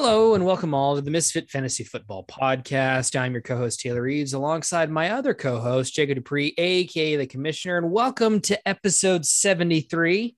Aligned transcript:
Hello 0.00 0.34
and 0.34 0.46
welcome 0.46 0.74
all 0.74 0.94
to 0.94 1.02
the 1.02 1.10
Misfit 1.10 1.50
Fantasy 1.50 1.82
Football 1.82 2.24
Podcast. 2.24 3.18
I'm 3.18 3.32
your 3.32 3.42
co-host 3.42 3.80
Taylor 3.80 4.02
Reeves, 4.02 4.32
alongside 4.32 4.90
my 4.90 5.10
other 5.10 5.34
co-host 5.34 5.92
Jacob 5.92 6.14
Dupree, 6.14 6.54
aka 6.56 7.16
the 7.16 7.26
Commissioner, 7.26 7.78
and 7.78 7.90
welcome 7.90 8.40
to 8.42 8.68
episode 8.68 9.26
73. 9.26 10.36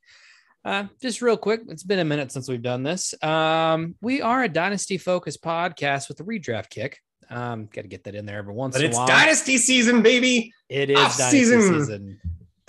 Uh, 0.64 0.84
just 1.02 1.20
real 1.20 1.36
quick, 1.36 1.60
it's 1.68 1.82
been 1.82 1.98
a 1.98 2.04
minute 2.06 2.32
since 2.32 2.48
we've 2.48 2.62
done 2.62 2.82
this. 2.82 3.14
Um, 3.22 3.96
we 4.00 4.22
are 4.22 4.42
a 4.44 4.48
dynasty-focused 4.48 5.42
podcast 5.42 6.08
with 6.08 6.18
a 6.20 6.24
redraft 6.24 6.70
kick. 6.70 6.98
Um, 7.28 7.66
got 7.66 7.82
to 7.82 7.88
get 7.88 8.04
that 8.04 8.14
in 8.14 8.24
there 8.24 8.38
every 8.38 8.54
once 8.54 8.74
But 8.76 8.84
in 8.86 8.92
a 8.92 8.96
while. 8.96 9.04
it's 9.04 9.12
dynasty 9.12 9.58
season, 9.58 10.00
baby. 10.00 10.54
it 10.70 10.88
is 10.88 10.96
off 10.98 11.18
dynasty 11.18 11.38
season. 11.44 11.60
season. 11.80 12.20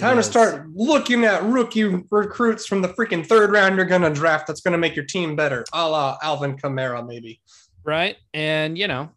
Time 0.01 0.17
It 0.17 0.23
to 0.23 0.23
start 0.23 0.67
looking 0.73 1.23
at 1.25 1.43
rookie 1.43 1.83
recruits 1.83 2.65
from 2.65 2.81
the 2.81 2.87
freaking 2.89 3.23
third 3.23 3.51
round 3.51 3.75
you're 3.75 3.85
gonna 3.85 4.11
draft. 4.11 4.47
That's 4.47 4.61
gonna 4.61 4.79
make 4.79 4.95
your 4.95 5.05
team 5.05 5.35
better, 5.35 5.63
a 5.73 5.87
la 5.87 6.17
Alvin 6.23 6.57
Kamara, 6.57 7.05
maybe. 7.07 7.39
right 7.83 8.15
and 8.33 8.77
you 8.77 8.87
know 8.87 9.09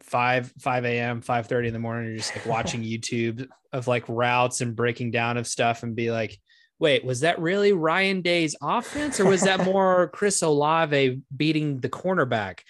5 0.00 0.52
5 0.58 0.84
a.m 0.84 1.20
5 1.20 1.46
30 1.46 1.68
in 1.68 1.74
the 1.74 1.80
morning 1.80 2.08
you're 2.08 2.16
just 2.16 2.34
like 2.34 2.46
watching 2.56 2.82
youtube 2.82 3.46
of 3.72 3.86
like 3.86 4.04
routes 4.08 4.60
and 4.60 4.74
breaking 4.74 5.10
down 5.10 5.36
of 5.36 5.46
stuff 5.46 5.82
and 5.82 5.94
be 5.94 6.10
like 6.10 6.38
wait 6.78 7.04
was 7.04 7.20
that 7.20 7.38
really 7.40 7.72
ryan 7.72 8.20
day's 8.20 8.56
offense 8.62 9.20
or 9.20 9.26
was 9.26 9.42
that 9.42 9.64
more 9.64 10.08
chris 10.14 10.42
olave 10.42 11.20
beating 11.36 11.78
the 11.80 11.88
cornerback 11.88 12.60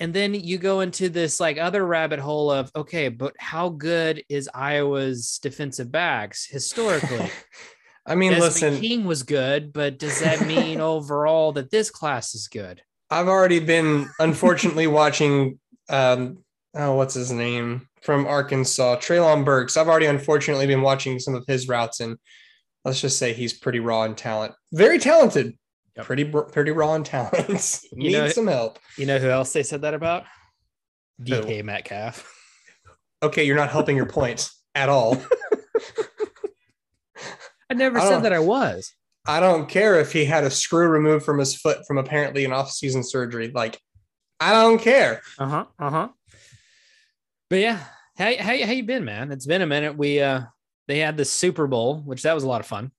and 0.00 0.12
then 0.12 0.34
you 0.34 0.58
go 0.58 0.80
into 0.80 1.08
this 1.08 1.38
like 1.38 1.58
other 1.58 1.86
rabbit 1.86 2.18
hole 2.18 2.50
of 2.50 2.70
okay 2.74 3.08
but 3.08 3.34
how 3.38 3.68
good 3.68 4.24
is 4.28 4.48
iowa's 4.54 5.38
defensive 5.42 5.92
backs 5.92 6.46
historically 6.46 7.30
I 8.06 8.14
mean, 8.14 8.32
Desmond 8.32 8.54
listen, 8.54 8.80
king 8.80 9.04
was 9.04 9.22
good 9.22 9.72
but 9.72 9.98
does 9.98 10.20
that 10.20 10.40
mean 10.46 10.80
overall 10.80 11.52
that 11.52 11.70
this 11.70 11.90
class 11.90 12.34
is 12.34 12.48
good 12.48 12.82
I've 13.10 13.28
already 13.28 13.60
been 13.60 14.08
unfortunately 14.18 14.86
watching 14.86 15.60
um 15.88 16.38
oh 16.74 16.94
what's 16.94 17.14
his 17.14 17.30
name 17.30 17.88
from 18.00 18.26
Arkansas, 18.26 18.96
Treylon 18.96 19.44
Burks. 19.44 19.76
I've 19.76 19.88
already 19.88 20.06
unfortunately 20.06 20.66
been 20.66 20.82
watching 20.82 21.18
some 21.18 21.34
of 21.34 21.44
his 21.46 21.68
routes 21.68 22.00
and 22.00 22.16
let's 22.84 23.00
just 23.00 23.18
say 23.18 23.32
he's 23.32 23.52
pretty 23.52 23.80
raw 23.80 24.04
in 24.04 24.14
talent. 24.14 24.54
Very 24.72 24.98
talented. 24.98 25.56
Yep. 25.96 26.06
Pretty 26.06 26.24
pretty 26.24 26.70
raw 26.70 26.94
in 26.94 27.04
talent. 27.04 27.48
You 27.92 27.98
Needs 28.10 28.14
know- 28.14 28.28
some 28.28 28.46
help. 28.46 28.78
You 28.96 29.06
know 29.06 29.18
who 29.18 29.28
else 29.28 29.52
they 29.52 29.62
said 29.62 29.82
that 29.82 29.94
about? 29.94 30.24
DK 31.22 31.64
Metcalf. 31.64 32.32
Okay, 33.22 33.44
you're 33.44 33.56
not 33.56 33.70
helping 33.70 33.96
your 33.96 34.06
point 34.06 34.48
at 34.74 34.88
all. 34.88 35.20
I 37.68 37.74
never 37.74 37.98
I 37.98 38.08
said 38.08 38.20
that 38.22 38.32
I 38.32 38.38
was. 38.38 38.92
I 39.26 39.38
don't 39.40 39.68
care 39.68 40.00
if 40.00 40.12
he 40.12 40.24
had 40.24 40.44
a 40.44 40.50
screw 40.50 40.88
removed 40.88 41.24
from 41.24 41.38
his 41.38 41.54
foot 41.54 41.86
from 41.86 41.98
apparently 41.98 42.44
an 42.44 42.52
off-season 42.52 43.04
surgery. 43.04 43.52
Like, 43.54 43.78
I 44.40 44.52
don't 44.52 44.80
care. 44.80 45.22
Uh 45.38 45.46
huh. 45.46 45.64
Uh 45.78 45.90
huh. 45.90 46.08
But 47.50 47.58
yeah, 47.60 47.80
how, 48.16 48.32
how 48.38 48.64
how 48.64 48.72
you 48.72 48.84
been, 48.84 49.04
man? 49.04 49.30
It's 49.30 49.46
been 49.46 49.62
a 49.62 49.66
minute. 49.66 49.96
We 49.96 50.20
uh 50.20 50.42
they 50.88 50.98
had 51.00 51.16
the 51.16 51.24
Super 51.24 51.66
Bowl, 51.66 51.98
which 52.00 52.22
that 52.22 52.32
was 52.34 52.44
a 52.44 52.48
lot 52.48 52.60
of 52.60 52.66
fun. 52.66 52.90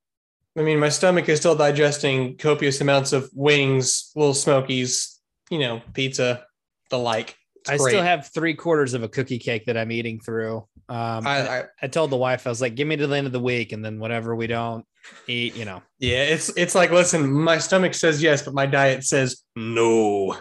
I 0.58 0.64
mean, 0.64 0.80
my 0.80 0.90
stomach 0.90 1.30
is 1.30 1.40
still 1.40 1.56
digesting 1.56 2.38
copious 2.38 2.82
amounts 2.82 3.14
of 3.14 3.30
wings, 3.34 4.12
little 4.16 4.34
smokies, 4.34 5.20
you 5.50 5.60
know, 5.60 5.82
pizza, 5.94 6.46
the 6.90 6.98
like. 6.98 7.38
It's 7.56 7.70
I 7.70 7.78
great. 7.78 7.92
still 7.92 8.04
have 8.04 8.28
three 8.34 8.54
quarters 8.54 8.94
of 8.94 9.04
a 9.04 9.08
cookie 9.08 9.40
cake 9.40 9.66
that 9.66 9.78
I'm 9.78 9.92
eating 9.92 10.20
through. 10.20 10.58
Um, 10.90 11.26
I, 11.26 11.48
I, 11.48 11.60
I, 11.60 11.64
I 11.84 11.88
told 11.88 12.10
the 12.10 12.18
wife 12.18 12.46
I 12.48 12.50
was 12.50 12.60
like, 12.60 12.76
"Give 12.76 12.88
me 12.88 12.98
to 12.98 13.08
the 13.08 13.16
end 13.16 13.28
of 13.28 13.34
the 13.34 13.40
week, 13.40 13.72
and 13.72 13.86
then 13.86 14.00
whatever 14.00 14.36
we 14.36 14.48
don't 14.48 14.86
eat, 15.28 15.56
you 15.56 15.64
know." 15.64 15.82
yeah, 16.00 16.24
it's 16.24 16.50
it's 16.58 16.76
like, 16.76 16.92
listen, 16.92 17.32
my 17.32 17.58
stomach 17.60 17.94
says 17.94 18.22
yes, 18.22 18.42
but 18.42 18.54
my 18.54 18.66
diet 18.66 19.06
says 19.06 19.44
no. 19.56 20.36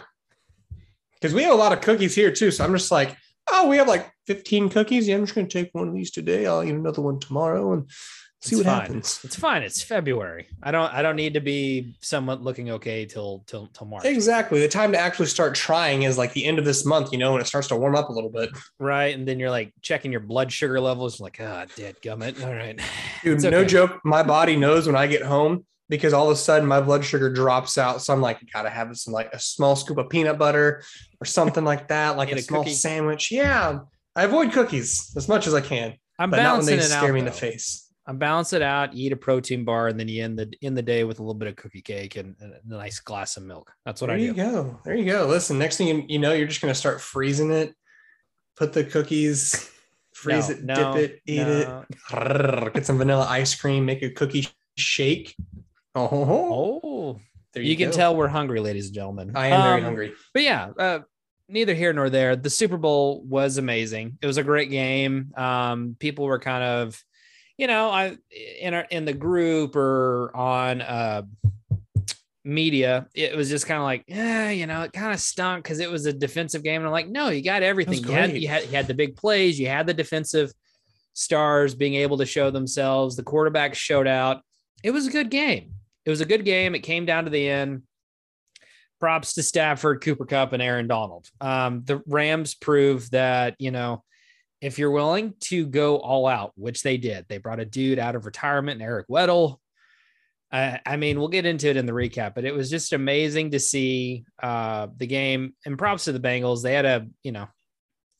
Because 1.13 1.33
we 1.33 1.43
have 1.43 1.53
a 1.53 1.57
lot 1.57 1.71
of 1.71 1.81
cookies 1.81 2.15
here 2.15 2.31
too, 2.31 2.51
so 2.51 2.65
I'm 2.65 2.73
just 2.73 2.91
like, 2.91 3.15
oh, 3.51 3.67
we 3.67 3.77
have 3.77 3.87
like 3.87 4.11
15 4.27 4.69
cookies. 4.69 5.07
Yeah, 5.07 5.15
I'm 5.15 5.23
just 5.23 5.35
gonna 5.35 5.47
take 5.47 5.69
one 5.73 5.87
of 5.87 5.93
these 5.93 6.11
today. 6.11 6.47
I'll 6.47 6.63
eat 6.63 6.71
another 6.71 7.01
one 7.01 7.19
tomorrow 7.19 7.73
and 7.73 7.89
see 8.41 8.55
It's 8.55 8.65
what 8.65 8.71
fine. 8.71 8.81
happens. 8.81 9.19
It's 9.23 9.35
fine. 9.35 9.63
It's 9.63 9.81
February. 9.81 10.47
I 10.63 10.71
don't 10.71 10.91
I 10.93 11.01
don't 11.01 11.15
need 11.15 11.33
to 11.35 11.39
be 11.39 11.95
somewhat 12.01 12.41
looking 12.41 12.71
okay 12.71 13.05
till 13.05 13.43
till 13.47 13.67
till 13.67 13.87
March. 13.87 14.05
Exactly. 14.05 14.59
The 14.59 14.67
time 14.67 14.91
to 14.93 14.97
actually 14.97 15.27
start 15.27 15.55
trying 15.55 16.03
is 16.03 16.17
like 16.17 16.33
the 16.33 16.45
end 16.45 16.59
of 16.59 16.65
this 16.65 16.85
month, 16.85 17.11
you 17.11 17.17
know, 17.19 17.33
when 17.33 17.41
it 17.41 17.47
starts 17.47 17.67
to 17.69 17.75
warm 17.75 17.95
up 17.95 18.09
a 18.09 18.11
little 18.13 18.29
bit. 18.31 18.49
right? 18.79 19.15
And 19.15 19.27
then 19.27 19.39
you're 19.39 19.49
like 19.51 19.73
checking 19.81 20.11
your 20.11 20.21
blood 20.21 20.51
sugar 20.51 20.79
levels, 20.81 21.19
like, 21.21 21.37
ah, 21.39 21.65
dead 21.75 21.95
gummit. 22.03 22.43
All 22.45 22.53
right, 22.53 22.79
Dude, 23.23 23.35
It's 23.35 23.43
no 23.43 23.63
joke. 23.63 23.99
My 24.03 24.23
body 24.23 24.55
knows 24.55 24.87
when 24.87 24.95
I 24.95 25.07
get 25.07 25.21
home 25.21 25.65
because 25.89 26.13
all 26.13 26.27
of 26.27 26.31
a 26.33 26.35
sudden 26.37 26.67
my 26.67 26.79
blood 26.81 27.03
sugar 27.05 27.31
drops 27.31 27.77
out. 27.77 28.01
So 28.01 28.13
I'm 28.13 28.21
like, 28.21 28.39
gotta 28.53 28.69
have 28.69 28.95
some 28.97 29.13
like 29.13 29.31
a 29.33 29.39
small 29.39 29.75
scoop 29.75 29.97
of 29.97 30.09
peanut 30.09 30.37
butter 30.39 30.83
or 31.19 31.25
something 31.25 31.63
like 31.63 31.89
that, 31.89 32.17
like 32.17 32.31
a, 32.31 32.35
a 32.35 32.41
small 32.41 32.63
cookie. 32.63 32.73
sandwich. 32.75 33.29
Yeah. 33.31 33.79
I 34.15 34.23
avoid 34.23 34.51
cookies 34.51 35.13
as 35.15 35.27
much 35.29 35.47
as 35.47 35.53
I 35.53 35.61
can, 35.61 35.93
I'm 36.19 36.29
but 36.31 36.37
not 36.43 36.57
when 36.57 36.65
they 36.65 36.73
it 36.75 36.81
stare 36.83 37.03
out. 37.09 37.13
me 37.13 37.19
in 37.19 37.25
the 37.25 37.31
face. 37.31 37.90
I 38.07 38.13
balance 38.13 38.51
it 38.53 38.61
out, 38.63 38.95
eat 38.95 39.11
a 39.11 39.15
protein 39.15 39.63
bar, 39.63 39.87
and 39.87 39.99
then 39.99 40.07
you 40.07 40.23
end 40.23 40.37
the 40.39 40.51
in 40.61 40.73
the 40.73 40.81
day 40.81 41.03
with 41.03 41.19
a 41.19 41.21
little 41.21 41.35
bit 41.35 41.47
of 41.47 41.55
cookie 41.55 41.81
cake 41.81 42.15
and, 42.15 42.35
and 42.39 42.53
a 42.53 42.59
nice 42.77 42.99
glass 42.99 43.37
of 43.37 43.43
milk. 43.43 43.71
That's 43.85 44.01
what 44.01 44.07
there 44.07 44.15
I 44.17 44.19
do. 44.19 44.33
There 44.33 44.45
you 44.45 44.51
go. 44.51 44.79
There 44.83 44.95
you 44.95 45.05
go. 45.05 45.25
Listen, 45.27 45.59
next 45.59 45.77
thing 45.77 45.87
you, 45.87 46.03
you 46.07 46.19
know, 46.19 46.33
you're 46.33 46.47
just 46.47 46.61
gonna 46.61 46.73
start 46.75 46.99
freezing 46.99 47.51
it, 47.51 47.75
put 48.57 48.73
the 48.73 48.83
cookies, 48.83 49.69
freeze 50.13 50.49
No, 50.49 50.55
it, 50.55 50.63
no, 50.63 50.93
dip 50.93 51.11
it, 51.11 51.21
eat 51.27 51.39
it. 51.47 51.67
no. 51.67 51.85
Grrr, 52.09 52.73
Get 52.73 52.85
some 52.87 52.97
vanilla 52.97 53.27
ice 53.29 53.53
cream, 53.53 53.85
make 53.85 54.01
a 54.01 54.09
cookie 54.09 54.47
shake. 54.77 55.35
Oh. 55.93 56.09
Oh, 56.83 57.19
there 57.53 57.61
you, 57.61 57.75
can 57.77 57.91
tell 57.91 58.15
we're 58.15 58.29
hungry, 58.29 58.61
ladies 58.61 58.87
and 58.87 58.95
gentlemen. 58.95 59.33
I 59.35 59.47
am 59.47 59.61
very 59.61 59.77
Um, 59.79 59.83
hungry. 59.83 60.13
But 60.33 60.43
yeah, 60.43 60.69
uh, 60.79 60.99
neither 61.49 61.73
here 61.73 61.91
nor 61.93 62.09
there. 62.09 62.35
The 62.35 62.49
Super 62.49 62.77
Bowl 62.77 63.21
was 63.25 63.57
amazing. 63.57 64.17
It 64.21 64.25
was 64.25 64.37
a 64.37 64.43
great 64.43 64.69
game. 64.71 65.33
Um, 65.35 65.97
people 65.99 66.25
were 66.25 66.39
kind 66.39 66.63
of, 66.63 67.03
you 67.61 67.67
know, 67.67 67.91
I 67.91 68.17
in 68.59 68.73
our 68.73 68.87
in 68.89 69.05
the 69.05 69.13
group 69.13 69.75
or 69.75 70.35
on 70.35 70.81
uh 70.81 71.21
media, 72.43 73.05
it 73.13 73.37
was 73.37 73.51
just 73.51 73.67
kind 73.67 73.77
of 73.77 73.83
like, 73.83 74.03
yeah, 74.07 74.49
you 74.49 74.65
know, 74.65 74.81
it 74.81 74.93
kind 74.93 75.13
of 75.13 75.19
stunk 75.19 75.63
because 75.63 75.79
it 75.79 75.91
was 75.91 76.07
a 76.07 76.11
defensive 76.11 76.63
game. 76.63 76.77
And 76.77 76.87
I'm 76.87 76.91
like, 76.91 77.07
no, 77.07 77.29
you 77.29 77.43
got 77.43 77.61
everything. 77.61 77.99
You 77.99 78.11
had, 78.13 78.35
you 78.35 78.47
had 78.47 78.63
you 78.63 78.71
had 78.71 78.87
the 78.87 78.95
big 78.95 79.15
plays, 79.15 79.59
you 79.59 79.67
had 79.67 79.85
the 79.85 79.93
defensive 79.93 80.51
stars 81.13 81.75
being 81.75 81.93
able 81.93 82.17
to 82.17 82.25
show 82.25 82.49
themselves. 82.49 83.15
The 83.15 83.21
quarterback 83.21 83.75
showed 83.75 84.07
out. 84.07 84.41
It 84.83 84.89
was 84.89 85.05
a 85.05 85.11
good 85.11 85.29
game. 85.29 85.73
It 86.03 86.09
was 86.09 86.21
a 86.21 86.25
good 86.25 86.43
game. 86.43 86.73
It 86.73 86.79
came 86.79 87.05
down 87.05 87.25
to 87.25 87.29
the 87.29 87.47
end 87.47 87.83
props 88.99 89.35
to 89.35 89.43
Stafford, 89.43 90.01
Cooper 90.01 90.25
Kupp, 90.25 90.53
and 90.53 90.63
Aaron 90.63 90.87
Donald. 90.87 91.29
Um, 91.39 91.83
the 91.85 92.01
Rams 92.07 92.55
proved 92.55 93.11
that, 93.11 93.55
you 93.59 93.69
know, 93.69 94.03
if 94.61 94.77
you're 94.77 94.91
willing 94.91 95.33
to 95.41 95.65
go 95.65 95.97
all 95.97 96.27
out, 96.27 96.53
which 96.55 96.83
they 96.83 96.97
did, 96.97 97.25
they 97.27 97.39
brought 97.39 97.59
a 97.59 97.65
dude 97.65 97.99
out 97.99 98.15
of 98.15 98.25
retirement, 98.25 98.81
Eric 98.81 99.07
Weddle. 99.09 99.57
I, 100.51 100.79
I 100.85 100.97
mean, 100.97 101.17
we'll 101.17 101.29
get 101.29 101.45
into 101.45 101.69
it 101.69 101.77
in 101.77 101.85
the 101.85 101.93
recap, 101.93 102.35
but 102.35 102.45
it 102.45 102.53
was 102.53 102.69
just 102.69 102.93
amazing 102.93 103.51
to 103.51 103.59
see 103.59 104.25
uh, 104.43 104.87
the 104.97 105.07
game. 105.07 105.55
And 105.65 105.77
props 105.77 106.05
to 106.05 106.11
the 106.11 106.19
Bengals. 106.19 106.61
They 106.61 106.73
had 106.73 106.85
a, 106.85 107.07
you 107.23 107.31
know, 107.31 107.47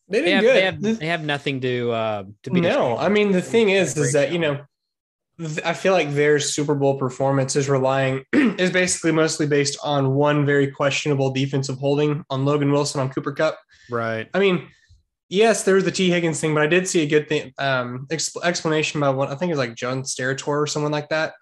They 0.07 0.21
they 0.21 0.25
did 0.25 0.33
have, 0.33 0.43
good. 0.43 0.55
they 0.55 0.61
have, 0.89 0.99
they 0.99 1.07
have 1.07 1.23
nothing 1.25 1.61
to 1.61 1.91
uh, 1.91 2.23
to 2.43 2.51
be. 2.51 2.61
no, 2.61 2.97
I 2.97 3.09
mean 3.09 3.31
the 3.31 3.41
thing 3.41 3.69
is, 3.69 3.97
is 3.97 4.13
that 4.13 4.31
you 4.31 4.39
know, 4.39 4.61
I 5.65 5.73
feel 5.73 5.93
like 5.93 6.11
their 6.13 6.39
Super 6.39 6.73
Bowl 6.73 6.97
performance 6.97 7.55
is 7.55 7.69
relying 7.69 8.23
is 8.33 8.71
basically 8.71 9.11
mostly 9.11 9.45
based 9.45 9.77
on 9.83 10.13
one 10.15 10.45
very 10.45 10.71
questionable 10.71 11.31
defensive 11.31 11.77
holding 11.77 12.23
on 12.29 12.45
Logan 12.45 12.71
Wilson 12.71 13.01
on 13.01 13.09
Cooper 13.09 13.33
Kupp. 13.33 13.57
right. 13.89 14.29
I 14.33 14.39
mean, 14.39 14.69
yes, 15.31 15.63
there 15.63 15.75
was 15.75 15.85
the 15.85 15.91
T 15.91 16.11
Higgins 16.11 16.39
thing, 16.39 16.53
but 16.53 16.61
I 16.61 16.67
did 16.67 16.87
see 16.87 17.01
a 17.01 17.07
good 17.07 17.27
thing 17.27 17.53
um, 17.57 18.05
exp- 18.11 18.43
explanation 18.43 18.99
by 18.99 19.09
what 19.09 19.29
I 19.29 19.35
think 19.35 19.49
it 19.49 19.53
was 19.53 19.67
like 19.67 19.75
John 19.75 20.03
Steratore 20.03 20.61
or 20.61 20.67
someone 20.67 20.91
like 20.91 21.09
that. 21.09 21.33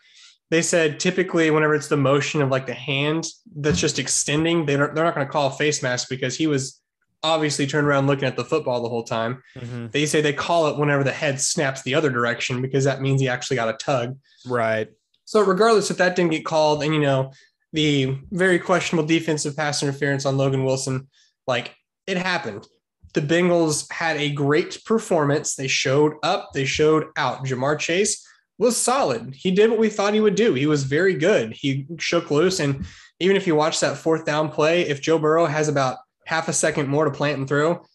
They 0.51 0.61
said 0.61 0.99
typically 0.99 1.51
whenever 1.51 1.75
it's 1.75 1.89
the 1.89 1.97
motion 1.97 2.41
of 2.41 2.49
like 2.49 2.65
the 2.65 2.73
hand 2.73 3.25
that's 3.55 3.79
just 3.79 3.99
extending, 3.99 4.65
they 4.65 4.77
don't, 4.77 4.95
they're 4.95 5.03
not 5.03 5.15
going 5.15 5.27
to 5.27 5.31
call 5.31 5.47
a 5.47 5.51
face 5.51 5.83
mask 5.83 6.07
because 6.09 6.35
he 6.37 6.47
was 6.47 6.81
obviously 7.21 7.67
turned 7.67 7.85
around 7.85 8.07
looking 8.07 8.27
at 8.27 8.37
the 8.37 8.45
football 8.45 8.81
the 8.81 8.89
whole 8.89 9.03
time. 9.03 9.43
Mhm. 9.57 9.91
They 9.91 10.05
say 10.05 10.21
they 10.21 10.33
call 10.33 10.67
it 10.67 10.77
whenever 10.77 11.03
the 11.03 11.11
head 11.11 11.41
snaps 11.41 11.81
the 11.81 11.93
other 11.93 12.09
direction 12.09 12.61
because 12.61 12.85
that 12.85 13.01
means 13.01 13.19
he 13.19 13.27
actually 13.27 13.57
got 13.57 13.69
a 13.69 13.77
tug. 13.77 14.17
Right. 14.45 14.87
So 15.25 15.41
regardless 15.41 15.91
if 15.91 15.97
that 15.97 16.15
didn't 16.15 16.31
get 16.31 16.45
called, 16.45 16.81
and 16.81 16.93
you 16.93 17.01
know 17.01 17.31
the 17.73 18.17
very 18.31 18.57
questionable 18.57 19.07
defensive 19.07 19.55
pass 19.55 19.83
interference 19.83 20.25
on 20.25 20.37
Logan 20.37 20.63
Wilson, 20.63 21.07
like 21.45 21.75
it 22.07 22.17
happened. 22.17 22.65
The 23.13 23.21
Bengals 23.21 23.91
had 23.91 24.17
a 24.17 24.29
great 24.31 24.83
performance. 24.85 25.55
They 25.55 25.67
showed 25.67 26.13
up, 26.23 26.51
they 26.53 26.65
showed 26.65 27.07
out. 27.17 27.45
Ja'Marr 27.45 27.79
Chase 27.79 28.25
was 28.57 28.77
solid. 28.77 29.33
He 29.33 29.51
did 29.51 29.69
what 29.69 29.79
we 29.79 29.89
thought 29.89 30.13
he 30.13 30.21
would 30.21 30.35
do. 30.35 30.53
He 30.53 30.67
was 30.67 30.83
very 30.83 31.13
good. 31.15 31.53
He 31.53 31.87
shook 31.97 32.29
loose, 32.29 32.59
and 32.59 32.85
even 33.19 33.35
if 33.35 33.47
you 33.47 33.55
watch 33.55 33.79
that 33.79 33.97
fourth 33.97 34.25
down 34.25 34.49
play, 34.49 34.81
if 34.81 35.01
Joe 35.01 35.17
Burrow 35.17 35.45
has 35.45 35.67
about 35.67 35.97
half 36.25 36.47
a 36.47 36.53
second 36.53 36.87
more 36.87 37.05
to 37.05 37.11
plant 37.11 37.39
and 37.39 37.47
throw, 37.47 37.85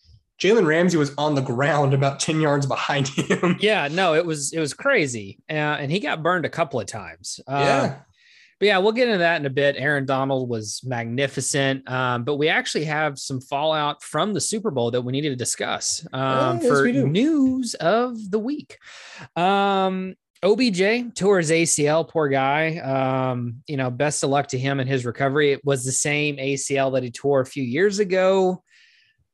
Jalen 0.41 0.67
Ramsey 0.67 0.99
was 0.99 1.15
on 1.17 1.35
the 1.35 1.41
ground 1.41 1.95
about 1.95 2.19
10 2.21 2.41
yards 2.41 2.67
behind 2.67 3.09
him. 3.09 3.57
Yeah. 3.61 3.89
No, 3.91 4.15
it 4.15 4.27
was 4.27 4.53
it 4.53 4.61
was 4.61 4.75
crazy, 4.75 5.39
uh, 5.49 5.53
and 5.53 5.91
he 5.93 6.01
got 6.01 6.23
burned 6.23 6.45
a 6.45 6.51
couple 6.51 6.81
of 6.81 6.87
times. 6.87 7.41
Uh, 7.47 7.63
yeah. 7.65 7.97
But 8.65 8.69
yeah, 8.69 8.79
we'll 8.79 8.93
get 8.93 9.09
into 9.09 9.19
that 9.19 9.39
in 9.39 9.45
a 9.45 9.51
bit. 9.51 9.77
Aaron 9.77 10.07
Donald 10.07 10.49
was 10.49 10.81
magnificent, 10.87 11.87
um, 11.87 12.25
but 12.25 12.37
we 12.37 12.49
actually 12.49 12.87
have 12.87 13.19
some 13.19 13.39
fallout 13.43 14.03
from 14.03 14.33
the 14.33 14.41
Super 14.41 14.71
Bowl 14.71 14.91
that 14.93 15.03
we 15.03 15.13
need 15.13 15.29
to 15.29 15.37
discuss 15.37 16.03
um, 16.15 16.23
Oh, 16.23 16.59
yes, 16.63 16.67
for 16.67 16.91
news 16.91 17.75
of 17.75 18.31
the 18.31 18.39
week. 18.39 18.79
Um, 19.37 20.15
OBJ 20.43 21.15
tore 21.15 21.41
his 21.41 21.51
ACL, 21.51 22.09
poor 22.09 22.31
guy. 22.31 22.79
Um, 22.79 23.57
you 23.67 23.77
know, 23.77 23.91
best 23.91 24.25
of 24.25 24.31
luck 24.31 24.47
to 24.49 24.59
him 24.59 24.81
in 24.81 24.87
his 24.87 25.05
recovery. 25.05 25.53
It 25.53 25.61
was 25.63 25.85
the 25.85 25.93
same 25.93 26.39
ACL 26.39 26.95
that 26.95 27.03
he 27.03 27.11
tore 27.11 27.43
a 27.43 27.47
few 27.47 27.63
years 27.63 27.99
ago. 27.99 28.63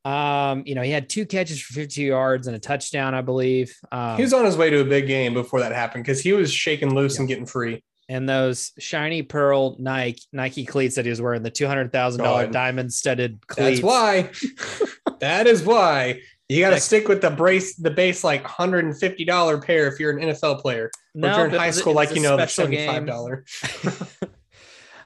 Um, 0.05 0.65
you 0.67 0.75
know, 0.75 0.83
he 0.83 0.91
had 0.91 1.09
two 1.09 1.25
catches 1.25 1.63
for 1.63 1.75
50 1.75 2.03
yards 2.03 2.49
and 2.49 2.57
a 2.57 2.59
touchdown, 2.59 3.15
I 3.15 3.21
believe. 3.21 3.73
Um, 3.93 4.17
He 4.17 4.23
was 4.23 4.33
on 4.33 4.45
his 4.45 4.57
way 4.57 4.71
to 4.71 4.81
a 4.81 4.85
big 4.85 5.07
game 5.07 5.35
before 5.35 5.61
that 5.61 5.71
happened 5.71 6.03
because 6.03 6.21
he 6.21 6.33
was 6.33 6.53
shaking 6.53 6.97
loose 6.97 7.21
and 7.21 7.29
getting 7.29 7.47
free. 7.47 7.85
And 8.11 8.29
those 8.29 8.73
shiny 8.77 9.23
pearl 9.23 9.77
Nike 9.79 10.21
Nike 10.33 10.67
cleats 10.67 10.97
that 10.97 11.05
he 11.05 11.11
was 11.11 11.23
wearing, 11.23 11.45
the 11.45 11.51
two 11.51 11.69
hundred 11.69 11.93
thousand 11.93 12.25
dollar 12.25 12.49
diamond 12.49 12.93
studded 12.93 13.47
cleats. 13.47 13.81
That's 13.81 13.83
why. 13.83 14.31
that 15.21 15.47
is 15.47 15.63
why 15.63 16.21
you 16.49 16.61
got 16.61 16.71
to 16.71 16.81
stick 16.81 17.07
with 17.07 17.21
the 17.21 17.31
brace, 17.31 17.77
the 17.77 17.91
base 17.91 18.25
like 18.25 18.45
hundred 18.45 18.85
and 18.85 18.99
fifty 18.99 19.25
dollar 19.25 19.61
pair 19.61 19.87
if 19.87 20.01
you're 20.01 20.19
an 20.19 20.29
NFL 20.31 20.61
player. 20.61 20.87
Or 20.87 20.91
No, 21.15 21.31
if 21.31 21.37
you're 21.37 21.47
in 21.47 21.55
high 21.55 21.71
school, 21.71 21.95
like 21.95 22.13
you 22.13 22.21
know, 22.21 22.37
the 22.37 22.49
seventy 22.49 22.85
five 22.85 23.07
dollar. 23.07 23.45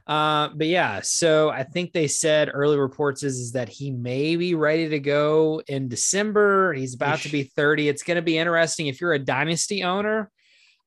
Uh, 0.06 0.50
but 0.54 0.66
yeah, 0.66 1.00
so 1.02 1.48
I 1.48 1.62
think 1.62 1.94
they 1.94 2.08
said 2.08 2.50
early 2.52 2.76
reports 2.76 3.22
is, 3.22 3.38
is 3.38 3.52
that 3.52 3.70
he 3.70 3.90
may 3.90 4.36
be 4.36 4.54
ready 4.54 4.90
to 4.90 5.00
go 5.00 5.62
in 5.66 5.88
December. 5.88 6.74
He's 6.74 6.94
about 6.94 7.20
to 7.20 7.30
be 7.30 7.44
30. 7.44 7.88
It's 7.88 8.02
going 8.02 8.16
to 8.16 8.22
be 8.22 8.36
interesting. 8.36 8.86
If 8.86 9.00
you're 9.00 9.14
a 9.14 9.18
dynasty 9.18 9.82
owner, 9.82 10.30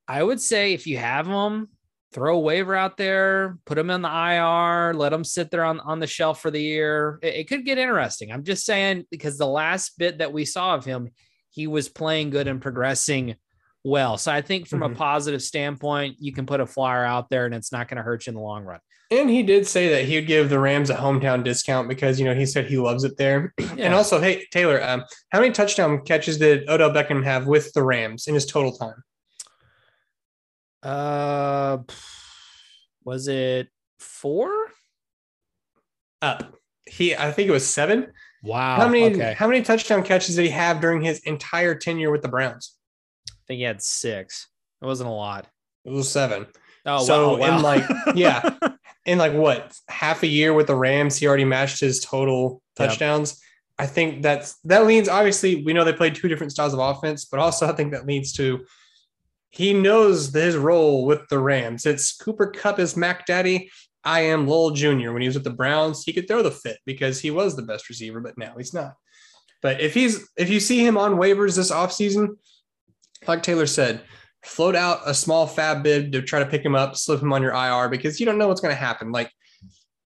I 0.07 0.21
would 0.21 0.39
say 0.39 0.73
if 0.73 0.85
you 0.85 0.99
have 0.99 1.25
him, 1.25 1.67
throw 2.13 2.38
a 2.38 2.39
waiver 2.39 2.74
out 2.75 2.98
there, 2.98 3.57
put 3.65 3.77
him 3.77 3.89
in 3.89 4.01
the 4.01 4.07
IR, 4.09 4.94
let 4.94 5.13
him 5.13 5.24
sit 5.24 5.51
there 5.51 5.63
on, 5.65 5.80
on 5.81 6.00
the 6.00 6.07
shelf 6.07 6.42
for 6.42 6.50
the 6.50 6.62
year. 6.62 7.19
It, 7.21 7.36
it 7.36 7.48
could 7.50 7.65
get 7.65 7.77
interesting. 7.77 8.31
I'm 8.31 8.44
just 8.44 8.65
saying 8.65 9.06
because 9.12 9.38
the 9.38 9.48
last 9.48 9.98
bit 9.98 10.19
that 10.19 10.31
we 10.33 10.45
saw 10.45 10.75
of 10.75 10.86
him, 10.86 11.09
he 11.50 11.68
was 11.68 11.89
playing 11.89 12.30
good 12.30 12.48
and 12.48 12.62
progressing 12.62 13.36
well. 13.83 14.18
So 14.18 14.31
I 14.31 14.42
think 14.42 14.68
from 14.68 14.83
a 14.83 14.89
Mhm. 14.89 14.95
positive 14.95 15.42
standpoint, 15.42 16.18
you 16.19 16.33
can 16.33 16.45
put 16.45 16.59
a 16.59 16.65
flyer 16.65 17.04
out 17.06 17.30
there 17.30 17.45
and 17.45 17.54
it's 17.56 17.71
not 17.71 17.88
going 17.88 17.98
to 17.98 18.04
hurt 18.04 18.25
you 18.25 18.31
in 18.31 18.36
the 18.36 18.42
long 18.42 18.63
run. 18.63 18.80
And 19.10 19.30
he 19.30 19.42
did 19.44 19.65
say 19.65 19.88
that 19.89 20.03
he 20.06 20.15
would 20.15 20.27
give 20.27 20.50
the 20.50 20.60
Rams 20.60 20.89
a 20.89 20.95
hometown 20.95 21.42
discount 21.44 21.88
because 21.88 22.19
you 22.19 22.25
know 22.25 22.33
he 22.36 22.45
said 22.45 22.65
he 22.65 22.77
loves 22.77 23.06
it 23.06 23.15
there. 23.18 23.53
And 23.77 23.94
also, 23.94 24.19
hey 24.19 24.45
Taylor, 24.51 24.83
um, 24.83 25.03
how 25.30 25.39
many 25.39 25.53
touchdown 25.53 26.01
catches 26.03 26.38
did 26.38 26.68
Odell 26.69 26.92
Beckham 26.92 27.24
have 27.24 27.48
with 27.48 27.71
the 27.74 27.83
Rams 27.83 28.27
in 28.27 28.33
his 28.33 28.45
total 28.45 28.74
time? 28.75 28.95
Uh, 30.83 31.79
was 33.03 33.27
it 33.27 33.68
four? 34.00 34.50
Up. 36.21 36.56
He, 36.85 37.15
I 37.15 37.31
think 37.31 37.50
it 37.50 37.51
was 37.51 37.68
seven. 37.68 38.07
Wow. 38.44 38.77
how 38.77 38.88
many? 38.88 39.06
Okay. 39.13 39.33
How 39.38 39.47
many 39.47 39.62
touchdown 39.62 40.03
catches 40.03 40.35
did 40.35 40.44
he 40.44 40.50
have 40.51 40.79
during 40.81 41.01
his 41.01 41.19
entire 41.19 41.75
tenure 41.75 42.12
with 42.12 42.21
the 42.21 42.27
Browns? 42.29 42.75
I 43.29 43.33
think 43.47 43.57
he 43.57 43.63
had 43.63 43.81
six. 43.81 44.47
It 44.81 44.85
wasn't 44.85 45.09
a 45.09 45.13
lot. 45.13 45.47
It 45.85 45.91
was 45.91 46.09
seven. 46.09 46.47
Oh, 46.85 47.03
So, 47.03 47.38
wow. 47.38 47.39
wow. 47.39 47.57
in 47.57 47.63
like- 47.63 47.89
yeah. 48.15 48.57
in 49.06 49.18
like 49.18 49.33
what 49.33 49.75
half 49.89 50.24
a 50.24 50.27
year 50.27 50.53
with 50.53 50.68
the 50.68 50.75
Rams, 50.75 51.18
he 51.18 51.27
already 51.27 51.45
matched 51.45 51.79
his 51.79 52.00
total 52.00 52.62
Yep. 52.79 52.89
touchdowns. 52.89 53.41
I 53.79 53.85
think 53.88 54.21
that's 54.24 54.56
that 54.65 54.85
leans. 54.85 55.09
Obviously, 55.09 55.63
we 55.63 55.74
know 55.74 55.83
they 55.83 55.94
played 55.94 56.13
two 56.15 56.27
different 56.27 56.51
styles 56.51 56.74
of 56.74 56.79
offense, 56.79 57.25
but 57.25 57.39
also 57.39 57.68
I 57.68 57.74
think 57.74 57.91
that 57.91 58.06
leads 58.06 58.31
to 58.33 58.63
he 59.49 59.73
knows 59.73 60.33
his 60.33 60.55
role 60.55 61.05
with 61.05 61.27
the 61.29 61.39
Rams. 61.39 61.85
It's 61.85 62.15
Cooper 62.15 62.47
Kupp 62.47 62.79
is 62.79 62.97
Mac 62.97 63.25
Daddy. 63.25 63.69
I 64.03 64.21
am 64.21 64.47
Lowell 64.47 64.71
Jr. 64.71 65.11
When 65.11 65.21
he 65.21 65.27
was 65.27 65.35
with 65.35 65.44
the 65.44 65.49
Browns, 65.49 66.03
he 66.03 66.13
could 66.13 66.27
throw 66.27 66.41
the 66.41 66.51
fit 66.51 66.77
because 66.85 67.19
he 67.19 67.31
was 67.31 67.55
the 67.55 67.61
best 67.61 67.89
receiver, 67.89 68.21
but 68.21 68.38
now 68.38 68.53
he's 68.57 68.73
not. 68.73 68.94
But 69.61 69.81
if 69.81 69.94
he's 69.94 70.29
if 70.38 70.49
you 70.49 70.59
see 70.59 70.85
him 70.85 70.97
on 70.97 71.15
waivers 71.15 71.55
this 71.55 71.71
offseason, 71.71 72.38
like 73.27 73.44
Taylor 73.44 73.65
said, 73.65 74.01
float 74.44 74.75
out 74.75 75.01
a 75.05 75.13
small 75.13 75.47
fab 75.47 75.83
bid 75.83 76.11
to 76.11 76.21
try 76.21 76.39
to 76.39 76.45
pick 76.45 76.63
him 76.63 76.75
up, 76.75 76.95
slip 76.95 77.21
him 77.21 77.33
on 77.33 77.41
your 77.41 77.53
IR 77.53 77.89
because 77.89 78.19
you 78.19 78.25
don't 78.25 78.38
know 78.38 78.47
what's 78.47 78.61
going 78.61 78.73
to 78.73 78.79
happen. 78.79 79.11
Like 79.11 79.31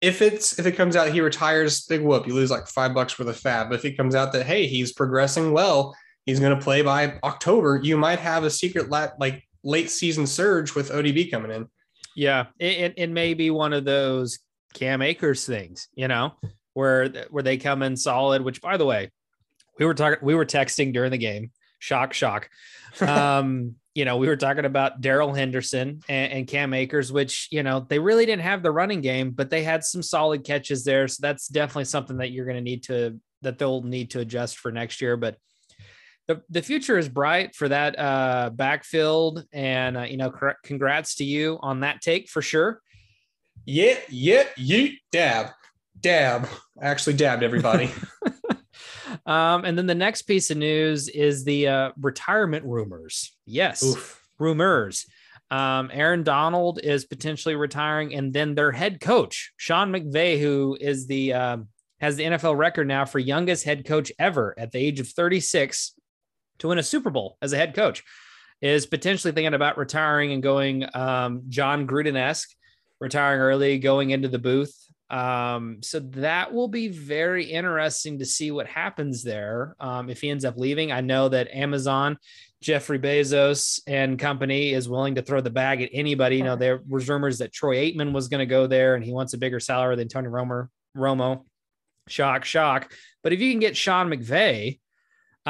if 0.00 0.22
it's 0.22 0.58
if 0.58 0.66
it 0.66 0.76
comes 0.76 0.94
out 0.94 1.10
he 1.10 1.20
retires, 1.20 1.86
big 1.86 2.02
whoop, 2.02 2.26
you 2.26 2.34
lose 2.34 2.50
like 2.50 2.66
five 2.66 2.94
bucks 2.94 3.18
worth 3.18 3.28
of 3.28 3.36
fab. 3.36 3.70
But 3.70 3.76
if 3.76 3.84
it 3.84 3.96
comes 3.96 4.14
out 4.14 4.32
that 4.32 4.46
hey, 4.46 4.66
he's 4.66 4.92
progressing 4.92 5.52
well, 5.52 5.96
he's 6.28 6.40
going 6.40 6.54
to 6.54 6.62
play 6.62 6.82
by 6.82 7.14
October, 7.24 7.80
you 7.82 7.96
might 7.96 8.18
have 8.18 8.44
a 8.44 8.50
secret 8.50 8.90
like 8.90 9.48
late 9.64 9.90
season 9.90 10.26
surge 10.26 10.74
with 10.74 10.90
ODB 10.90 11.30
coming 11.30 11.50
in. 11.50 11.66
yeah, 12.14 12.46
it, 12.58 12.78
it, 12.78 12.94
it 12.98 13.10
may 13.10 13.32
be 13.32 13.50
one 13.50 13.72
of 13.72 13.86
those 13.86 14.38
Cam 14.74 15.00
Akers 15.00 15.46
things, 15.46 15.88
you 15.94 16.06
know, 16.06 16.34
where 16.74 17.08
where 17.30 17.42
they 17.42 17.56
come 17.56 17.82
in 17.82 17.96
solid. 17.96 18.42
Which, 18.42 18.60
by 18.60 18.76
the 18.76 18.84
way, 18.84 19.10
we 19.78 19.86
were 19.86 19.94
talking, 19.94 20.18
we 20.20 20.34
were 20.34 20.44
texting 20.44 20.92
during 20.92 21.10
the 21.10 21.18
game. 21.18 21.50
Shock, 21.80 22.12
shock. 22.12 22.48
Um, 23.00 23.76
you 23.94 24.04
know, 24.04 24.16
we 24.16 24.28
were 24.28 24.36
talking 24.36 24.64
about 24.64 25.00
Darrell 25.00 25.34
Henderson 25.34 26.00
and, 26.08 26.32
and 26.32 26.46
Cam 26.46 26.72
Akers, 26.72 27.12
which 27.12 27.48
you 27.50 27.62
know 27.62 27.86
they 27.88 27.98
really 27.98 28.26
didn't 28.26 28.42
have 28.42 28.62
the 28.62 28.70
running 28.70 29.00
game, 29.00 29.30
but 29.30 29.50
they 29.50 29.62
had 29.62 29.84
some 29.84 30.02
solid 30.02 30.42
catches 30.44 30.84
there. 30.84 31.06
So 31.08 31.18
that's 31.20 31.48
definitely 31.48 31.84
something 31.84 32.18
that 32.18 32.32
you're 32.32 32.44
going 32.44 32.56
to 32.56 32.62
need 32.62 32.82
to 32.84 33.20
that 33.42 33.58
they'll 33.58 33.82
need 33.82 34.10
to 34.10 34.20
adjust 34.20 34.58
for 34.58 34.72
next 34.72 35.00
year. 35.00 35.16
But 35.16 35.36
the, 36.28 36.42
the 36.50 36.62
future 36.62 36.98
is 36.98 37.08
bright 37.08 37.54
for 37.54 37.68
that 37.68 37.98
uh, 37.98 38.50
backfield, 38.52 39.44
and 39.50 39.96
uh, 39.96 40.02
you 40.02 40.18
know, 40.18 40.30
congrats 40.62 41.16
to 41.16 41.24
you 41.24 41.58
on 41.62 41.80
that 41.80 42.02
take 42.02 42.28
for 42.28 42.42
sure. 42.42 42.82
Yeah, 43.64 43.98
yeah, 44.10 44.44
you 44.56 44.92
dab, 45.10 45.48
dab. 45.98 46.46
I 46.80 46.86
actually 46.86 47.14
dabbed 47.14 47.42
everybody. 47.42 47.90
um, 49.26 49.64
and 49.64 49.76
then 49.76 49.86
the 49.86 49.94
next 49.94 50.22
piece 50.22 50.50
of 50.50 50.58
news 50.58 51.08
is 51.08 51.44
the 51.44 51.68
uh, 51.68 51.92
retirement 51.98 52.64
rumors. 52.66 53.34
Yes, 53.46 53.82
Oof. 53.82 54.22
rumors. 54.38 55.06
Um, 55.50 55.90
Aaron 55.94 56.24
Donald 56.24 56.78
is 56.82 57.06
potentially 57.06 57.56
retiring, 57.56 58.14
and 58.14 58.34
then 58.34 58.54
their 58.54 58.70
head 58.70 59.00
coach 59.00 59.52
Sean 59.56 59.90
McVay, 59.90 60.38
who 60.38 60.76
is 60.78 61.06
the 61.06 61.32
um, 61.32 61.68
has 62.00 62.16
the 62.16 62.24
NFL 62.24 62.58
record 62.58 62.86
now 62.86 63.06
for 63.06 63.18
youngest 63.18 63.64
head 63.64 63.86
coach 63.86 64.12
ever 64.18 64.54
at 64.58 64.72
the 64.72 64.78
age 64.78 65.00
of 65.00 65.08
36 65.08 65.94
to 66.58 66.68
win 66.68 66.78
a 66.78 66.82
Super 66.82 67.10
Bowl 67.10 67.36
as 67.42 67.52
a 67.52 67.56
head 67.56 67.74
coach, 67.74 68.04
is 68.60 68.86
potentially 68.86 69.32
thinking 69.32 69.54
about 69.54 69.78
retiring 69.78 70.32
and 70.32 70.42
going 70.42 70.84
um, 70.94 71.42
Jon 71.48 71.86
Gruden 71.86 72.16
esque, 72.16 72.50
retiring 73.00 73.40
early, 73.40 73.78
going 73.78 74.10
into 74.10 74.28
the 74.28 74.38
booth. 74.38 74.74
Um, 75.10 75.78
so 75.82 76.00
that 76.00 76.52
will 76.52 76.68
be 76.68 76.88
very 76.88 77.44
interesting 77.44 78.18
to 78.18 78.26
see 78.26 78.50
what 78.50 78.66
happens 78.66 79.22
there. 79.22 79.74
Um, 79.80 80.10
if 80.10 80.20
he 80.20 80.28
ends 80.28 80.44
up 80.44 80.58
leaving, 80.58 80.92
I 80.92 81.00
know 81.00 81.28
that 81.30 81.48
Amazon, 81.50 82.18
Jeffrey 82.60 82.98
Bezos 82.98 83.80
and 83.86 84.18
company 84.18 84.74
is 84.74 84.88
willing 84.88 85.14
to 85.14 85.22
throw 85.22 85.40
the 85.40 85.50
bag 85.50 85.80
at 85.80 85.90
anybody. 85.92 86.36
You 86.36 86.44
know, 86.44 86.56
there 86.56 86.82
was 86.86 87.08
rumors 87.08 87.38
that 87.38 87.52
Troy 87.52 87.76
Aikman 87.76 88.12
was 88.12 88.28
going 88.28 88.40
to 88.40 88.46
go 88.46 88.66
there 88.66 88.96
and 88.96 89.04
he 89.04 89.12
wants 89.12 89.32
a 89.32 89.38
bigger 89.38 89.60
salary 89.60 89.96
than 89.96 90.08
Tony 90.08 90.28
Romer, 90.28 90.68
Romo. 90.96 91.44
Shock, 92.08 92.44
shock. 92.44 92.92
But 93.22 93.32
if 93.32 93.40
you 93.40 93.50
can 93.50 93.60
get 93.60 93.76
Sean 93.76 94.08
McVay, 94.08 94.78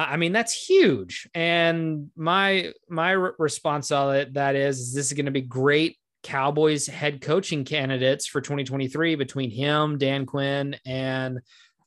I 0.09 0.17
mean, 0.17 0.33
that's 0.33 0.53
huge. 0.53 1.29
And 1.35 2.11
my 2.17 2.73
my 2.89 3.13
re- 3.13 3.33
response 3.39 3.91
on 3.91 4.17
it 4.17 4.35
that 4.35 4.55
is, 4.55 4.79
is 4.81 4.95
this 4.95 5.07
is 5.07 5.13
going 5.15 5.27
to 5.27 5.33
be 5.33 5.41
great 5.41 5.99
Cowboys 6.23 6.87
head 6.87 7.21
coaching 7.21 7.65
candidates 7.65 8.27
for 8.27 8.41
2023 8.41 9.15
between 9.15 9.51
him, 9.51 9.99
Dan 9.99 10.27
Quinn, 10.27 10.77
and 10.85 11.41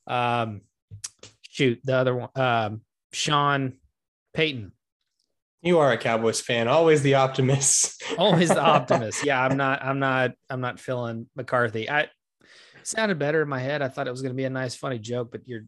um, 0.08 0.62
shoot 1.50 1.80
the 1.84 1.96
other 1.96 2.16
one, 2.16 2.30
um, 2.36 2.82
Sean 3.14 3.74
Payton. 4.34 4.72
You 5.62 5.78
are 5.80 5.92
a 5.92 5.98
Cowboys 5.98 6.42
fan, 6.42 6.68
always 6.68 7.04
the 7.04 7.16
optimist. 7.16 8.04
Always 8.18 8.50
the 8.50 8.62
optimist. 8.62 9.24
Yeah, 9.26 9.46
I'm 9.46 9.58
not. 9.58 9.84
I'm 9.84 10.00
not. 10.00 10.32
I'm 10.50 10.60
not 10.60 10.80
feeling 10.80 11.28
McCarthy. 11.36 11.90
I 11.90 12.08
sounded 12.84 13.20
better 13.20 13.44
in 13.44 13.48
my 13.48 13.60
head. 13.60 13.82
I 13.84 13.88
thought 13.88 14.08
it 14.08 14.12
was 14.12 14.24
going 14.24 14.34
to 14.34 14.38
be 14.38 14.46
a 14.46 14.50
nice, 14.50 14.76
funny 14.76 14.98
joke, 14.98 15.30
but 15.32 15.42
you're. 15.46 15.66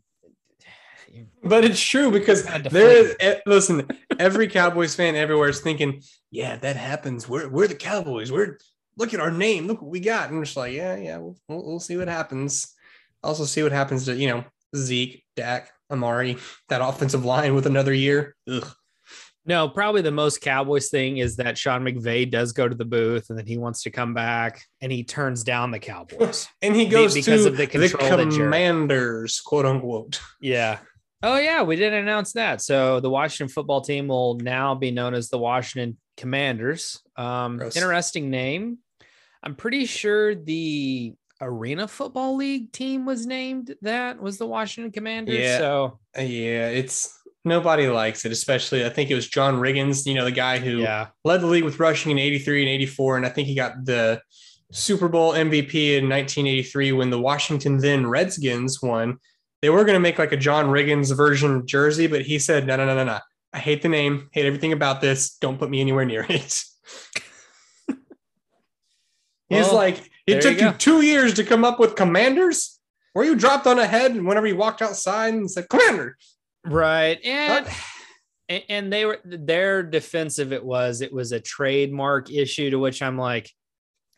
But 1.44 1.66
it's 1.66 1.82
true 1.82 2.12
because 2.12 2.44
there 2.46 3.16
is. 3.20 3.42
Listen, 3.46 3.88
every 4.20 4.48
Cowboys 4.48 4.96
fan 4.96 5.16
everywhere 5.16 5.50
is 5.50 5.60
thinking, 5.60 6.02
"Yeah, 6.32 6.56
that 6.58 6.76
happens. 6.76 7.28
We're 7.28 7.50
we're 7.50 7.68
the 7.68 7.76
Cowboys. 7.76 8.32
We're 8.32 8.58
look 8.98 9.14
at 9.14 9.20
our 9.20 9.32
name. 9.32 9.68
Look 9.68 9.82
what 9.82 9.92
we 9.92 10.00
got." 10.00 10.30
And 10.30 10.38
I'm 10.38 10.44
just 10.44 10.58
like, 10.58 10.74
"Yeah, 10.74 10.96
yeah, 10.96 11.18
we'll, 11.18 11.38
we'll, 11.48 11.66
we'll 11.66 11.80
see 11.80 11.98
what 11.98 12.08
happens. 12.08 12.74
Also, 13.24 13.46
see 13.46 13.64
what 13.64 13.72
happens 13.72 14.06
to 14.06 14.16
you 14.16 14.28
know 14.28 14.46
Zeke, 14.76 15.24
Dak, 15.36 15.72
Amari, 15.92 16.38
that 16.70 16.82
offensive 16.82 17.26
line 17.26 17.56
with 17.56 17.66
another 17.68 17.94
year. 17.94 18.36
Ugh. 18.50 18.68
No, 19.46 19.68
probably 19.68 20.02
the 20.02 20.10
most 20.10 20.40
Cowboys 20.40 20.88
thing 20.90 21.18
is 21.18 21.36
that 21.36 21.58
Sean 21.58 21.84
McVay 21.84 22.32
does 22.32 22.54
go 22.54 22.70
to 22.70 22.76
the 22.76 22.86
booth 22.86 23.30
and 23.30 23.38
then 23.38 23.46
he 23.46 23.58
wants 23.58 23.84
to 23.84 23.92
come 23.92 24.14
back 24.14 24.62
and 24.80 24.90
he 24.90 25.04
turns 25.04 25.44
down 25.44 25.70
the 25.70 25.80
Cowboys. 25.80 26.48
And 26.62 26.74
he 26.74 26.86
goes 26.86 27.14
because 27.14 27.44
to 27.44 27.50
of 27.50 27.58
the 27.58 27.66
the, 27.66 27.90
control 27.90 28.10
that 28.12 28.30
Jared- 28.30 28.38
Commanders, 28.38 29.42
quote 29.42 29.66
unquote. 29.66 30.22
yeah. 30.40 30.80
Oh, 31.24 31.38
yeah. 31.38 31.64
We 31.64 31.76
didn't 31.76 32.04
announce 32.04 32.34
that. 32.34 32.62
So 32.62 33.00
the 33.00 33.10
Washington 33.10 33.52
football 33.52 33.82
team 33.82 34.08
will 34.08 34.36
now 34.36 34.76
be 34.76 34.92
known 34.92 35.14
as 35.14 35.30
the 35.30 35.40
Washington 35.40 35.98
Commanders. 36.18 37.02
Um, 37.16 37.58
Gross. 37.58 37.76
interesting 37.76 38.30
name. 38.30 38.80
I'm 39.42 39.56
pretty 39.56 39.86
sure 39.86 40.36
the 40.36 41.14
Arena 41.42 41.88
Football 41.88 42.36
League 42.36 42.72
team 42.72 43.06
was 43.06 43.26
named 43.26 43.76
that 43.82 44.22
was 44.22 44.38
the 44.38 44.48
Washington 44.48 44.92
Commanders. 44.92 45.38
Yeah. 45.40 45.58
So 45.58 46.00
Yeah, 46.16 46.70
it's 46.70 47.20
nobody 47.44 47.88
likes 47.88 48.26
it, 48.26 48.32
especially 48.32 48.86
I 48.86 48.90
think 48.90 49.10
it 49.10 49.16
was 49.16 49.28
John 49.28 49.56
Riggins, 49.56 50.06
you 50.06 50.14
know, 50.14 50.26
the 50.26 50.32
guy 50.32 50.60
who 50.60 50.80
yeah, 50.80 51.08
led 51.24 51.42
the 51.42 51.48
league 51.48 51.66
with 51.66 51.80
rushing 51.80 52.12
in 52.12 52.20
83 52.20 52.62
and 52.62 52.70
84. 52.70 53.18
And 53.18 53.26
I 53.26 53.30
think 53.30 53.48
he 53.48 53.56
got 53.56 53.84
the 53.84 54.22
Super 54.72 55.10
Bowl 55.10 55.34
MVP 55.34 55.98
in 55.98 56.10
1983 56.10 56.94
when 56.94 57.10
the 57.10 57.20
Washington 57.20 57.78
then 57.78 58.08
Redskins 58.08 58.82
won. 58.82 59.20
They 59.64 59.70
were 59.70 59.86
going 59.86 59.96
to 59.96 60.02
make 60.02 60.20
like 60.20 60.34
a 60.34 60.38
John 60.38 60.66
Riggins 60.66 61.16
version 61.16 61.66
jersey, 61.66 62.08
but 62.08 62.22
he 62.22 62.38
said, 62.38 62.68
no, 62.68 62.76
no, 62.76 62.86
no, 62.86 62.96
no, 62.96 63.06
no. 63.06 63.20
I 63.54 63.60
hate 63.60 63.82
the 63.82 63.88
name, 63.88 64.28
hate 64.34 64.46
everything 64.46 64.74
about 64.74 65.00
this. 65.00 65.38
Don't 65.38 65.58
put 65.58 65.70
me 65.70 65.80
anywhere 65.80 66.04
near 66.04 66.26
it. 66.28 66.34
He's 67.88 67.96
Well, 69.50 69.74
like, 69.74 70.12
it 70.28 70.42
took 70.42 70.60
you 70.60 70.68
you, 70.68 70.74
two 70.74 71.02
years 71.02 71.36
to 71.36 71.46
come 71.46 71.64
up 71.64 71.80
with 71.80 71.96
commanders? 71.96 72.78
Were 73.16 73.24
you 73.24 73.38
dropped 73.38 73.66
on 73.66 73.80
a 73.80 73.88
head 73.88 74.12
and 74.12 74.28
whenever 74.28 74.48
you 74.48 74.58
walked 74.58 74.82
outside 74.82 75.34
and 75.34 75.50
said, 75.50 75.70
Commander? 75.70 76.18
right. 76.66 77.20
And 77.24 77.66
and 78.68 78.92
they 78.92 79.06
were 79.06 79.20
their 79.24 79.82
defensive. 79.82 80.52
It 80.52 80.66
was 80.66 81.00
it 81.00 81.14
was 81.14 81.32
a 81.32 81.40
trademark 81.40 82.30
issue 82.30 82.70
to 82.70 82.80
which 82.80 83.02
I'm 83.02 83.18
like, 83.18 83.50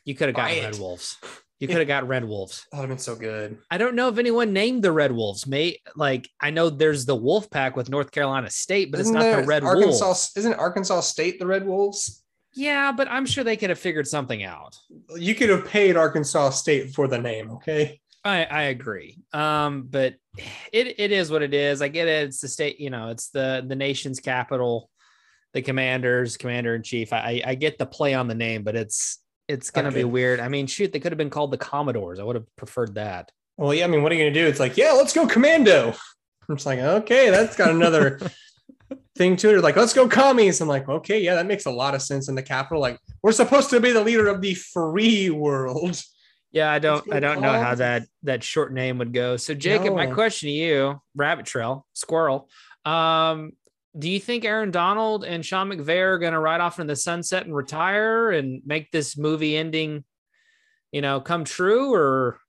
you 0.06 0.16
could 0.16 0.30
have 0.30 0.36
gotten. 0.36 0.64
Red 0.64 0.80
Wolves. 0.80 1.18
You 1.60 1.68
could 1.68 1.78
have 1.78 1.88
got 1.88 2.08
Red 2.08 2.26
Wolves. 2.26 2.66
That 2.72 2.80
would 2.80 2.84
have 2.84 2.90
been 2.90 2.98
so 2.98 3.16
good. 3.16 3.58
I 3.72 3.78
don't 3.78 3.96
know 3.96 4.10
if 4.10 4.18
anyone 4.18 4.52
named 4.52 4.84
the 4.84 4.92
Red 4.92 5.12
Wolves. 5.12 5.48
May 5.48 5.78
like 5.96 6.30
I 6.42 6.50
know 6.50 6.70
there's 6.70 7.06
the 7.06 7.16
Wolf 7.16 7.50
Pack 7.50 7.78
with 7.78 7.90
North 7.90 8.12
Carolina 8.12 8.50
State, 8.50 8.92
but 8.92 9.00
Isn't 9.00 9.16
it's 9.16 9.24
not 9.24 9.42
the 9.42 9.48
Red 9.48 9.64
Arkansas, 9.64 10.06
Wolves. 10.06 10.32
Isn't 10.36 10.54
Arkansas 10.56 11.02
State 11.02 11.40
the 11.40 11.48
Red 11.48 11.66
Wolves? 11.66 12.24
Yeah, 12.54 12.92
but 12.92 13.10
I'm 13.10 13.26
sure 13.26 13.44
they 13.44 13.58
could 13.58 13.70
have 13.70 13.80
figured 13.80 14.08
something 14.08 14.44
out. 14.44 14.78
You 15.16 15.36
could 15.36 15.50
have 15.50 15.68
paid 15.68 15.98
Arkansas 15.98 16.52
State 16.52 16.94
for 16.94 17.08
the 17.08 17.18
name, 17.18 17.52
okay? 17.52 18.00
I, 18.24 18.46
I 18.46 18.62
agree. 18.64 19.20
Um, 19.34 19.84
but 19.90 20.16
it 20.74 21.00
it 21.00 21.12
is 21.12 21.30
what 21.30 21.42
it 21.42 21.54
is. 21.54 21.82
I 21.82 21.90
get 21.90 22.08
it. 22.08 22.28
It's 22.28 22.42
the 22.42 22.48
state, 22.48 22.80
you 22.80 22.90
know, 22.90 23.10
it's 23.10 23.30
the 23.30 23.64
the 23.66 23.76
nation's 23.76 24.20
capital, 24.20 24.90
the 25.54 25.62
commanders, 25.62 26.36
commander 26.36 26.76
in 26.76 26.84
chief. 26.84 27.14
I 27.14 27.42
I 27.46 27.56
get 27.56 27.78
the 27.78 27.86
play 27.86 28.14
on 28.14 28.28
the 28.28 28.36
name, 28.36 28.64
but 28.64 28.76
it's 28.76 29.20
it's 29.48 29.72
gonna 29.72 29.92
be 29.92 30.04
weird. 30.04 30.40
I 30.40 30.48
mean, 30.48 30.68
shoot, 30.68 30.92
they 30.92 31.00
could 31.00 31.12
have 31.12 31.18
been 31.18 31.30
called 31.30 31.52
the 31.52 31.58
Commodores. 31.58 32.20
I 32.20 32.24
would 32.24 32.36
have 32.36 32.56
preferred 32.56 32.96
that. 32.96 33.32
Well, 33.58 33.74
yeah, 33.74 33.86
I 33.86 33.88
mean, 33.88 34.04
what 34.04 34.12
are 34.12 34.16
you 34.16 34.24
going 34.24 34.34
to 34.34 34.40
do? 34.40 34.48
It's 34.48 34.60
like, 34.60 34.76
yeah, 34.76 34.92
let's 34.92 35.14
go 35.14 35.26
commando. 35.28 35.94
I'm 36.50 36.56
just 36.56 36.66
like, 36.66 36.80
okay, 36.80 37.30
that's 37.30 37.56
got 37.56 37.72
another 37.72 38.20
thing 39.18 39.36
to 39.38 39.56
it. 39.56 39.62
Like, 39.62 39.78
let's 39.78 39.94
go 39.94 40.08
commies. 40.08 40.62
I'm 40.62 40.68
like, 40.68 40.88
okay, 40.90 41.22
yeah, 41.22 41.36
that 41.36 41.48
makes 41.48 41.66
a 41.66 41.72
lot 41.72 41.96
of 41.96 42.02
sense 42.02 42.28
in 42.28 42.36
the 42.36 42.44
capital. 42.44 42.82
Like, 42.82 43.00
we're 43.24 43.32
supposed 43.32 43.70
to 43.72 43.80
be 43.80 43.92
the 43.92 44.04
leader 44.04 44.28
of 44.28 44.42
the 44.42 44.54
free 44.54 45.30
world. 45.30 46.02
Yeah, 46.52 46.72
I 46.72 46.80
don't 46.80 47.12
I 47.12 47.20
don't 47.20 47.42
know 47.42 47.52
how 47.52 47.76
that 47.76 48.04
that 48.24 48.42
short 48.42 48.72
name 48.72 49.00
would 49.00 49.12
go. 49.12 49.36
So 49.36 49.54
Jacob, 49.54 49.94
my 49.94 50.08
question 50.08 50.48
to 50.48 50.54
you, 50.54 51.02
rabbit 51.14 51.46
trail, 51.46 51.86
squirrel. 51.92 52.48
Um, 52.86 53.52
do 53.98 54.10
you 54.10 54.20
think 54.20 54.44
Aaron 54.46 54.72
Donald 54.72 55.24
and 55.24 55.46
Sean 55.46 55.70
McVay 55.70 56.02
are 56.02 56.20
going 56.20 56.34
to 56.34 56.40
ride 56.40 56.62
off 56.62 56.80
in 56.80 56.88
the 56.88 56.96
sunset 56.96 57.46
and 57.46 57.56
retire 57.56 58.32
and 58.32 58.62
make 58.66 58.92
this 58.92 59.18
movie 59.18 59.56
ending, 59.56 60.04
you 60.92 61.02
know, 61.02 61.22
come 61.22 61.46
true, 61.46 61.94
or 61.94 62.40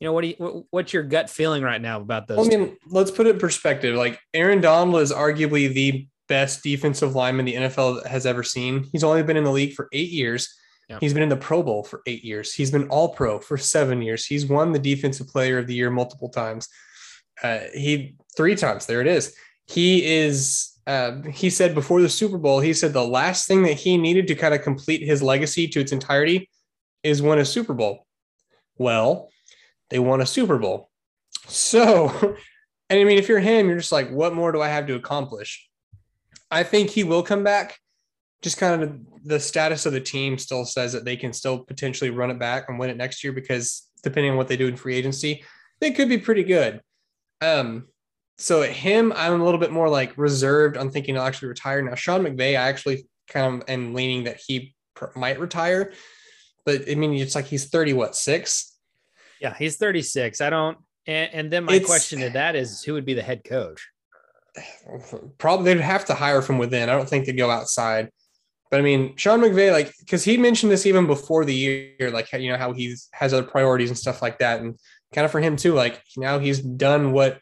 you 0.00 0.06
know, 0.06 0.12
what 0.12 0.22
do 0.22 0.28
you 0.28 0.34
what, 0.38 0.64
what's 0.70 0.92
your 0.92 1.02
gut 1.02 1.28
feeling 1.30 1.62
right 1.62 1.80
now 1.80 2.00
about 2.00 2.26
those? 2.26 2.46
I 2.46 2.50
two? 2.50 2.58
mean, 2.58 2.76
let's 2.88 3.10
put 3.10 3.26
it 3.26 3.34
in 3.34 3.38
perspective. 3.38 3.94
Like, 3.96 4.18
Aaron 4.34 4.60
Donald 4.60 5.02
is 5.02 5.12
arguably 5.12 5.72
the 5.72 6.06
best 6.28 6.62
defensive 6.62 7.14
lineman 7.14 7.44
the 7.44 7.54
NFL 7.54 8.06
has 8.06 8.24
ever 8.24 8.42
seen. 8.42 8.88
He's 8.92 9.04
only 9.04 9.22
been 9.22 9.36
in 9.36 9.44
the 9.44 9.52
league 9.52 9.74
for 9.74 9.88
eight 9.92 10.10
years. 10.10 10.48
Yeah. 10.88 10.98
He's 11.00 11.12
been 11.12 11.22
in 11.22 11.28
the 11.28 11.36
Pro 11.36 11.62
Bowl 11.62 11.84
for 11.84 12.02
eight 12.06 12.24
years. 12.24 12.52
He's 12.52 12.70
been 12.70 12.88
All 12.88 13.10
Pro 13.10 13.38
for 13.38 13.56
seven 13.56 14.02
years. 14.02 14.26
He's 14.26 14.46
won 14.46 14.72
the 14.72 14.78
Defensive 14.78 15.28
Player 15.28 15.58
of 15.58 15.66
the 15.66 15.74
Year 15.74 15.90
multiple 15.90 16.30
times. 16.30 16.68
Uh, 17.42 17.60
he 17.74 18.14
three 18.36 18.56
times. 18.56 18.86
There 18.86 19.00
it 19.00 19.06
is. 19.06 19.34
He 19.72 20.04
is. 20.04 20.68
Uh, 20.84 21.22
he 21.32 21.48
said 21.48 21.74
before 21.74 22.02
the 22.02 22.08
Super 22.08 22.38
Bowl, 22.38 22.58
he 22.60 22.74
said 22.74 22.92
the 22.92 23.06
last 23.06 23.46
thing 23.46 23.62
that 23.62 23.74
he 23.74 23.96
needed 23.96 24.26
to 24.26 24.34
kind 24.34 24.52
of 24.52 24.62
complete 24.62 25.00
his 25.00 25.22
legacy 25.22 25.68
to 25.68 25.80
its 25.80 25.92
entirety 25.92 26.50
is 27.04 27.22
win 27.22 27.38
a 27.38 27.44
Super 27.44 27.72
Bowl. 27.72 28.04
Well, 28.76 29.30
they 29.90 30.00
won 30.00 30.20
a 30.20 30.26
Super 30.26 30.58
Bowl. 30.58 30.90
So, 31.46 32.08
and 32.90 32.98
I 32.98 33.04
mean, 33.04 33.18
if 33.18 33.28
you're 33.28 33.38
him, 33.38 33.68
you're 33.68 33.78
just 33.78 33.92
like, 33.92 34.10
what 34.10 34.34
more 34.34 34.50
do 34.50 34.60
I 34.60 34.68
have 34.68 34.88
to 34.88 34.94
accomplish? 34.94 35.68
I 36.50 36.64
think 36.64 36.90
he 36.90 37.04
will 37.04 37.22
come 37.22 37.44
back. 37.44 37.78
Just 38.42 38.58
kind 38.58 38.82
of 38.82 38.98
the 39.24 39.38
status 39.38 39.86
of 39.86 39.92
the 39.92 40.00
team 40.00 40.36
still 40.36 40.64
says 40.64 40.92
that 40.92 41.04
they 41.04 41.16
can 41.16 41.32
still 41.32 41.60
potentially 41.60 42.10
run 42.10 42.30
it 42.30 42.38
back 42.38 42.68
and 42.68 42.78
win 42.78 42.90
it 42.90 42.96
next 42.96 43.22
year 43.22 43.32
because 43.32 43.88
depending 44.02 44.32
on 44.32 44.36
what 44.36 44.48
they 44.48 44.56
do 44.56 44.66
in 44.66 44.76
free 44.76 44.96
agency, 44.96 45.44
they 45.80 45.92
could 45.92 46.08
be 46.08 46.18
pretty 46.18 46.42
good. 46.42 46.80
Um, 47.40 47.86
so 48.38 48.62
him, 48.62 49.12
I'm 49.14 49.40
a 49.40 49.44
little 49.44 49.60
bit 49.60 49.70
more 49.70 49.88
like 49.88 50.16
reserved 50.16 50.76
on 50.76 50.90
thinking 50.90 51.14
he'll 51.14 51.24
actually 51.24 51.48
retire. 51.48 51.82
Now, 51.82 51.94
Sean 51.94 52.22
McVay, 52.22 52.50
I 52.50 52.68
actually 52.68 53.06
kind 53.28 53.62
of 53.62 53.68
am 53.68 53.94
leaning 53.94 54.24
that 54.24 54.40
he 54.44 54.74
might 55.16 55.38
retire, 55.40 55.92
but 56.66 56.88
I 56.90 56.94
mean, 56.94 57.14
it's 57.14 57.34
like 57.34 57.46
he's 57.46 57.68
30, 57.68 57.92
what, 57.94 58.16
six? 58.16 58.76
yeah, 59.40 59.54
he's 59.58 59.76
36. 59.76 60.40
I 60.40 60.50
don't. 60.50 60.78
And, 61.06 61.30
and 61.34 61.52
then 61.52 61.64
my 61.64 61.74
It's- 61.74 61.88
question 61.88 62.20
to 62.20 62.30
that 62.30 62.54
is, 62.54 62.82
who 62.84 62.92
would 62.94 63.04
be 63.04 63.14
the 63.14 63.22
head 63.22 63.42
coach? 63.44 63.88
probably 65.38 65.74
they'd 65.74 65.80
have 65.80 66.04
to 66.06 66.14
hire 66.14 66.42
from 66.42 66.58
within. 66.58 66.88
I 66.88 66.92
don't 66.92 67.08
think 67.08 67.26
they'd 67.26 67.36
go 67.36 67.50
outside. 67.50 68.10
But 68.70 68.80
I 68.80 68.82
mean, 68.82 69.16
Sean 69.16 69.40
McVay, 69.40 69.70
like, 69.72 69.92
because 70.00 70.24
he 70.24 70.36
mentioned 70.38 70.72
this 70.72 70.86
even 70.86 71.06
before 71.06 71.44
the 71.44 71.54
year, 71.54 72.10
like, 72.10 72.32
you 72.32 72.50
know, 72.50 72.56
how 72.56 72.72
he's 72.72 73.08
has 73.12 73.34
other 73.34 73.46
priorities 73.46 73.90
and 73.90 73.98
stuff 73.98 74.22
like 74.22 74.38
that, 74.38 74.60
and 74.60 74.78
kind 75.12 75.24
of 75.24 75.30
for 75.30 75.40
him 75.40 75.56
too, 75.56 75.74
like 75.74 76.02
now 76.16 76.38
he's 76.38 76.60
done 76.60 77.12
what 77.12 77.38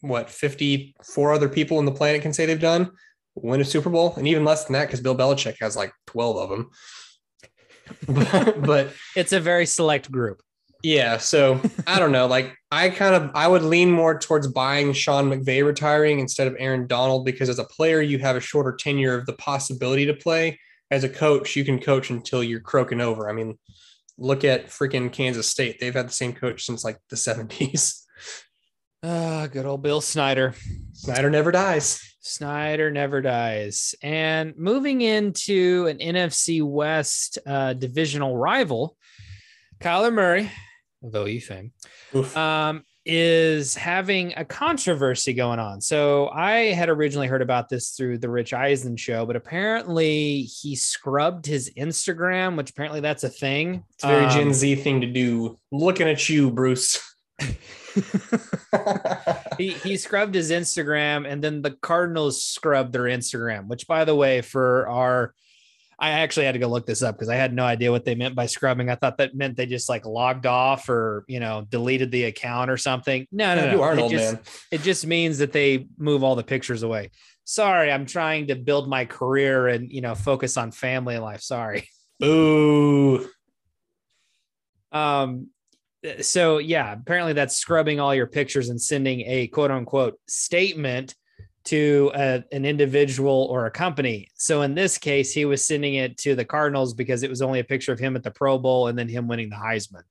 what 0.00 0.30
fifty 0.30 0.94
four 1.04 1.32
other 1.32 1.48
people 1.48 1.78
on 1.78 1.84
the 1.84 1.92
planet 1.92 2.22
can 2.22 2.32
say 2.32 2.46
they've 2.46 2.60
done, 2.60 2.90
win 3.34 3.60
a 3.60 3.64
Super 3.64 3.90
Bowl, 3.90 4.14
and 4.16 4.26
even 4.26 4.44
less 4.44 4.64
than 4.64 4.74
that 4.74 4.86
because 4.86 5.00
Bill 5.00 5.16
Belichick 5.16 5.56
has 5.60 5.76
like 5.76 5.92
twelve 6.06 6.36
of 6.36 6.50
them. 6.50 6.70
but, 8.06 8.62
but 8.62 8.92
It's 9.16 9.32
a 9.32 9.40
very 9.40 9.66
select 9.66 10.10
group. 10.10 10.40
yeah, 10.82 11.18
so 11.18 11.60
I 11.86 11.98
don't 11.98 12.12
know. 12.12 12.26
Like 12.26 12.54
I 12.70 12.88
kind 12.90 13.14
of 13.14 13.30
I 13.34 13.48
would 13.48 13.62
lean 13.62 13.90
more 13.90 14.18
towards 14.18 14.48
buying 14.48 14.92
Sean 14.92 15.28
McVay 15.28 15.64
retiring 15.64 16.18
instead 16.18 16.46
of 16.46 16.56
Aaron 16.58 16.86
Donald 16.86 17.24
because 17.24 17.48
as 17.48 17.58
a 17.58 17.64
player 17.64 18.00
you 18.00 18.18
have 18.18 18.36
a 18.36 18.40
shorter 18.40 18.74
tenure 18.74 19.16
of 19.16 19.26
the 19.26 19.34
possibility 19.34 20.06
to 20.06 20.14
play. 20.14 20.58
As 20.90 21.04
a 21.04 21.08
coach, 21.08 21.56
you 21.56 21.64
can 21.64 21.78
coach 21.78 22.10
until 22.10 22.44
you're 22.44 22.60
croaking 22.60 23.00
over. 23.00 23.28
I 23.28 23.32
mean, 23.32 23.58
look 24.18 24.44
at 24.44 24.66
freaking 24.66 25.10
Kansas 25.10 25.48
State. 25.48 25.80
They've 25.80 25.94
had 25.94 26.08
the 26.08 26.12
same 26.12 26.34
coach 26.34 26.66
since 26.66 26.84
like 26.84 26.98
the 27.08 27.16
70s. 27.16 28.01
Ah, 29.02 29.48
good 29.50 29.66
old 29.66 29.82
Bill 29.82 30.00
Snyder. 30.00 30.54
Snyder 30.92 31.28
never 31.28 31.50
dies. 31.50 32.00
Snyder 32.20 32.90
never 32.90 33.20
dies. 33.20 33.94
And 34.02 34.54
moving 34.56 35.00
into 35.00 35.86
an 35.88 35.98
NFC 35.98 36.62
West 36.62 37.38
uh, 37.44 37.72
divisional 37.72 38.36
rival, 38.36 38.96
Kyler 39.80 40.12
Murray 40.12 40.50
of 41.02 41.16
OU 41.16 41.40
fame 41.40 41.72
um, 42.36 42.84
is 43.04 43.74
having 43.74 44.34
a 44.36 44.44
controversy 44.44 45.32
going 45.32 45.58
on. 45.58 45.80
So 45.80 46.28
I 46.28 46.72
had 46.72 46.88
originally 46.88 47.26
heard 47.26 47.42
about 47.42 47.68
this 47.68 47.90
through 47.96 48.18
the 48.18 48.30
Rich 48.30 48.52
Eisen 48.52 48.96
show, 48.96 49.26
but 49.26 49.34
apparently 49.34 50.42
he 50.42 50.76
scrubbed 50.76 51.44
his 51.46 51.72
Instagram, 51.76 52.56
which 52.56 52.70
apparently 52.70 53.00
that's 53.00 53.24
a 53.24 53.28
thing. 53.28 53.82
it's 53.94 54.04
a 54.04 54.06
very 54.06 54.26
Um, 54.26 54.30
Gen 54.30 54.54
Z 54.54 54.76
thing 54.76 55.00
to 55.00 55.08
do. 55.08 55.58
Looking 55.72 56.06
at 56.08 56.28
you, 56.28 56.52
Bruce. 56.52 57.00
he 59.58 59.70
he 59.70 59.96
scrubbed 59.96 60.34
his 60.34 60.50
Instagram, 60.50 61.30
and 61.30 61.42
then 61.42 61.62
the 61.62 61.72
Cardinals 61.72 62.44
scrubbed 62.44 62.92
their 62.92 63.04
Instagram. 63.04 63.66
Which, 63.68 63.86
by 63.86 64.04
the 64.04 64.14
way, 64.14 64.40
for 64.40 64.88
our, 64.88 65.34
I 65.98 66.10
actually 66.10 66.46
had 66.46 66.52
to 66.52 66.58
go 66.58 66.68
look 66.68 66.86
this 66.86 67.02
up 67.02 67.16
because 67.16 67.28
I 67.28 67.36
had 67.36 67.54
no 67.54 67.64
idea 67.64 67.90
what 67.90 68.04
they 68.04 68.14
meant 68.14 68.34
by 68.34 68.46
scrubbing. 68.46 68.88
I 68.90 68.94
thought 68.94 69.18
that 69.18 69.34
meant 69.34 69.56
they 69.56 69.66
just 69.66 69.88
like 69.88 70.06
logged 70.06 70.46
off 70.46 70.88
or 70.88 71.24
you 71.28 71.40
know 71.40 71.66
deleted 71.68 72.10
the 72.10 72.24
account 72.24 72.70
or 72.70 72.76
something. 72.76 73.26
No, 73.30 73.54
no, 73.54 73.66
no. 73.66 73.72
you 73.72 73.82
are 73.82 73.94
it 73.94 74.00
old 74.00 74.10
just, 74.10 74.34
man. 74.34 74.42
It 74.70 74.82
just 74.82 75.06
means 75.06 75.38
that 75.38 75.52
they 75.52 75.86
move 75.98 76.24
all 76.24 76.34
the 76.34 76.44
pictures 76.44 76.82
away. 76.82 77.10
Sorry, 77.44 77.90
I'm 77.90 78.06
trying 78.06 78.46
to 78.48 78.54
build 78.54 78.88
my 78.88 79.04
career 79.04 79.68
and 79.68 79.90
you 79.92 80.00
know 80.00 80.14
focus 80.14 80.56
on 80.56 80.72
family 80.72 81.18
life. 81.18 81.42
Sorry. 81.42 81.88
Boo. 82.18 83.28
Um, 84.92 85.48
so 86.20 86.58
yeah, 86.58 86.92
apparently 86.92 87.32
that's 87.32 87.56
scrubbing 87.56 88.00
all 88.00 88.14
your 88.14 88.26
pictures 88.26 88.68
and 88.68 88.80
sending 88.80 89.20
a 89.26 89.46
quote 89.48 89.70
unquote 89.70 90.18
statement 90.26 91.14
to 91.64 92.10
a, 92.14 92.42
an 92.50 92.64
individual 92.64 93.46
or 93.50 93.66
a 93.66 93.70
company. 93.70 94.28
So 94.34 94.62
in 94.62 94.74
this 94.74 94.98
case, 94.98 95.32
he 95.32 95.44
was 95.44 95.64
sending 95.64 95.94
it 95.94 96.18
to 96.18 96.34
the 96.34 96.44
Cardinals 96.44 96.92
because 96.92 97.22
it 97.22 97.30
was 97.30 97.40
only 97.40 97.60
a 97.60 97.64
picture 97.64 97.92
of 97.92 98.00
him 98.00 98.16
at 98.16 98.24
the 98.24 98.32
Pro 98.32 98.58
Bowl 98.58 98.88
and 98.88 98.98
then 98.98 99.08
him 99.08 99.28
winning 99.28 99.50
the 99.50 99.56
Heisman. 99.56 100.02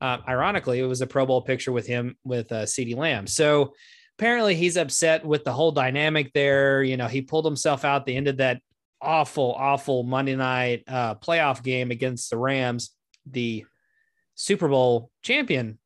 Uh, 0.00 0.18
ironically, 0.28 0.78
it 0.78 0.86
was 0.86 1.00
a 1.00 1.06
Pro 1.06 1.26
Bowl 1.26 1.42
picture 1.42 1.72
with 1.72 1.86
him 1.86 2.16
with 2.24 2.50
uh, 2.52 2.62
CeeDee 2.62 2.96
Lamb. 2.96 3.26
So 3.26 3.74
apparently 4.18 4.54
he's 4.54 4.76
upset 4.76 5.24
with 5.24 5.42
the 5.42 5.52
whole 5.52 5.72
dynamic 5.72 6.32
there. 6.32 6.82
You 6.84 6.96
know, 6.96 7.08
he 7.08 7.22
pulled 7.22 7.44
himself 7.44 7.84
out 7.84 8.06
the 8.06 8.16
end 8.16 8.28
of 8.28 8.36
that 8.36 8.60
awful, 9.00 9.52
awful 9.58 10.04
Monday 10.04 10.36
night 10.36 10.84
uh, 10.86 11.16
playoff 11.16 11.62
game 11.62 11.90
against 11.90 12.30
the 12.30 12.38
Rams 12.38 12.90
the 13.26 13.64
Super 14.34 14.68
Bowl 14.68 15.10
champion 15.22 15.78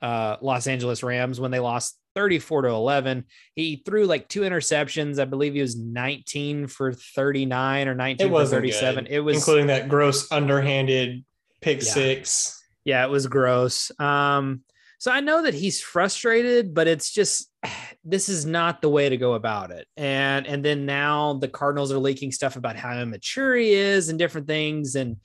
uh, 0.00 0.36
Los 0.40 0.66
Angeles 0.66 1.02
Rams 1.02 1.40
when 1.40 1.50
they 1.50 1.58
lost 1.58 1.98
34 2.14 2.62
to 2.62 2.68
11. 2.68 3.24
He 3.54 3.82
threw 3.84 4.06
like 4.06 4.28
two 4.28 4.42
interceptions. 4.42 5.20
I 5.20 5.24
believe 5.24 5.54
he 5.54 5.60
was 5.60 5.76
19 5.76 6.66
for 6.66 6.92
39 6.92 7.88
or 7.88 7.94
19 7.94 8.28
for 8.28 8.46
37. 8.46 9.04
good, 9.04 9.12
It 9.12 9.20
was 9.20 9.36
including 9.36 9.66
that 9.68 9.88
gross 9.88 10.30
underhanded 10.32 11.24
pick 11.60 11.78
Yeah. 11.82 11.92
six. 11.92 12.62
yeah, 12.84 13.04
it 13.04 13.10
was 13.10 13.26
gross. 13.26 13.90
Um, 14.00 14.62
so 15.00 15.12
I 15.12 15.20
know 15.20 15.42
that 15.44 15.54
he's 15.54 15.80
frustrated, 15.80 16.74
but 16.74 16.88
it's 16.88 17.12
just 17.12 17.50
this 18.04 18.28
is 18.28 18.46
not 18.46 18.82
the 18.82 18.88
way 18.88 19.08
to 19.08 19.16
go 19.16 19.34
about 19.34 19.70
it. 19.70 19.86
And 19.96 20.46
and 20.46 20.64
then 20.64 20.86
now 20.86 21.34
the 21.34 21.48
Cardinals 21.48 21.92
are 21.92 21.98
leaking 21.98 22.32
stuff 22.32 22.56
about 22.56 22.76
how 22.76 22.98
immature 22.98 23.54
he 23.56 23.72
is 23.72 24.08
and 24.08 24.18
different 24.18 24.46
things. 24.46 24.94
And 24.96 25.16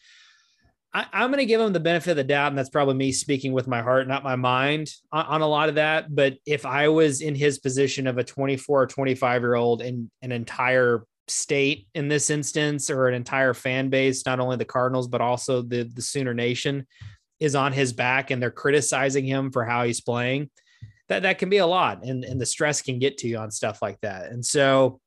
I, 0.94 1.06
I'm 1.12 1.30
going 1.30 1.40
to 1.40 1.46
give 1.46 1.60
him 1.60 1.74
the 1.74 1.80
benefit 1.80 2.12
of 2.12 2.18
the 2.18 2.24
doubt, 2.24 2.50
and 2.50 2.58
that's 2.58 2.70
probably 2.70 2.94
me 2.94 3.12
speaking 3.12 3.52
with 3.52 3.68
my 3.68 3.82
heart, 3.82 4.08
not 4.08 4.24
my 4.24 4.36
mind, 4.36 4.94
on, 5.12 5.26
on 5.26 5.42
a 5.42 5.48
lot 5.48 5.70
of 5.70 5.76
that. 5.76 6.14
But 6.14 6.38
if 6.46 6.66
I 6.66 6.90
was 6.90 7.22
in 7.22 7.36
his 7.36 7.60
position 7.60 8.06
of 8.08 8.18
a 8.18 8.24
24 8.24 8.84
or 8.84 8.88
25 8.88 9.42
year 9.42 9.56
old 9.56 9.82
in 9.82 10.12
an 10.22 10.32
entire 10.32 11.06
state 11.28 11.88
in 11.96 12.10
this 12.10 12.30
instance, 12.30 12.90
or 12.90 13.08
an 13.08 13.16
entire 13.16 13.54
fan 13.54 13.90
base, 13.90 14.26
not 14.26 14.40
only 14.40 14.58
the 14.58 14.66
Cardinals 14.66 15.08
but 15.08 15.22
also 15.22 15.62
the 15.62 15.84
the 15.84 16.02
Sooner 16.02 16.34
Nation, 16.34 16.86
is 17.40 17.56
on 17.56 17.74
his 17.74 17.92
back, 17.94 18.30
and 18.30 18.42
they're 18.42 18.52
criticizing 18.52 19.26
him 19.26 19.52
for 19.52 19.66
how 19.66 19.84
he's 19.84 20.02
playing, 20.02 20.50
that 21.10 21.24
that 21.24 21.40
can 21.40 21.50
be 21.50 21.58
a 21.58 21.68
lot, 21.68 22.06
and 22.06 22.24
and 22.24 22.40
the 22.40 22.46
stress 22.46 22.82
can 22.82 23.00
get 23.00 23.18
to 23.20 23.28
you 23.28 23.38
on 23.38 23.50
stuff 23.52 23.82
like 23.82 24.00
that. 24.02 24.32
And 24.32 24.46
so, 24.46 25.00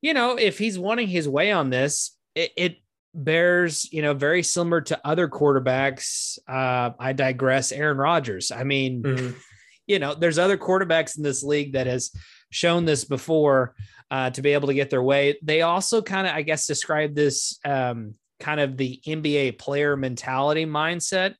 you 0.00 0.14
know, 0.14 0.36
if 0.36 0.56
he's 0.58 0.78
wanting 0.78 1.08
his 1.08 1.28
way 1.28 1.52
on 1.52 1.68
this, 1.68 2.16
it, 2.34 2.52
it 2.56 2.76
bears, 3.14 3.90
you 3.92 4.02
know, 4.02 4.14
very 4.14 4.42
similar 4.42 4.80
to 4.82 5.00
other 5.06 5.28
quarterbacks. 5.28 6.38
Uh, 6.48 6.90
I 6.98 7.12
digress. 7.12 7.72
Aaron 7.72 7.98
Rodgers. 7.98 8.50
I 8.50 8.64
mean, 8.64 9.02
Mhm. 9.02 9.36
you 9.86 9.98
know, 9.98 10.14
there's 10.14 10.38
other 10.38 10.56
quarterbacks 10.56 11.16
in 11.16 11.22
this 11.24 11.42
league 11.42 11.72
that 11.72 11.86
has 11.86 12.10
shown 12.50 12.84
this 12.84 13.04
before 13.04 13.74
uh, 14.10 14.30
to 14.30 14.42
be 14.42 14.52
able 14.52 14.68
to 14.68 14.74
get 14.74 14.90
their 14.90 15.02
way. 15.02 15.38
They 15.42 15.62
also 15.62 16.02
kind 16.02 16.26
of, 16.26 16.34
I 16.34 16.42
guess, 16.42 16.66
describe 16.66 17.14
this 17.14 17.58
um, 17.64 18.14
kind 18.40 18.60
of 18.60 18.76
the 18.76 19.00
NBA 19.06 19.58
player 19.58 19.96
mentality 19.96 20.66
mindset, 20.66 21.34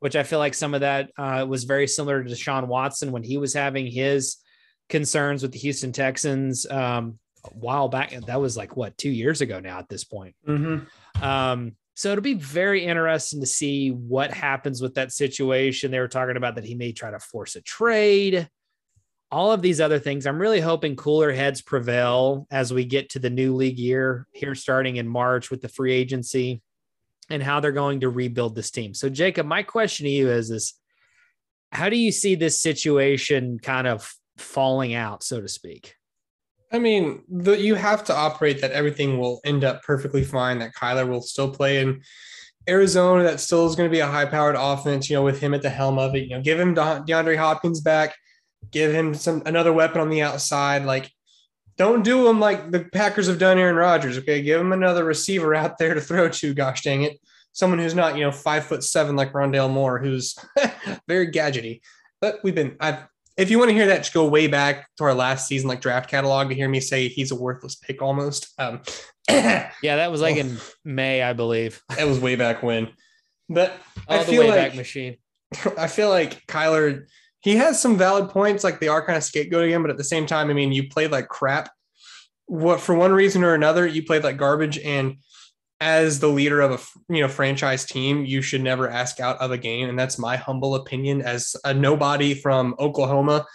which 0.00 0.16
I 0.16 0.22
feel 0.22 0.38
like 0.38 0.54
some 0.54 0.74
of 0.74 0.80
that 0.82 1.10
uh, 1.18 1.44
was 1.48 1.64
very 1.64 1.86
similar 1.86 2.22
to 2.22 2.30
Deshaun 2.30 2.66
Watson 2.66 3.12
when 3.12 3.22
he 3.22 3.36
was 3.38 3.52
having 3.54 3.86
his 3.86 4.36
concerns 4.88 5.42
with 5.42 5.52
the 5.52 5.58
Houston 5.58 5.92
Texans 5.92 6.66
um, 6.70 7.18
a 7.44 7.48
while 7.50 7.88
back. 7.88 8.10
That 8.26 8.40
was 8.40 8.56
like 8.56 8.76
what 8.76 8.96
two 8.98 9.10
years 9.10 9.40
ago 9.40 9.60
now 9.60 9.78
at 9.78 9.88
this 9.88 10.04
point. 10.04 10.34
Mhm. 10.46 10.86
Um, 11.20 11.76
so 11.94 12.10
it'll 12.10 12.22
be 12.22 12.34
very 12.34 12.84
interesting 12.84 13.40
to 13.40 13.46
see 13.46 13.90
what 13.90 14.32
happens 14.32 14.82
with 14.82 14.94
that 14.94 15.12
situation. 15.12 15.90
They 15.90 16.00
were 16.00 16.08
talking 16.08 16.36
about 16.36 16.56
that 16.56 16.64
he 16.64 16.74
may 16.74 16.92
try 16.92 17.10
to 17.10 17.20
force 17.20 17.54
a 17.54 17.60
trade, 17.60 18.48
all 19.30 19.52
of 19.52 19.62
these 19.62 19.80
other 19.80 20.00
things. 20.00 20.26
I'm 20.26 20.40
really 20.40 20.60
hoping 20.60 20.96
cooler 20.96 21.32
heads 21.32 21.62
prevail 21.62 22.46
as 22.50 22.72
we 22.72 22.84
get 22.84 23.10
to 23.10 23.20
the 23.20 23.30
new 23.30 23.54
league 23.54 23.78
year 23.78 24.26
here 24.32 24.54
starting 24.54 24.96
in 24.96 25.08
March 25.08 25.50
with 25.50 25.62
the 25.62 25.68
free 25.68 25.92
agency 25.92 26.62
and 27.30 27.42
how 27.42 27.60
they're 27.60 27.72
going 27.72 28.00
to 28.00 28.08
rebuild 28.08 28.54
this 28.54 28.70
team. 28.70 28.92
So 28.92 29.08
Jacob, 29.08 29.46
my 29.46 29.62
question 29.62 30.04
to 30.04 30.10
you 30.10 30.30
is 30.30 30.50
is 30.50 30.74
how 31.70 31.88
do 31.88 31.96
you 31.96 32.12
see 32.12 32.34
this 32.34 32.60
situation 32.60 33.58
kind 33.58 33.86
of 33.86 34.12
falling 34.36 34.94
out, 34.94 35.22
so 35.22 35.40
to 35.40 35.48
speak? 35.48 35.96
I 36.72 36.78
mean, 36.78 37.22
the, 37.28 37.58
you 37.58 37.74
have 37.74 38.04
to 38.04 38.14
operate 38.14 38.60
that 38.60 38.72
everything 38.72 39.18
will 39.18 39.40
end 39.44 39.64
up 39.64 39.82
perfectly 39.82 40.24
fine. 40.24 40.58
That 40.58 40.74
Kyler 40.74 41.08
will 41.08 41.22
still 41.22 41.50
play 41.50 41.80
in 41.80 42.02
Arizona. 42.68 43.22
That 43.22 43.40
still 43.40 43.66
is 43.66 43.76
going 43.76 43.88
to 43.88 43.92
be 43.94 44.00
a 44.00 44.06
high-powered 44.06 44.56
offense. 44.58 45.08
You 45.08 45.16
know, 45.16 45.22
with 45.22 45.40
him 45.40 45.54
at 45.54 45.62
the 45.62 45.70
helm 45.70 45.98
of 45.98 46.14
it. 46.14 46.24
You 46.24 46.36
know, 46.36 46.42
give 46.42 46.58
him 46.58 46.74
De- 46.74 47.04
DeAndre 47.06 47.36
Hopkins 47.36 47.80
back. 47.80 48.16
Give 48.70 48.92
him 48.92 49.14
some 49.14 49.42
another 49.46 49.72
weapon 49.72 50.00
on 50.00 50.10
the 50.10 50.22
outside. 50.22 50.84
Like, 50.84 51.10
don't 51.76 52.02
do 52.02 52.28
him 52.28 52.40
like 52.40 52.70
the 52.70 52.84
Packers 52.84 53.26
have 53.26 53.38
done 53.38 53.58
Aaron 53.58 53.76
Rodgers. 53.76 54.18
Okay, 54.18 54.42
give 54.42 54.60
him 54.60 54.72
another 54.72 55.04
receiver 55.04 55.54
out 55.54 55.78
there 55.78 55.94
to 55.94 56.00
throw 56.00 56.28
to. 56.28 56.54
Gosh 56.54 56.82
dang 56.82 57.02
it, 57.02 57.18
someone 57.52 57.78
who's 57.78 57.94
not 57.94 58.16
you 58.16 58.22
know 58.22 58.32
five 58.32 58.64
foot 58.64 58.84
seven 58.84 59.16
like 59.16 59.32
Rondale 59.32 59.70
Moore, 59.70 59.98
who's 59.98 60.36
very 61.08 61.30
gadgety. 61.30 61.80
But 62.20 62.40
we've 62.42 62.54
been 62.54 62.76
I've 62.80 63.06
if 63.36 63.50
you 63.50 63.58
want 63.58 63.70
to 63.70 63.74
hear 63.74 63.86
that, 63.86 63.98
just 63.98 64.14
go 64.14 64.26
way 64.28 64.46
back 64.46 64.88
to 64.96 65.04
our 65.04 65.14
last 65.14 65.48
season, 65.48 65.68
like 65.68 65.80
draft 65.80 66.08
catalog, 66.08 66.48
to 66.48 66.54
hear 66.54 66.68
me 66.68 66.80
say 66.80 67.08
he's 67.08 67.30
a 67.30 67.36
worthless 67.36 67.74
pick 67.74 68.00
almost. 68.02 68.52
Um, 68.58 68.80
Yeah, 69.28 69.96
that 69.96 70.10
was 70.10 70.20
like 70.20 70.36
in 70.36 70.58
May, 70.84 71.22
I 71.22 71.32
believe. 71.32 71.82
That 71.96 72.06
was 72.06 72.20
way 72.20 72.36
back 72.36 72.62
when. 72.62 72.90
But 73.48 73.72
All 74.08 74.20
I 74.20 74.24
feel 74.24 74.46
like 74.46 74.74
machine. 74.74 75.16
I 75.78 75.86
feel 75.86 76.08
like 76.08 76.46
Kyler, 76.46 77.06
he 77.40 77.56
has 77.56 77.80
some 77.80 77.96
valid 77.96 78.30
points, 78.30 78.64
like 78.64 78.80
they 78.80 78.88
are 78.88 79.04
kind 79.04 79.16
of 79.16 79.22
scapegoating 79.22 79.70
him, 79.70 79.82
but 79.82 79.90
at 79.90 79.96
the 79.96 80.04
same 80.04 80.26
time, 80.26 80.50
I 80.50 80.52
mean, 80.52 80.72
you 80.72 80.88
played 80.88 81.10
like 81.10 81.28
crap. 81.28 81.70
What 82.46 82.80
for 82.80 82.94
one 82.94 83.12
reason 83.12 83.42
or 83.42 83.54
another, 83.54 83.86
you 83.86 84.04
played 84.04 84.24
like 84.24 84.36
garbage, 84.36 84.78
and 84.78 85.16
as 85.80 86.20
the 86.20 86.28
leader 86.28 86.60
of 86.60 86.72
a 86.72 87.12
you 87.12 87.20
know 87.20 87.28
franchise 87.28 87.84
team, 87.84 88.24
you 88.24 88.42
should 88.42 88.62
never 88.62 88.88
ask 88.88 89.20
out 89.20 89.38
of 89.38 89.50
a 89.50 89.58
game, 89.58 89.88
and 89.88 89.98
that's 89.98 90.18
my 90.18 90.36
humble 90.36 90.74
opinion 90.74 91.22
as 91.22 91.56
a 91.64 91.74
nobody 91.74 92.34
from 92.34 92.74
Oklahoma. 92.78 93.46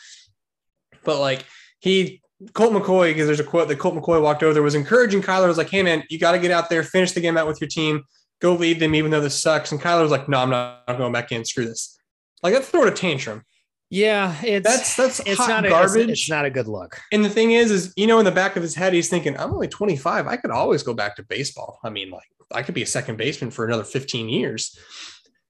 But 1.03 1.19
like 1.19 1.45
he 1.79 2.21
Colt 2.53 2.73
McCoy, 2.73 3.11
because 3.11 3.27
there's 3.27 3.39
a 3.39 3.45
quote 3.45 3.67
that 3.67 3.79
Colt 3.79 3.95
McCoy 3.95 4.21
walked 4.21 4.43
over 4.43 4.53
there 4.53 4.63
was 4.63 4.75
encouraging 4.75 5.21
Kyler, 5.21 5.47
was 5.47 5.57
like, 5.57 5.69
Hey 5.69 5.83
man, 5.83 6.03
you 6.09 6.19
got 6.19 6.31
to 6.33 6.39
get 6.39 6.51
out 6.51 6.69
there, 6.69 6.83
finish 6.83 7.11
the 7.11 7.21
game 7.21 7.37
out 7.37 7.47
with 7.47 7.59
your 7.59 7.67
team, 7.67 8.03
go 8.41 8.53
lead 8.53 8.79
them, 8.79 8.95
even 8.95 9.11
though 9.11 9.21
this 9.21 9.39
sucks. 9.39 9.71
And 9.71 9.81
Kyler 9.81 10.01
was 10.01 10.11
like, 10.11 10.29
No, 10.29 10.39
I'm 10.39 10.49
not 10.49 10.83
I'm 10.87 10.97
going 10.97 11.13
back 11.13 11.31
in, 11.31 11.43
screw 11.43 11.65
this. 11.65 11.97
Like 12.41 12.53
that's 12.53 12.69
throwing 12.69 12.87
a 12.87 12.95
tantrum. 12.95 13.43
Yeah, 13.91 14.35
it's 14.43 14.67
That's 14.67 14.95
that's 14.95 15.19
it's 15.21 15.39
hot 15.39 15.49
not 15.49 15.63
a, 15.65 15.67
it's- 15.67 15.93
garbage. 15.93 16.09
It's, 16.11 16.29
not 16.29 16.45
a 16.45 16.49
good 16.51 16.67
look. 16.67 16.99
and 17.11 17.25
the 17.25 17.29
thing 17.29 17.51
is, 17.53 17.71
is 17.71 17.91
you 17.95 18.05
know, 18.05 18.19
in 18.19 18.25
the 18.25 18.31
back 18.31 18.55
of 18.55 18.61
his 18.61 18.75
head, 18.75 18.93
he's 18.93 19.09
thinking, 19.09 19.35
I'm 19.37 19.51
only 19.51 19.67
25. 19.67 20.27
I 20.27 20.37
could 20.37 20.51
always 20.51 20.83
go 20.83 20.93
back 20.93 21.15
to 21.15 21.23
baseball. 21.23 21.79
I 21.83 21.89
mean, 21.89 22.11
like 22.11 22.27
I 22.53 22.61
could 22.61 22.75
be 22.75 22.83
a 22.83 22.87
second 22.87 23.17
baseman 23.17 23.49
for 23.51 23.65
another 23.65 23.83
15 23.83 24.29
years. 24.29 24.77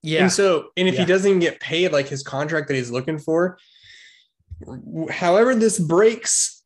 Yeah, 0.01 0.21
And 0.23 0.31
so, 0.31 0.69
and 0.77 0.87
if 0.87 0.93
Yeah. 0.95 1.01
he 1.01 1.05
doesn't 1.05 1.27
even 1.29 1.41
get 1.41 1.59
paid 1.59 1.91
like 1.91 2.07
his 2.07 2.23
contract 2.23 2.69
that 2.69 2.75
he's 2.75 2.89
looking 2.91 3.19
for, 3.19 3.57
however 5.11 5.55
this 5.55 5.77
breaks, 5.79 6.63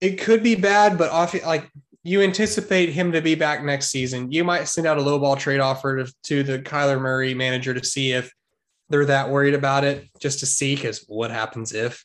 it 0.00 0.20
could 0.20 0.42
be 0.42 0.54
bad, 0.56 0.98
but 0.98 1.10
off 1.10 1.34
like 1.44 1.70
you 2.02 2.22
anticipate 2.22 2.90
him 2.90 3.12
to 3.12 3.20
be 3.22 3.34
back 3.34 3.64
next 3.64 3.88
season. 3.88 4.30
You 4.30 4.44
might 4.44 4.64
send 4.68 4.86
out 4.86 4.98
a 4.98 5.02
low 5.02 5.18
ball 5.18 5.36
trade 5.36 5.60
offer 5.60 6.04
to, 6.04 6.12
to 6.24 6.42
the 6.42 6.58
Kyler 6.60 7.00
Murray 7.00 7.34
manager 7.34 7.74
to 7.74 7.84
see 7.84 8.12
if 8.12 8.32
they're 8.88 9.06
that 9.06 9.30
worried 9.30 9.54
about 9.54 9.84
it, 9.84 10.08
just 10.20 10.40
to 10.40 10.46
see 10.46 10.74
because 10.76 11.04
what 11.08 11.30
happens 11.30 11.72
if. 11.72 12.04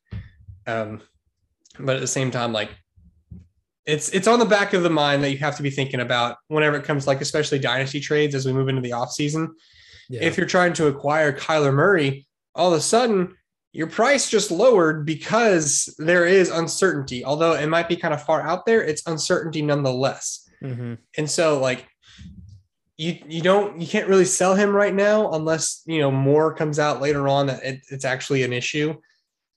Um, 0.68 1.02
but 1.80 1.96
at 1.96 2.02
the 2.02 2.08
same 2.08 2.32
time, 2.32 2.54
like 2.54 2.72
it's 3.86 4.10
it's 4.10 4.28
on 4.28 4.40
the 4.40 4.46
back 4.46 4.74
of 4.74 4.84
the 4.84 4.90
mind 4.90 5.24
that 5.24 5.32
you 5.32 5.38
have 5.38 5.58
to 5.58 5.64
be 5.64 5.70
thinking 5.70 6.00
about 6.00 6.38
whenever 6.48 6.78
it 6.78 6.84
comes 6.84 7.08
like 7.08 7.22
especially 7.22 7.60
dynasty 7.60 8.00
trades 8.00 8.36
as 8.36 8.46
we 8.46 8.54
move 8.54 8.70
into 8.70 8.82
the 8.82 8.92
offseason 8.92 9.50
yeah. 10.12 10.22
if 10.22 10.38
you're 10.38 10.46
trying 10.46 10.74
to 10.74 10.88
acquire 10.88 11.32
Kyler 11.32 11.74
Murray, 11.74 12.28
all 12.54 12.74
of 12.74 12.78
a 12.78 12.82
sudden 12.82 13.36
your 13.72 13.88
price 13.88 14.30
just 14.30 14.52
lowered 14.52 15.06
because 15.06 15.94
there 15.98 16.26
is 16.26 16.50
uncertainty. 16.50 17.24
Although 17.24 17.54
it 17.54 17.68
might 17.68 17.88
be 17.88 17.96
kind 17.96 18.14
of 18.14 18.22
far 18.22 18.42
out 18.42 18.66
there, 18.66 18.84
it's 18.84 19.08
uncertainty 19.08 19.62
nonetheless. 19.62 20.50
Mhm. 20.62 20.98
And 21.18 21.32
so 21.32 21.60
like 21.60 21.88
you 23.02 23.18
you 23.28 23.42
don't 23.42 23.82
you 23.82 23.88
can't 23.88 24.08
really 24.08 24.26
sell 24.26 24.54
him 24.54 24.70
right 24.70 24.94
now 24.94 25.32
unless 25.32 25.82
you 25.88 26.00
know 26.00 26.12
more 26.12 26.54
comes 26.54 26.78
out 26.78 27.02
later 27.02 27.28
on 27.28 27.48
that 27.48 27.64
it, 27.64 27.82
it's 27.90 28.06
actually 28.06 28.44
an 28.44 28.54
issue. 28.54 28.94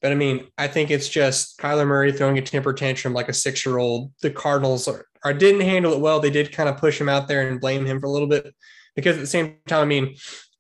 But 0.01 0.13
I 0.13 0.15
mean, 0.15 0.47
I 0.57 0.67
think 0.67 0.91
it's 0.91 1.11
just 1.11 1.59
Kyler 1.59 1.87
Murray 1.87 2.11
throwing 2.11 2.39
a 2.39 2.43
temper 2.43 2.73
tantrum 2.73 3.13
like 3.13 3.29
a 3.29 3.35
six 3.35 3.67
year 3.67 3.77
old. 3.77 4.13
The 4.23 4.31
Cardinals 4.31 4.89
are, 4.89 5.05
are 5.25 5.35
didn't 5.35 5.61
handle 5.61 5.93
it 5.93 6.01
well. 6.01 6.21
They 6.21 6.31
did 6.31 6.53
kind 6.53 6.71
of 6.71 6.79
push 6.79 6.99
him 6.99 7.11
out 7.11 7.29
there 7.29 7.47
and 7.47 7.61
blame 7.61 7.85
him 7.85 8.01
for 8.01 8.07
a 8.07 8.11
little 8.11 8.29
bit 8.29 8.55
because 8.97 9.17
at 9.17 9.21
the 9.21 9.27
same 9.27 9.57
time, 9.67 9.83
I 9.83 9.85
mean, 9.85 10.15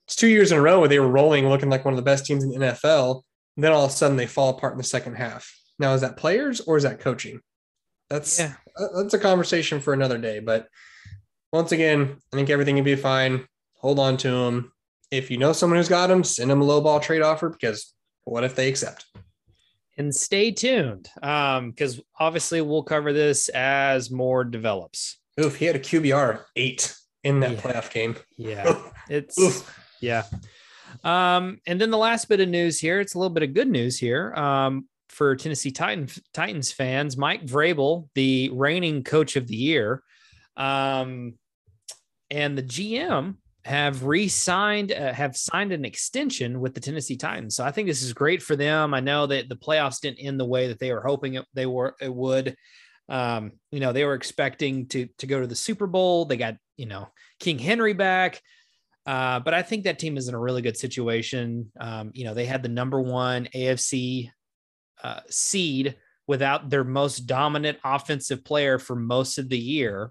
it's 0.07 0.16
two 0.16 0.29
years 0.29 0.53
in 0.53 0.59
a 0.59 0.62
row 0.62 0.79
where 0.79 0.88
they 0.88 1.01
were 1.01 1.09
rolling, 1.09 1.49
looking 1.49 1.70
like 1.70 1.87
one 1.87 1.94
of 1.94 1.97
the 1.97 2.03
best 2.03 2.27
teams 2.27 2.44
in 2.44 2.51
the 2.51 2.59
NFL. 2.59 3.23
Then 3.57 3.73
all 3.73 3.85
of 3.85 3.90
a 3.90 3.94
sudden 3.94 4.18
they 4.18 4.27
fall 4.27 4.51
apart 4.51 4.75
in 4.75 4.79
the 4.79 4.85
second 4.85 5.14
half. 5.14 5.51
Now, 5.79 5.94
is 5.94 6.03
that 6.03 6.18
players 6.18 6.61
or 6.61 6.77
is 6.77 6.83
that 6.83 7.01
coaching? 7.01 7.40
That's 8.11 8.38
Yeah. 8.38 8.55
that's 8.94 9.14
a 9.14 9.18
conversation 9.18 9.81
for 9.81 9.94
another 9.94 10.18
day. 10.18 10.40
But 10.40 10.68
once 11.55 11.71
again, 11.71 12.17
I 12.33 12.37
think 12.37 12.51
everything 12.51 12.75
will 12.75 12.83
be 12.83 12.97
fine. 12.97 13.47
Hold 13.77 14.01
on 14.01 14.17
to 14.19 14.29
them. 14.31 14.73
If 15.12 15.31
you 15.31 15.37
know 15.38 15.53
someone 15.53 15.79
who's 15.79 15.88
got 15.88 16.09
them, 16.09 16.25
send 16.25 16.51
them 16.51 16.61
a 16.61 16.64
low 16.64 16.81
ball 16.81 16.99
trade 16.99 17.23
offer 17.23 17.49
because 17.49 17.95
what 18.25 18.43
if 18.43 18.57
they 18.57 18.69
accept? 18.69 19.07
and 19.97 20.12
stay 20.12 20.51
tuned 20.51 21.09
um 21.23 21.71
because 21.71 22.01
obviously 22.19 22.61
we'll 22.61 22.83
cover 22.83 23.12
this 23.12 23.49
as 23.51 24.11
more 24.11 24.43
develops 24.43 25.19
Oof, 25.40 25.55
he 25.55 25.67
had 25.67 25.77
a 25.77 25.79
QBR 25.79 26.40
eight 26.57 26.93
in 27.23 27.38
that 27.38 27.53
Yeah. 27.53 27.61
playoff 27.61 27.93
game. 27.93 28.17
yeah 28.37 28.77
it's 29.09 29.38
Oof. 29.38 29.79
yeah 30.01 30.25
um 31.05 31.61
and 31.69 31.81
then 31.81 31.93
the 31.93 31.97
last 31.97 32.29
bit 32.29 32.40
of 32.40 32.49
news 32.49 32.81
here 32.81 32.99
it's 32.99 33.14
a 33.14 33.19
little 33.21 33.33
bit 33.33 33.45
of 33.45 33.55
good 33.55 33.69
news 33.69 33.97
here 33.97 34.35
um 34.35 34.88
for 35.11 35.37
tennessee 35.37 35.71
Titan, 35.71 36.09
titans 36.33 36.73
fans 36.73 37.17
mike 37.17 37.47
vrabel 37.47 38.09
the 38.17 38.51
reigning 38.53 39.05
coach 39.05 39.37
of 39.37 39.47
the 39.47 39.55
year 39.55 40.03
um 40.57 41.35
and 42.35 42.59
the 42.59 42.62
gm 42.62 43.37
have 43.64 44.05
re-signed, 44.05 44.92
uh, 44.92 45.12
have 45.12 45.37
signed 45.37 45.73
an 45.73 45.87
extension 45.87 46.61
with 46.61 46.75
the 46.75 46.81
Tennessee 46.81 47.16
Titans. 47.16 47.57
So 47.57 47.64
I 47.64 47.70
think 47.70 47.88
this 47.88 48.03
is 48.03 48.12
great 48.12 48.42
for 48.42 48.57
them. 48.57 48.92
I 48.92 49.01
know 49.01 49.27
that 49.27 49.49
the 49.49 49.57
playoffs 49.57 50.01
didn't 50.01 50.18
end 50.18 50.38
the 50.38 50.44
way 50.44 50.68
that 50.68 50.79
they 50.79 50.92
were 50.92 51.01
hoping 51.01 51.35
it, 51.35 51.47
they 51.55 51.64
were 51.64 51.94
it 52.01 52.14
would. 52.14 52.57
Um, 53.09 53.53
you 53.70 53.81
know, 53.81 53.92
they 53.92 54.05
were 54.05 54.14
expecting 54.14 54.87
to 54.88 55.09
to 55.18 55.27
go 55.27 55.40
to 55.40 55.47
the 55.47 55.55
Super 55.55 55.87
Bowl. 55.87 56.27
They 56.27 56.37
got 56.37 56.57
you 56.77 56.87
know 56.87 57.09
King 57.40 57.59
Henry 57.59 57.94
back. 57.94 58.40
Uh, 59.07 59.40
but 59.40 59.53
I 59.53 59.62
think 59.62 59.85
that 59.85 59.99
team 59.99 60.16
is 60.16 60.29
in 60.29 60.35
a 60.35 60.40
really 60.40 60.62
good 60.62 60.77
situation. 60.77 61.70
Um, 61.79 62.11
you 62.14 62.25
know, 62.25 62.35
they 62.35 62.47
had 62.47 62.62
the 62.62 62.70
number 62.70 63.01
one 63.01 63.49
AFC 63.55 64.31
uh, 65.03 65.20
seed 65.29 65.97
without 66.27 66.70
their 66.70 66.85
most 66.85 67.27
dominant 67.27 67.79
offensive 67.85 68.44
player 68.44 68.79
for 68.79 68.97
most 68.97 69.38
of 69.38 69.51
the 69.51 69.59
year. 69.59 70.11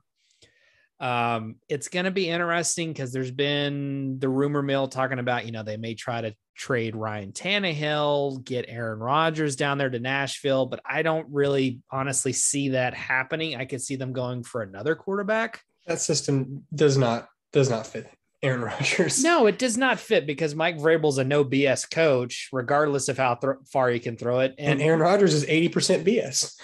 Um, 1.04 1.56
it's 1.68 1.90
going 1.90 2.06
to 2.06 2.12
be 2.12 2.30
interesting 2.30 2.94
because 2.94 3.12
there's 3.12 3.30
been 3.30 4.20
the 4.20 4.30
rumor 4.30 4.62
mill 4.62 4.88
talking 4.88 5.20
about, 5.20 5.46
you 5.46 5.52
know, 5.52 5.62
they 5.62 5.76
may 5.76 5.96
try 5.96 6.22
to 6.22 6.34
trade 6.56 6.96
Ryan 6.96 7.34
Tannehill, 7.34 8.42
get 8.46 8.68
Aaron 8.70 9.00
Rodgers 9.00 9.58
down 9.58 9.78
there 9.78 9.90
to 9.90 10.00
Nashville, 10.00 10.66
but 10.66 10.80
I 10.86 11.02
don't 11.02 11.28
really 11.30 11.82
honestly 11.92 12.32
see 12.32 12.70
that 12.70 12.94
happening. 12.94 13.58
I 13.58 13.66
could 13.66 13.82
see 13.82 13.98
them 13.98 14.14
going 14.14 14.44
for 14.44 14.62
another 14.62 14.96
quarterback. 14.96 15.62
That 15.88 16.00
system 16.00 16.64
does 16.74 16.98
not 16.98 17.28
does 17.52 17.70
not 17.70 17.86
fit 17.86 18.10
Aaron 18.42 18.62
Rodgers. 18.62 19.22
No, 19.22 19.46
it 19.48 19.60
does 19.60 19.76
not 19.76 20.00
fit 20.00 20.26
because 20.26 20.56
Mike 20.56 20.78
Vrabel's 20.78 21.18
a 21.18 21.26
no 21.26 21.44
BS 21.44 21.92
coach, 21.92 22.48
regardless 22.54 23.10
of 23.10 23.18
how 23.18 23.36
th- 23.36 23.56
far 23.70 23.90
he 23.90 24.00
can 24.00 24.16
throw 24.16 24.40
it. 24.40 24.56
And, 24.58 24.80
and 24.80 24.82
Aaron 24.82 25.02
Rodgers 25.02 25.34
is 25.34 25.46
80% 25.46 26.06
BS. 26.06 26.56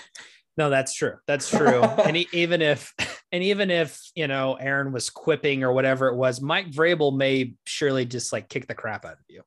No, 0.59 0.69
that's 0.69 0.93
true. 0.93 1.13
That's 1.25 1.49
true. 1.49 1.81
and 1.81 2.17
he, 2.17 2.27
even 2.33 2.61
if, 2.61 2.93
and 3.31 3.41
even 3.41 3.71
if, 3.71 3.97
you 4.13 4.27
know, 4.27 4.55
Aaron 4.55 4.91
was 4.91 5.09
quipping 5.09 5.63
or 5.63 5.71
whatever 5.71 6.09
it 6.09 6.15
was, 6.15 6.41
Mike 6.41 6.69
Vrabel 6.69 7.15
may 7.15 7.53
surely 7.65 8.03
just 8.03 8.33
like 8.33 8.49
kick 8.49 8.67
the 8.67 8.75
crap 8.75 9.05
out 9.05 9.13
of 9.13 9.19
you. 9.29 9.41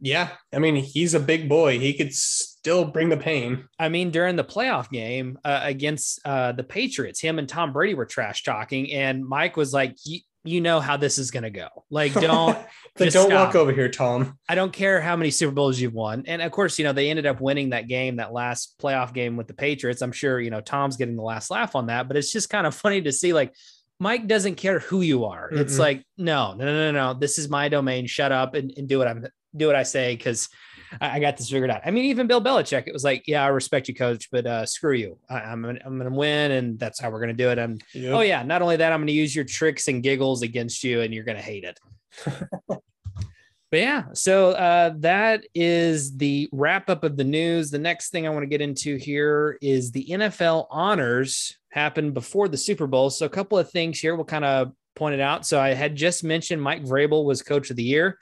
Yeah. 0.00 0.30
I 0.52 0.58
mean, 0.58 0.74
he's 0.74 1.14
a 1.14 1.20
big 1.20 1.48
boy. 1.48 1.78
He 1.78 1.94
could 1.94 2.12
still 2.12 2.84
bring 2.84 3.10
the 3.10 3.16
pain. 3.16 3.68
I 3.78 3.88
mean, 3.88 4.10
during 4.10 4.34
the 4.34 4.42
playoff 4.42 4.90
game 4.90 5.38
uh, 5.44 5.60
against 5.62 6.18
uh, 6.24 6.50
the 6.50 6.64
Patriots, 6.64 7.20
him 7.20 7.38
and 7.38 7.48
Tom 7.48 7.72
Brady 7.72 7.94
were 7.94 8.04
trash 8.04 8.42
talking. 8.42 8.92
And 8.92 9.24
Mike 9.24 9.56
was 9.56 9.72
like, 9.72 9.96
you 10.46 10.60
know 10.60 10.80
how 10.80 10.96
this 10.96 11.18
is 11.18 11.30
going 11.30 11.42
to 11.42 11.50
go. 11.50 11.68
Like, 11.90 12.12
don't 12.14 12.56
like, 12.98 13.12
don't 13.12 13.28
stop. 13.28 13.30
walk 13.30 13.54
over 13.54 13.72
here, 13.72 13.88
Tom. 13.88 14.38
I 14.48 14.54
don't 14.54 14.72
care 14.72 15.00
how 15.00 15.16
many 15.16 15.30
Super 15.30 15.52
Bowls 15.52 15.78
you've 15.78 15.92
won. 15.92 16.24
And 16.26 16.42
of 16.42 16.52
course, 16.52 16.78
you 16.78 16.84
know, 16.84 16.92
they 16.92 17.10
ended 17.10 17.26
up 17.26 17.40
winning 17.40 17.70
that 17.70 17.88
game, 17.88 18.16
that 18.16 18.32
last 18.32 18.78
playoff 18.80 19.12
game 19.12 19.36
with 19.36 19.46
the 19.46 19.54
Patriots. 19.54 20.02
I'm 20.02 20.12
sure, 20.12 20.40
you 20.40 20.50
know, 20.50 20.60
Tom's 20.60 20.96
getting 20.96 21.16
the 21.16 21.22
last 21.22 21.50
laugh 21.50 21.74
on 21.74 21.86
that, 21.86 22.08
but 22.08 22.16
it's 22.16 22.32
just 22.32 22.50
kind 22.50 22.66
of 22.66 22.74
funny 22.86 23.02
to 23.02 23.12
see 23.12 23.32
like 23.32 23.54
Mike 23.98 24.26
doesn't 24.26 24.56
care 24.56 24.78
who 24.78 25.00
you 25.00 25.24
are. 25.24 25.50
Mm-hmm. 25.50 25.62
It's 25.62 25.78
like, 25.78 26.04
no, 26.18 26.54
no, 26.54 26.64
no, 26.64 26.92
no, 26.92 27.12
no. 27.12 27.18
This 27.18 27.38
is 27.38 27.48
my 27.48 27.68
domain. 27.68 28.06
Shut 28.06 28.32
up 28.32 28.54
and, 28.54 28.72
and 28.76 28.88
do 28.88 28.98
what 28.98 29.08
I'm 29.08 29.26
do 29.56 29.66
what 29.66 29.76
I 29.76 29.84
say 29.84 30.14
because 30.14 30.48
I, 31.00 31.20
got 31.20 31.36
this 31.36 31.50
figured 31.50 31.70
out. 31.70 31.82
I 31.84 31.90
mean, 31.90 32.06
even 32.06 32.26
Bill 32.26 32.42
Belichick, 32.42 32.86
it 32.86 32.92
was 32.92 33.04
like, 33.04 33.24
yeah, 33.26 33.44
I 33.44 33.48
respect 33.48 33.88
you, 33.88 33.94
coach, 33.94 34.28
but 34.30 34.46
uh, 34.46 34.66
screw 34.66 34.94
you. 34.94 35.18
I, 35.28 35.52
am 35.52 35.64
I'm, 35.64 35.78
I'm 35.84 35.98
going 35.98 36.10
to 36.10 36.16
win, 36.16 36.52
and 36.52 36.78
that's 36.78 37.00
how 37.00 37.10
we're 37.10 37.20
going 37.20 37.36
to 37.36 37.44
do 37.44 37.50
it. 37.50 37.58
I'm, 37.58 37.78
yep. 37.94 38.14
oh 38.14 38.20
yeah, 38.20 38.42
not 38.42 38.62
only 38.62 38.76
that, 38.76 38.92
I'm 38.92 39.00
going 39.00 39.08
to 39.08 39.12
use 39.12 39.34
your 39.34 39.44
tricks 39.44 39.88
and 39.88 40.02
giggles 40.02 40.42
against 40.42 40.84
you, 40.84 41.00
and 41.00 41.12
you're 41.12 41.24
going 41.24 41.36
to 41.36 41.42
hate 41.42 41.64
it. 41.64 41.78
but 42.68 42.80
yeah, 43.72 44.04
so 44.14 44.50
uh, 44.52 44.94
that 44.98 45.44
is 45.54 46.16
the 46.16 46.48
wrap 46.52 46.88
up 46.88 47.04
of 47.04 47.16
the 47.16 47.24
news. 47.24 47.70
The 47.70 47.78
next 47.78 48.10
thing 48.10 48.26
I 48.26 48.30
want 48.30 48.42
to 48.42 48.48
get 48.48 48.60
into 48.60 48.96
here 48.96 49.58
is 49.60 49.90
the 49.90 50.06
NFL 50.10 50.66
honors 50.70 51.56
happened 51.70 52.14
before 52.14 52.48
the 52.48 52.56
Super 52.56 52.86
Bowl. 52.86 53.10
So 53.10 53.26
a 53.26 53.30
couple 53.30 53.58
of 53.58 53.70
things 53.70 53.98
here 53.98 54.16
we'll 54.16 54.24
kind 54.24 54.44
of 54.44 54.72
point 54.94 55.14
it 55.14 55.20
out. 55.20 55.46
So 55.46 55.60
I 55.60 55.74
had 55.74 55.94
just 55.94 56.24
mentioned 56.24 56.60
Mike 56.60 56.82
Vrabel 56.82 57.24
was 57.24 57.42
coach 57.42 57.70
of 57.70 57.76
the 57.76 57.84
year. 57.84 58.18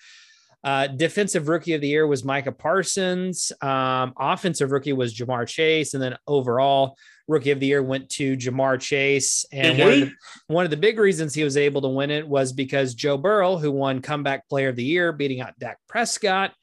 Uh, 0.64 0.87
defensive 0.87 1.48
rookie 1.48 1.74
of 1.74 1.83
the 1.83 1.88
year 1.88 2.07
was 2.07 2.24
Micah 2.24 2.50
Parsons. 2.50 3.53
Um, 3.61 4.14
offensive 4.18 4.72
rookie 4.72 4.94
was 4.94 5.14
Ja'Marr 5.14 5.46
Chase. 5.46 5.92
And 5.92 6.03
then 6.03 6.16
overall 6.27 6.96
rookie 7.29 7.50
of 7.50 7.61
the 7.61 7.66
year 7.66 7.83
went 7.83 8.09
to 8.11 8.35
Ja'Marr 8.35 8.81
Chase. 8.81 9.44
And 9.53 9.79
one 9.79 9.92
of, 9.92 10.00
the, 10.00 10.12
one 10.46 10.64
of, 10.64 10.70
the, 10.70 10.79
big 10.79 10.98
reasons 10.98 11.35
he 11.35 11.44
was 11.44 11.59
able 11.59 11.83
to 11.83 11.88
win 11.88 12.11
it 12.11 12.27
was 12.27 12.55
because 12.55 12.94
Joe 12.94 13.18
Burrow, 13.18 13.59
who 13.59 13.70
won 13.70 14.00
comeback 14.00 14.48
player 14.48 14.70
of 14.70 14.77
the 14.77 14.85
year, 14.85 15.12
beating 15.12 15.42
out 15.42 15.59
Dak 15.59 15.79
Prescott, 15.87 16.55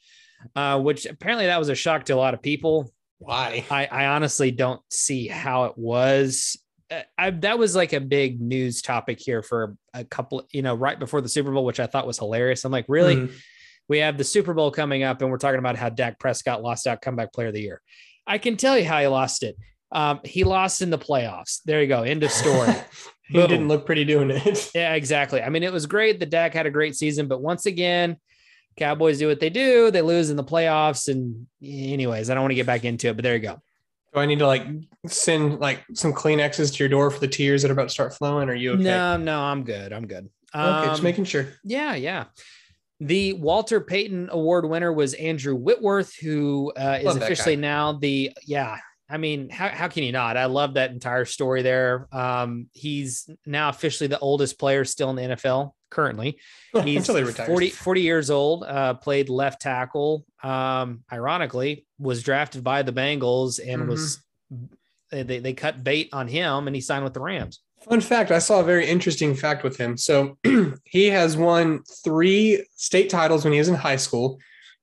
uh, 0.55 0.79
which 0.79 1.05
apparently 1.05 1.45
that 1.45 1.59
was 1.59 1.69
a 1.69 1.75
shock 1.75 2.05
to 2.05 2.13
a 2.13 2.15
lot 2.15 2.33
of 2.33 2.41
people. 2.41 2.91
Why? 3.19 3.63
I, 3.69 3.85
I 3.85 4.05
honestly 4.07 4.49
don't 4.49 4.81
see 4.89 5.27
how 5.27 5.65
it 5.65 5.77
was. 5.77 6.59
Uh, 6.89 7.01
I, 7.19 7.29
that 7.29 7.59
was 7.59 7.75
like 7.75 7.93
a 7.93 7.99
big 7.99 8.41
news 8.41 8.81
topic 8.81 9.19
here 9.19 9.43
for 9.43 9.77
a 9.93 10.03
couple, 10.03 10.47
you 10.51 10.63
know, 10.63 10.73
right 10.73 10.97
before 10.97 11.21
the 11.21 11.29
Super 11.29 11.51
Bowl, 11.51 11.65
which 11.65 11.79
I 11.79 11.85
thought 11.85 12.07
was 12.07 12.17
hilarious. 12.17 12.65
I'm 12.65 12.71
like, 12.71 12.85
really? 12.87 13.17
Mm-hmm 13.17 13.35
we 13.87 13.99
have 13.99 14.17
the 14.17 14.23
Super 14.23 14.53
Bowl 14.53 14.71
coming 14.71 15.03
up, 15.03 15.21
and 15.21 15.29
we're 15.29 15.37
talking 15.37 15.59
about 15.59 15.75
how 15.75 15.89
Dak 15.89 16.19
Prescott 16.19 16.63
lost 16.63 16.87
out 16.87 17.01
comeback 17.01 17.33
player 17.33 17.47
of 17.47 17.53
the 17.53 17.61
year. 17.61 17.81
I 18.25 18.37
can 18.37 18.57
tell 18.57 18.77
you 18.77 18.85
how 18.85 18.99
he 18.99 19.07
lost 19.07 19.43
it. 19.43 19.57
Um, 19.91 20.21
he 20.23 20.43
lost 20.43 20.81
in 20.81 20.89
the 20.89 20.97
playoffs. 20.97 21.61
There 21.65 21.81
you 21.81 21.87
go. 21.87 22.03
End 22.03 22.23
of 22.23 22.31
story. 22.31 22.73
he 23.27 23.33
Boom. 23.33 23.47
didn't 23.49 23.67
look 23.67 23.85
pretty 23.85 24.05
doing 24.05 24.31
it. 24.31 24.71
yeah, 24.75 24.93
exactly. 24.93 25.41
I 25.41 25.49
mean, 25.49 25.63
it 25.63 25.73
was 25.73 25.85
great 25.85 26.19
that 26.19 26.29
Dak 26.29 26.53
had 26.53 26.65
a 26.65 26.71
great 26.71 26.95
season, 26.95 27.27
but 27.27 27.41
once 27.41 27.65
again, 27.65 28.17
Cowboys 28.77 29.19
do 29.19 29.27
what 29.27 29.39
they 29.39 29.49
do. 29.49 29.91
They 29.91 30.01
lose 30.01 30.29
in 30.29 30.37
the 30.37 30.43
playoffs. 30.43 31.09
And 31.09 31.47
anyways, 31.61 32.29
I 32.29 32.33
don't 32.33 32.43
want 32.43 32.51
to 32.51 32.55
get 32.55 32.65
back 32.65 32.85
into 32.85 33.09
it, 33.09 33.15
but 33.17 33.23
there 33.23 33.35
you 33.35 33.41
go. 33.41 33.61
Do 34.13 34.19
I 34.19 34.25
need 34.25 34.39
to 34.39 34.47
like 34.47 34.65
send 35.07 35.59
like 35.59 35.83
some 35.93 36.13
Kleenexes 36.13 36.73
to 36.73 36.83
your 36.83 36.89
door 36.89 37.11
for 37.11 37.19
the 37.19 37.27
tears 37.27 37.61
that 37.61 37.71
are 37.71 37.73
about 37.73 37.83
to 37.83 37.89
start 37.89 38.13
flowing? 38.13 38.49
Are 38.49 38.55
you 38.55 38.73
okay? 38.73 38.83
No, 38.83 39.17
no, 39.17 39.41
I'm 39.41 39.63
good. 39.63 39.93
I'm 39.93 40.05
good. 40.05 40.29
Okay, 40.53 40.87
just 40.87 40.99
um, 40.99 41.03
making 41.03 41.25
sure. 41.25 41.47
Yeah, 41.63 41.95
yeah. 41.95 42.25
The 43.01 43.33
Walter 43.33 43.81
Payton 43.81 44.29
Award 44.31 44.69
winner 44.69 44.93
was 44.93 45.15
Andrew 45.15 45.55
Whitworth, 45.55 46.15
who 46.15 46.71
uh, 46.77 46.99
is 47.01 47.15
officially 47.15 47.55
now 47.55 47.93
the 47.93 48.31
yeah. 48.45 48.77
I 49.09 49.17
mean, 49.17 49.49
how, 49.49 49.67
how 49.67 49.87
can 49.87 50.03
you 50.03 50.11
not? 50.11 50.37
I 50.37 50.45
love 50.45 50.75
that 50.75 50.91
entire 50.91 51.25
story 51.25 51.63
there. 51.63 52.07
Um, 52.13 52.67
he's 52.73 53.27
now 53.45 53.69
officially 53.69 54.07
the 54.07 54.19
oldest 54.19 54.57
player 54.57 54.85
still 54.85 55.09
in 55.09 55.15
the 55.15 55.35
NFL 55.35 55.73
currently. 55.89 56.39
He's 56.83 57.07
he 57.07 57.23
40, 57.25 57.69
40, 57.71 58.01
years 58.01 58.29
old, 58.29 58.63
uh, 58.63 58.93
played 58.93 59.27
left 59.27 59.61
tackle. 59.61 60.25
Um, 60.41 61.03
ironically, 61.11 61.85
was 61.99 62.23
drafted 62.23 62.63
by 62.63 62.83
the 62.83 62.93
Bengals 62.93 63.59
and 63.59 63.81
mm-hmm. 63.81 63.89
was 63.89 64.23
they, 65.11 65.39
they 65.39 65.53
cut 65.53 65.83
bait 65.83 66.09
on 66.13 66.29
him 66.29 66.67
and 66.67 66.75
he 66.75 66.81
signed 66.81 67.03
with 67.03 67.13
the 67.13 67.19
Rams. 67.19 67.59
Fun 67.89 68.01
fact 68.01 68.31
I 68.31 68.39
saw 68.39 68.59
a 68.59 68.63
very 68.63 68.85
interesting 68.87 69.33
fact 69.33 69.63
with 69.63 69.77
him. 69.77 69.97
So 69.97 70.37
he 70.83 71.07
has 71.07 71.35
won 71.35 71.81
three 72.03 72.65
state 72.75 73.09
titles 73.09 73.43
when 73.43 73.53
he 73.53 73.59
was 73.59 73.69
in 73.69 73.75
high 73.75 73.95
school, 73.95 74.39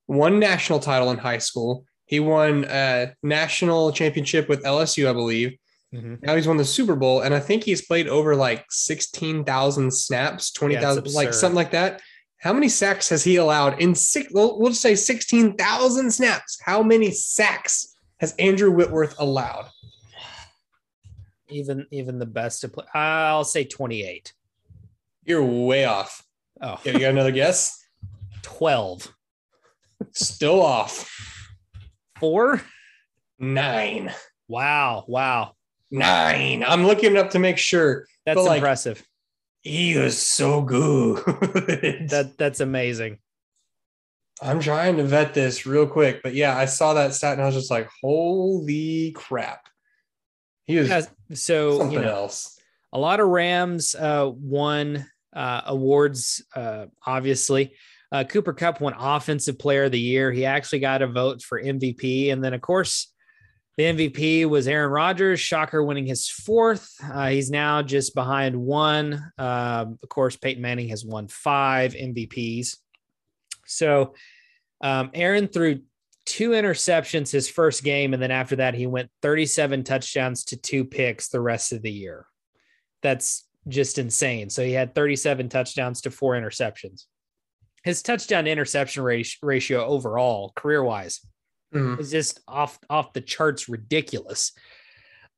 one 0.07 0.39
national 0.39 0.81
title 0.81 1.11
in 1.11 1.19
high 1.19 1.39
school. 1.39 1.85
He 2.07 2.21
won 2.21 2.65
a 2.65 3.15
national 3.23 3.93
championship 3.93 4.49
with 4.49 4.65
LSU, 4.65 5.09
I 5.09 5.13
believe. 5.13 5.57
Mm-hmm. 5.95 6.17
Now 6.23 6.35
he's 6.35 6.49
won 6.49 6.57
the 6.57 6.65
Super 6.65 6.97
Bowl, 6.97 7.21
and 7.21 7.35
I 7.35 7.41
think 7.41 7.65
he's 7.65 7.87
played 7.87 8.09
over 8.09 8.35
like 8.35 8.67
16,000 8.71 9.91
snaps, 9.91 10.51
20,000, 10.53 11.07
yeah, 11.07 11.13
like 11.15 11.33
something 11.33 11.57
like 11.57 11.71
that. 11.71 12.03
How 12.39 12.53
many 12.53 12.69
sacks 12.69 13.09
has 13.09 13.25
he 13.25 13.37
allowed 13.37 13.81
in 13.81 13.95
six? 13.95 14.31
We'll, 14.33 14.59
we'll 14.59 14.71
just 14.71 14.83
say 14.83 14.95
16,000 14.95 16.11
snaps. 16.11 16.59
How 16.63 16.83
many 16.83 17.11
sacks 17.11 17.97
has 18.21 18.35
Andrew 18.39 18.71
Whitworth 18.71 19.15
allowed? 19.19 19.69
Even 21.51 21.87
even 21.91 22.19
the 22.19 22.27
best 22.27 22.61
to 22.63 22.69
play. 22.69 22.85
I'll 22.95 23.45
say 23.45 23.65
28. 23.65 24.33
You're 25.25 25.45
way 25.45 25.85
off. 25.85 26.25
Oh, 26.61 26.81
you 26.85 26.93
got 26.93 27.11
another 27.11 27.33
guess? 27.33 27.85
12. 28.43 29.15
Still 30.13 30.63
off. 30.63 31.11
Four? 32.19 32.63
Nine. 33.39 34.13
Wow. 34.49 35.05
Wow. 35.07 35.53
Nine. 35.91 36.65
I'm 36.65 36.87
looking 36.87 37.17
up 37.17 37.31
to 37.31 37.39
make 37.39 37.59
sure. 37.59 38.07
That's 38.27 38.41
like, 38.41 38.59
impressive. 38.59 39.03
He 39.63 39.93
is 39.93 40.19
so 40.19 40.63
good. 40.63 41.19
that 42.09 42.35
that's 42.39 42.61
amazing. 42.61 43.19
I'm 44.41 44.61
trying 44.61 44.97
to 44.99 45.05
vet 45.05 45.35
this 45.35 45.67
real 45.67 45.87
quick, 45.87 46.23
but 46.23 46.33
yeah, 46.33 46.57
I 46.57 46.67
saw 46.67 46.95
that 46.95 47.13
stat 47.15 47.33
and 47.33 47.43
I 47.43 47.47
was 47.47 47.57
just 47.57 47.71
like, 47.71 47.89
holy 48.03 49.13
crap. 49.13 49.69
He 50.69 50.81
yeah, 50.81 51.01
so 51.33 51.79
something 51.79 51.93
you 51.93 52.01
know, 52.05 52.15
else. 52.15 52.61
A 52.93 52.99
lot 52.99 53.21
of 53.21 53.29
Rams 53.29 53.95
uh, 53.95 54.31
won 54.33 55.07
uh, 55.35 55.63
awards, 55.67 56.45
uh, 56.55 56.87
obviously. 57.07 57.75
Uh, 58.13 58.25
Cooper 58.25 58.53
Kupp 58.53 58.81
won 58.81 58.95
Offensive 58.97 59.59
Player 59.59 59.85
of 59.85 59.93
the 59.93 60.01
Year. 60.01 60.31
He 60.31 60.45
actually 60.45 60.81
got 60.81 61.03
a 61.03 61.07
vote 61.07 61.43
for 61.43 61.61
MVP. 61.61 62.31
And 62.33 62.45
then, 62.45 62.53
of 62.53 62.61
course, 62.61 63.13
the 63.79 63.85
MVP 63.85 64.47
was 64.47 64.69
Aaron 64.69 64.91
Rodgers, 64.91 65.41
shocker, 65.41 65.83
winning 65.83 66.07
his 66.07 66.29
fourth. 66.29 66.91
Uh, 67.03 67.29
he's 67.29 67.51
now 67.51 67.81
just 67.81 68.15
behind 68.15 68.55
one. 68.55 69.23
Uh, 69.39 69.87
of 70.03 70.09
course, 70.09 70.37
Peyton 70.37 70.63
Manning 70.63 70.89
has 70.89 71.05
won 71.05 71.29
five 71.29 71.95
MVPs. 71.95 72.77
So, 73.67 74.15
um, 74.83 75.11
Aaron 75.15 75.49
threw 75.49 75.81
two 76.29 76.51
interceptions 76.51 77.33
his 77.33 77.49
first 77.49 77.83
game. 77.83 78.13
And 78.13 78.23
then 78.23 78.31
after 78.31 78.57
that, 78.57 78.75
he 78.75 78.87
went 78.87 79.11
37 79.23 79.83
touchdowns 79.83 80.45
to 80.45 80.57
two 80.57 80.85
picks 80.85 81.29
the 81.29 81.41
rest 81.41 81.73
of 81.73 81.81
the 81.81 81.91
year. 81.91 82.27
That's 83.03 83.49
just 83.67 83.99
insane. 83.99 84.51
So 84.51 84.63
he 84.63 84.73
had 84.73 84.95
37 84.95 85.49
touchdowns 85.49 86.03
to 86.03 86.11
four 86.11 86.35
interceptions. 86.35 87.05
his 87.85 88.03
touchdown 88.03 88.45
to 88.45 88.51
interception 88.51 89.03
ratio, 89.03 89.87
overall, 89.87 90.53
career 90.57 90.83
wise, 90.83 91.21
Mhm. 91.73 91.99
is 92.01 92.11
just 92.11 92.41
off 92.47 92.79
off 92.91 93.13
the 93.15 93.21
charts 93.23 93.69
ridiculous. 93.69 94.53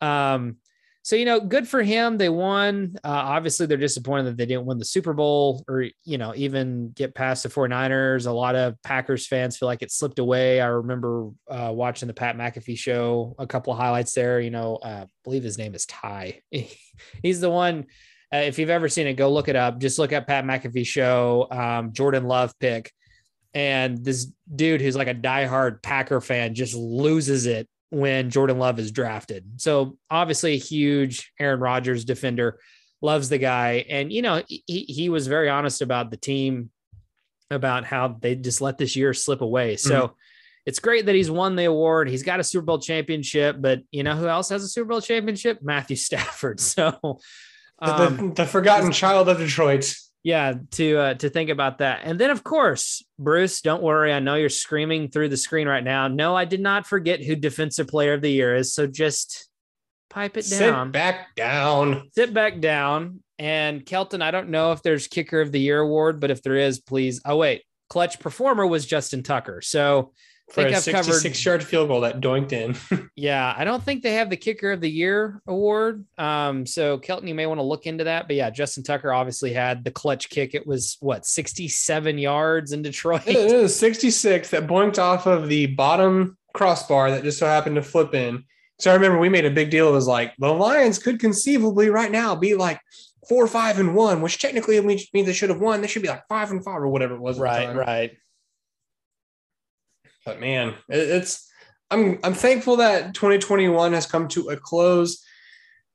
Um, 0.00 0.57
so 1.11 1.16
you 1.16 1.25
know, 1.25 1.40
good 1.40 1.66
for 1.66 1.83
him. 1.83 2.18
They 2.18 2.29
won. 2.29 2.94
Uh, 3.03 3.09
obviously, 3.09 3.66
they're 3.66 3.77
disappointed 3.77 4.27
that 4.27 4.37
they 4.37 4.46
didn't 4.46 4.66
win 4.66 4.79
the 4.79 4.85
Super 4.85 5.12
Bowl 5.12 5.64
or 5.66 5.87
you 6.05 6.18
know 6.18 6.33
even 6.37 6.92
get 6.92 7.16
past 7.16 7.42
the 7.42 7.49
49ers. 7.49 8.29
A 8.29 8.31
lot 8.31 8.55
of 8.55 8.81
Packers 8.85 9.27
fans 9.27 9.59
feel 9.59 9.66
like 9.66 9.83
it 9.83 9.90
slipped 9.90 10.20
away. 10.20 10.61
I 10.61 10.66
remember 10.66 11.31
uh, 11.51 11.73
watching 11.75 12.07
the 12.07 12.14
Pat 12.14 12.37
McAfee 12.37 12.79
show, 12.79 13.35
a 13.40 13.46
couple 13.49 13.73
of 13.73 13.79
highlights 13.81 14.14
there. 14.14 14.38
You 14.38 14.51
know, 14.51 14.77
uh, 14.77 15.03
I 15.03 15.07
believe 15.25 15.42
his 15.42 15.59
name 15.59 15.75
is 15.75 15.85
Ty. 15.85 16.42
He's 17.25 17.40
the 17.40 17.51
one. 17.51 17.87
Uh, 18.33 18.44
if 18.46 18.61
you've 18.61 18.70
ever 18.70 18.88
seen 18.88 19.09
it, 19.09 19.14
go 19.14 19.33
look 19.33 19.49
it 19.49 19.57
up. 19.57 19.81
Just 19.81 19.99
look 19.99 20.12
at 20.12 20.29
Pat 20.29 20.44
McAfee 20.44 20.87
show, 20.87 21.49
um, 21.51 21.92
Jordan 21.92 22.29
Love 22.29 22.57
pick, 22.61 22.92
and 23.53 23.99
this 24.05 24.31
dude 24.55 24.81
who's 24.81 24.94
like 24.94 25.09
a 25.09 25.14
diehard 25.16 25.83
Packer 25.83 26.20
fan 26.20 26.55
just 26.55 26.77
loses 26.77 27.46
it 27.46 27.68
when 27.90 28.31
Jordan 28.31 28.59
Love 28.59 28.79
is 28.79 28.92
drafted. 28.92 29.61
So 29.61 29.98
obviously 30.11 30.55
a 30.55 30.59
huge 30.59 31.33
Aaron 31.38 31.61
Rodgers 31.61 32.05
defender, 32.05 32.59
loves 33.03 33.29
the 33.29 33.38
guy. 33.38 33.85
And, 33.88 34.12
you 34.12 34.22
know, 34.22 34.42
he, 34.48 34.62
he 34.66 35.09
was 35.09 35.26
very 35.26 35.48
honest 35.48 35.83
about 35.83 36.11
the 36.11 36.16
team, 36.16 36.70
about 37.50 37.85
how 37.85 38.16
they 38.20 38.37
just 38.37 38.61
let 38.61 38.79
this 38.79 38.94
year 38.96 39.12
slip 39.12 39.40
away. 39.40 39.76
So 39.76 40.14
it's 40.66 40.79
great 40.79 41.07
that 41.07 41.14
he's 41.14 41.31
won 41.31 41.57
the 41.57 41.64
award. 41.64 42.09
He's 42.09 42.22
got 42.22 42.38
a 42.38 42.44
Super 42.44 42.64
Bowl 42.64 42.79
championship, 42.79 43.57
but 43.59 43.81
you 43.90 44.03
know 44.03 44.14
who 44.14 44.29
else 44.29 44.50
has 44.50 44.62
a 44.62 44.68
Super 44.68 44.88
Bowl 44.88 45.00
championship? 45.00 45.61
Matthew 45.62 45.96
Stafford. 45.96 46.61
So 46.70 47.18
The, 47.81 47.94
um, 47.94 48.16
the, 48.16 48.42
the 48.42 48.46
forgotten 48.46 48.92
child 48.92 49.29
of 49.29 49.38
Detroit. 49.38 49.94
Yeah 50.22 50.54
to 50.72 50.96
uh, 50.98 51.14
to 51.14 51.30
think 51.30 51.50
about 51.50 51.78
that. 51.78 52.00
And 52.04 52.18
then 52.18 52.30
of 52.30 52.44
course 52.44 53.04
bruce 53.18 53.61
don't 53.61 53.83
worry 53.83 54.12
i 54.12 54.18
know 54.18 54.35
you're 54.35 54.48
screaming 54.48 55.09
through 55.11 55.28
the 55.28 55.37
screen 55.37 55.68
right 55.68 55.85
now. 55.85 56.09
No 56.09 56.37
i 56.37 56.44
did 56.44 56.61
not 56.61 56.87
forget 56.87 57.22
who 57.22 57.37
defensive 57.37 57.88
player 57.88 58.14
of 58.14 58.22
the 58.22 58.30
year 58.30 58.54
is 58.54 58.74
so 58.74 58.87
just 58.87 59.48
pipe 60.09 60.37
it 60.37 60.48
down. 60.50 60.88
Sit 60.88 60.92
back 60.92 61.37
down. 61.37 62.11
sit 62.14 62.35
back 62.35 62.61
down. 62.61 63.22
And 63.38 63.85
kelton 63.87 64.22
i 64.22 64.30
don't 64.30 64.50
know 64.50 64.72
if 64.72 64.83
there's 64.83 65.06
kicker 65.06 65.40
of 65.40 65.52
the 65.52 65.61
year 65.61 65.80
award 65.80 66.20
but 66.20 66.30
if 66.30 66.42
there 66.42 66.56
is 66.56 66.80
please. 66.80 67.20
Oh 67.24 67.37
wait 67.37 67.62
clutch 67.88 68.20
performer 68.20 68.66
was 68.66 68.87
justin 68.87 69.22
tucker. 69.22 69.61
So 69.62 70.12
For 70.50 70.62
think 70.62 70.74
a 70.74 70.78
I've 70.78 70.84
covered- 70.84 71.12
66 71.12 71.44
yard 71.44 71.64
field 71.64 71.88
goal 71.88 72.00
that 72.02 72.20
doinked 72.20 72.52
in. 72.52 72.76
yeah 73.16 73.54
i 73.56 73.64
don't 73.64 73.82
think 73.82 74.02
they 74.02 74.14
have 74.14 74.30
the 74.30 74.36
kicker 74.36 74.72
of 74.72 74.80
the 74.80 74.90
year 74.90 75.40
award 75.46 76.04
um 76.18 76.66
so 76.66 76.98
kelton 76.98 77.28
you 77.28 77.34
may 77.34 77.46
want 77.46 77.58
to 77.58 77.62
look 77.64 77.86
into 77.86 78.04
that 78.04 78.26
but 78.26 78.36
yeah 78.36 78.50
justin 78.50 78.82
tucker 78.82 79.12
obviously 79.12 79.52
had 79.52 79.84
the 79.84 79.90
clutch 79.90 80.28
kick 80.30 80.54
it 80.54 80.66
was 80.66 80.96
what 81.00 81.24
67 81.26 82.18
yards 82.18 82.72
in 82.72 82.82
detroit 82.82 83.26
it 83.26 83.36
is 83.36 83.76
66 83.78 84.50
that 84.50 84.66
boinked 84.66 84.98
off 84.98 85.26
of 85.26 85.48
the 85.48 85.66
bottom 85.66 86.36
crossbar 86.52 87.10
that 87.10 87.22
just 87.22 87.38
so 87.38 87.46
happened 87.46 87.76
to 87.76 87.82
flip 87.82 88.14
in. 88.14 88.44
So 88.80 88.90
I 88.90 88.94
remember 88.94 89.18
we 89.18 89.28
made 89.28 89.44
a 89.44 89.50
big 89.50 89.70
deal. 89.70 89.88
It 89.88 89.92
was 89.92 90.06
like 90.06 90.34
the 90.38 90.52
Lions 90.52 90.98
could 90.98 91.20
conceivably 91.20 91.90
right 91.90 92.10
now 92.10 92.34
be 92.34 92.54
like 92.54 92.80
four, 93.28 93.46
five, 93.46 93.78
and 93.78 93.94
one, 93.94 94.22
which 94.22 94.38
technically 94.40 94.80
means 94.80 95.06
they 95.12 95.32
should 95.32 95.50
have 95.50 95.60
won. 95.60 95.80
They 95.80 95.86
should 95.86 96.02
be 96.02 96.08
like 96.08 96.26
five 96.28 96.50
and 96.50 96.64
five 96.64 96.78
or 96.78 96.88
whatever 96.88 97.14
it 97.14 97.20
was. 97.20 97.38
Right, 97.38 97.74
right. 97.74 98.12
But 100.31 100.38
man, 100.38 100.75
it's 100.88 101.51
I'm 101.90 102.21
I'm 102.23 102.35
thankful 102.35 102.77
that 102.77 103.14
2021 103.14 103.95
has 103.95 104.07
come 104.07 104.29
to 104.29 104.51
a 104.51 104.57
close 104.57 105.27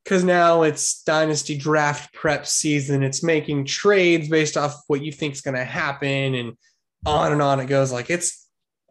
because 0.03 0.25
now 0.25 0.63
it's 0.63 1.03
dynasty 1.03 1.57
draft 1.57 2.13
prep 2.13 2.45
season. 2.45 3.01
It's 3.01 3.23
making 3.23 3.63
trades 3.63 4.27
based 4.27 4.57
off 4.57 4.75
what 4.87 5.01
you 5.01 5.13
think 5.13 5.35
is 5.35 5.41
going 5.41 5.55
to 5.55 5.63
happen, 5.63 6.35
and 6.35 6.57
on 7.05 7.31
and 7.31 7.41
on 7.41 7.61
it 7.61 7.67
goes. 7.67 7.93
Like 7.93 8.09
it's. 8.09 8.45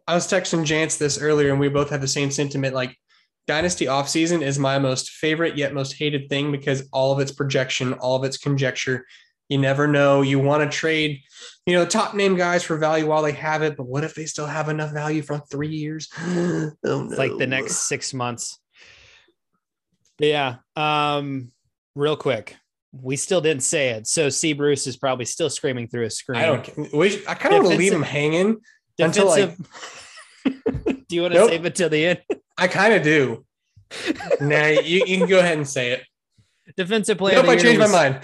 I 0.07 0.15
was 0.15 0.25
texting 0.25 0.65
Jance 0.65 0.97
this 0.97 1.21
earlier, 1.21 1.51
and 1.51 1.59
we 1.59 1.69
both 1.69 1.91
had 1.91 2.01
the 2.01 2.07
same 2.07 2.31
sentiment. 2.31 2.73
Like 2.73 2.97
dynasty 3.45 3.85
offseason 3.85 4.41
is 4.41 4.57
my 4.57 4.79
most 4.79 5.11
favorite 5.11 5.59
yet 5.59 5.75
most 5.75 5.93
hated 5.93 6.27
thing 6.27 6.51
because 6.51 6.89
all 6.91 7.11
of 7.11 7.19
its 7.19 7.31
projection, 7.31 7.93
all 7.93 8.15
of 8.15 8.23
its 8.23 8.39
conjecture. 8.39 9.05
You 9.49 9.59
never 9.59 9.87
know. 9.87 10.21
You 10.21 10.39
want 10.39 10.63
to 10.63 10.75
trade, 10.75 11.21
you 11.65 11.75
know, 11.75 11.85
top 11.85 12.15
name 12.15 12.35
guys 12.35 12.63
for 12.63 12.77
value 12.77 13.07
while 13.07 13.21
they 13.21 13.31
have 13.33 13.61
it, 13.61 13.77
but 13.77 13.85
what 13.85 14.03
if 14.03 14.15
they 14.15 14.25
still 14.25 14.47
have 14.47 14.69
enough 14.69 14.91
value 14.91 15.21
for 15.21 15.39
three 15.51 15.69
years? 15.69 16.09
oh, 16.19 16.71
no. 16.83 17.05
It's 17.05 17.17
like 17.17 17.37
the 17.37 17.47
next 17.47 17.87
six 17.87 18.13
months. 18.13 18.59
But 20.17 20.27
yeah. 20.27 20.55
Um, 20.75 21.51
real 21.95 22.17
quick. 22.17 22.55
We 22.91 23.17
still 23.17 23.41
didn't 23.41 23.63
say 23.63 23.89
it. 23.89 24.07
So 24.07 24.29
C 24.29 24.53
Bruce 24.53 24.87
is 24.87 24.95
probably 24.95 25.25
still 25.25 25.49
screaming 25.49 25.89
through 25.89 26.05
his 26.05 26.17
screen. 26.17 26.39
I 26.39 26.45
don't. 26.45 26.93
We 26.93 27.09
should, 27.09 27.27
I 27.27 27.33
kind 27.33 27.55
of 27.55 27.63
want 27.63 27.73
to 27.73 27.77
leave 27.77 27.91
him 27.91 28.03
hanging 28.03 28.61
until 28.97 29.27
like 29.27 29.55
Do 31.07 31.15
you 31.15 31.21
want 31.23 31.33
to 31.33 31.39
Nope. 31.39 31.49
save 31.49 31.65
it 31.65 31.75
till 31.75 31.89
the 31.89 32.05
end? 32.05 32.21
I 32.57 32.67
kind 32.67 32.93
of 32.93 33.03
do. 33.03 33.45
nah, 34.41 34.67
you, 34.67 35.03
you 35.05 35.17
can 35.17 35.27
go 35.27 35.39
ahead 35.39 35.57
and 35.57 35.67
say 35.67 35.91
it. 35.91 36.03
Defensive 36.77 37.17
player. 37.17 37.35
Nope, 37.35 37.49
I 37.49 37.55
changed 37.57 37.79
my 37.79 37.87
mind. 37.87 38.21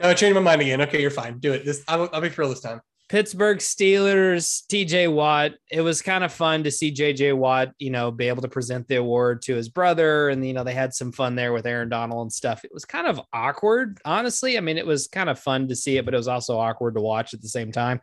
No, 0.00 0.08
I 0.08 0.14
changed 0.14 0.34
my 0.34 0.40
mind 0.40 0.62
again. 0.62 0.80
Okay, 0.80 1.00
you're 1.00 1.10
fine. 1.10 1.38
Do 1.38 1.52
it. 1.52 1.64
This 1.64 1.84
I'll, 1.86 2.08
I'll 2.12 2.20
be 2.20 2.30
thrilled 2.30 2.52
this 2.52 2.60
time. 2.60 2.80
Pittsburgh 3.10 3.58
Steelers, 3.58 4.64
TJ 4.68 5.12
Watt. 5.12 5.54
It 5.68 5.80
was 5.80 6.00
kind 6.00 6.22
of 6.22 6.32
fun 6.32 6.62
to 6.62 6.70
see 6.70 6.94
JJ 6.94 7.36
Watt, 7.36 7.72
you 7.80 7.90
know, 7.90 8.12
be 8.12 8.28
able 8.28 8.40
to 8.42 8.48
present 8.48 8.86
the 8.86 8.96
award 8.96 9.42
to 9.42 9.56
his 9.56 9.68
brother. 9.68 10.28
And, 10.28 10.46
you 10.46 10.52
know, 10.52 10.62
they 10.62 10.74
had 10.74 10.94
some 10.94 11.10
fun 11.10 11.34
there 11.34 11.52
with 11.52 11.66
Aaron 11.66 11.88
Donald 11.88 12.22
and 12.22 12.32
stuff. 12.32 12.64
It 12.64 12.70
was 12.72 12.84
kind 12.84 13.08
of 13.08 13.20
awkward, 13.32 13.98
honestly. 14.04 14.56
I 14.56 14.60
mean, 14.60 14.78
it 14.78 14.86
was 14.86 15.08
kind 15.08 15.28
of 15.28 15.40
fun 15.40 15.66
to 15.68 15.76
see 15.76 15.96
it, 15.96 16.04
but 16.04 16.14
it 16.14 16.18
was 16.18 16.28
also 16.28 16.56
awkward 16.56 16.94
to 16.94 17.00
watch 17.00 17.34
at 17.34 17.42
the 17.42 17.48
same 17.48 17.72
time. 17.72 18.00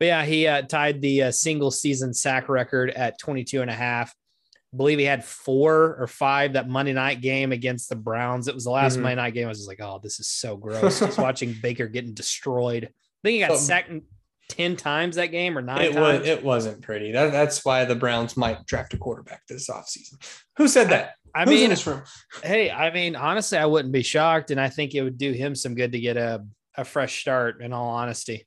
But 0.00 0.06
yeah, 0.06 0.24
he 0.24 0.48
uh, 0.48 0.62
tied 0.62 1.00
the 1.00 1.24
uh, 1.24 1.30
single 1.30 1.70
season 1.70 2.12
sack 2.12 2.48
record 2.48 2.90
at 2.90 3.20
22 3.20 3.62
and 3.62 3.70
a 3.70 3.74
half. 3.74 4.12
I 4.72 4.76
believe 4.76 4.98
he 4.98 5.04
had 5.04 5.24
four 5.24 5.96
or 5.98 6.06
five 6.06 6.52
that 6.52 6.68
Monday 6.68 6.92
night 6.92 7.20
game 7.20 7.50
against 7.52 7.88
the 7.88 7.96
Browns. 7.96 8.46
It 8.48 8.54
was 8.54 8.64
the 8.64 8.70
last 8.70 8.96
Mhm. 8.98 9.02
Monday 9.02 9.16
night 9.16 9.34
game. 9.34 9.46
I 9.46 9.48
was 9.48 9.58
just 9.58 9.68
like, 9.68 9.80
oh, 9.80 9.98
this 10.02 10.20
is 10.20 10.28
so 10.28 10.56
gross. 10.56 11.00
Just 11.00 11.18
watching 11.18 11.56
Baker 11.60 11.88
getting 11.88 12.14
destroyed. 12.14 12.84
I 12.84 12.88
think 13.28 13.34
he 13.34 13.40
got 13.40 13.50
So- 13.58 13.64
sacked 13.64 13.90
10 14.48 14.76
times 14.76 15.16
that 15.16 15.26
game 15.26 15.56
or 15.58 15.62
nine 15.62 15.80
It 15.82 15.92
times. 15.92 16.20
was. 16.20 16.28
It 16.28 16.42
wasn't 16.44 16.82
pretty. 16.82 17.12
That, 17.12 17.32
that's 17.32 17.64
why 17.64 17.84
the 17.84 17.94
Browns 17.96 18.36
might 18.36 18.64
draft 18.66 18.94
a 18.94 18.96
quarterback 18.96 19.46
this 19.48 19.68
offseason. 19.68 20.14
Who 20.56 20.66
said 20.68 20.88
that? 20.90 21.14
I 21.34 21.44
Who's 21.44 21.52
in 21.54 21.60
mean, 21.60 21.70
this 21.70 21.86
room? 21.86 22.02
hey, 22.42 22.70
I 22.70 22.92
mean, 22.92 23.14
honestly, 23.16 23.58
I 23.58 23.66
wouldn't 23.66 23.92
be 23.92 24.02
shocked. 24.02 24.50
And 24.50 24.60
I 24.60 24.68
think 24.68 24.94
it 24.94 25.02
would 25.02 25.18
do 25.18 25.32
him 25.32 25.54
some 25.54 25.74
good 25.76 25.92
to 25.92 26.00
get 26.00 26.16
a, 26.16 26.44
a 26.76 26.84
fresh 26.84 27.20
start, 27.20 27.60
in 27.62 27.72
all 27.72 27.88
honesty. 27.90 28.46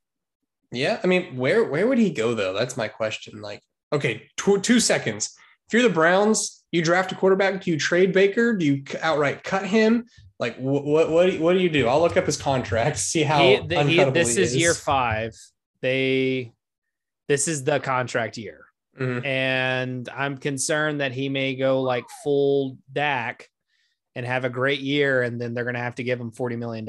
Yeah, 0.71 0.99
I 1.03 1.07
mean, 1.07 1.37
where 1.37 1.63
where 1.65 1.85
would 1.87 1.99
he 1.99 2.09
go 2.09 2.33
though? 2.33 2.51
That's 2.53 2.75
my 2.75 2.87
question. 2.87 3.41
Like, 3.41 3.61
okay, 3.93 4.27
two, 4.37 4.59
two 4.59 4.79
seconds. 4.81 5.33
If 5.67 5.73
you're 5.73 5.81
the 5.83 5.89
Browns, 5.89 6.63
you 6.71 6.81
draft 6.83 7.11
a 7.11 7.15
quarterback. 7.15 7.61
Do 7.63 7.71
you 7.71 7.77
trade 7.79 8.13
Baker? 8.13 8.55
Do 8.55 8.65
you 8.65 8.83
outright 9.01 9.43
cut 9.43 9.65
him? 9.65 10.05
Like, 10.39 10.57
what 10.57 10.85
what 10.85 11.09
what 11.09 11.25
do 11.27 11.33
you, 11.33 11.41
what 11.41 11.53
do 11.53 11.59
you 11.59 11.69
do? 11.69 11.87
I'll 11.87 12.01
look 12.01 12.17
up 12.17 12.25
his 12.25 12.37
contract, 12.37 12.97
see 12.99 13.23
how 13.23 13.39
He, 13.43 13.57
the- 13.67 13.83
he- 13.83 14.03
this 14.11 14.35
he 14.35 14.41
is 14.43 14.55
year 14.55 14.73
five. 14.73 15.33
They, 15.81 16.53
this 17.27 17.47
is 17.47 17.63
the 17.63 17.79
contract 17.79 18.37
year. 18.37 18.65
Mhm. 18.99 19.25
And 19.25 20.07
I'm 20.09 20.37
concerned 20.37 21.01
that 21.01 21.11
he 21.13 21.27
may 21.29 21.55
go 21.55 21.81
like 21.81 22.05
full 22.23 22.77
Dak 22.91 23.49
and 24.15 24.25
have 24.25 24.45
a 24.45 24.49
great 24.49 24.79
year. 24.81 25.23
And 25.23 25.41
then 25.41 25.53
they're 25.53 25.63
going 25.63 25.73
to 25.75 25.79
have 25.81 25.95
to 25.95 26.03
give 26.03 26.19
him 26.21 26.31
$40 26.31 26.57
million, 26.59 26.87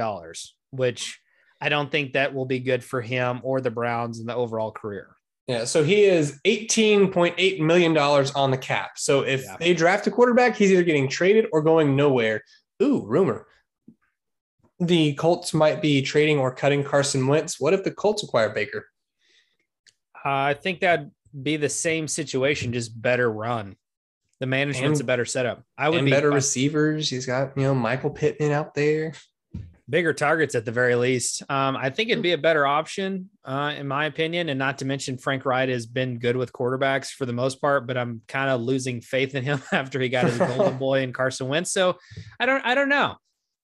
which 0.70 1.18
I 1.60 1.70
don't 1.70 1.90
think 1.90 2.12
that 2.12 2.34
will 2.34 2.44
be 2.44 2.60
good 2.60 2.84
for 2.84 3.00
him 3.00 3.40
or 3.42 3.60
the 3.62 3.70
Browns 3.70 4.20
in 4.20 4.26
the 4.26 4.34
overall 4.34 4.70
career. 4.70 5.13
Yeah, 5.46 5.64
so 5.64 5.84
he 5.84 6.04
is 6.04 6.40
eighteen 6.46 7.12
point 7.12 7.34
eight 7.36 7.60
million 7.60 7.92
dollars 7.92 8.30
on 8.32 8.50
the 8.50 8.56
cap. 8.56 8.92
So 8.96 9.20
if 9.22 9.42
Yeah. 9.42 9.56
they 9.60 9.74
draft 9.74 10.06
a 10.06 10.10
quarterback, 10.10 10.56
he's 10.56 10.72
either 10.72 10.82
getting 10.82 11.08
traded 11.08 11.46
or 11.52 11.60
going 11.62 11.94
nowhere. 11.96 12.42
Ooh, 12.82 13.04
rumor. 13.04 13.46
The 14.80 15.14
Colts 15.14 15.52
might 15.54 15.80
be 15.82 16.02
trading 16.02 16.38
or 16.38 16.52
cutting 16.54 16.82
Carson 16.82 17.26
Wentz. 17.26 17.60
What 17.60 17.74
if 17.74 17.84
the 17.84 17.90
Colts 17.92 18.22
acquire 18.22 18.50
Baker? 18.50 18.86
Uh, 20.24 20.28
I 20.30 20.54
think 20.54 20.80
that'd 20.80 21.10
be 21.42 21.56
the 21.56 21.68
same 21.68 22.08
situation, 22.08 22.72
just 22.72 23.00
better 23.00 23.30
run. 23.30 23.76
The 24.40 24.46
management's 24.46 25.00
And- 25.00 25.06
a 25.06 25.06
better 25.06 25.24
setup. 25.26 25.62
I 25.76 25.90
would 25.90 25.98
and 25.98 26.04
be 26.06 26.10
better 26.10 26.30
receivers. 26.30 27.08
He's 27.10 27.26
got 27.26 27.56
you 27.56 27.64
know 27.64 27.74
Michael 27.74 28.10
Pittman 28.10 28.50
out 28.50 28.74
there. 28.74 29.12
Bigger 29.88 30.14
targets 30.14 30.54
at 30.54 30.64
the 30.64 30.72
very 30.72 30.94
least. 30.94 31.42
Um, 31.48 31.76
I 31.76 31.90
think 31.90 32.08
it'd 32.10 32.22
be 32.22 32.32
a 32.32 32.38
better 32.38 32.66
option, 32.66 33.28
uh, 33.44 33.74
in 33.76 33.86
my 33.86 34.06
opinion. 34.06 34.48
And 34.48 34.58
not 34.58 34.78
to 34.78 34.84
mention, 34.84 35.18
Frank 35.18 35.44
Reich 35.44 35.68
has 35.68 35.84
been 35.86 36.18
good 36.18 36.36
with 36.36 36.52
quarterbacks 36.52 37.08
for 37.10 37.26
the 37.26 37.34
most 37.34 37.60
part, 37.60 37.86
but 37.86 37.98
I'm 37.98 38.22
kind 38.26 38.48
of 38.48 38.62
losing 38.62 39.00
faith 39.02 39.34
in 39.34 39.44
him 39.44 39.60
after 39.72 40.00
he 40.00 40.08
got 40.08 40.24
his 40.24 40.38
golden 40.38 40.78
boy 40.78 41.02
and 41.02 41.12
Carson 41.12 41.48
Wentz. 41.48 41.70
So 41.70 41.98
I 42.40 42.46
don't, 42.46 42.64
I 42.64 42.74
don't 42.74 42.88
know. 42.88 43.16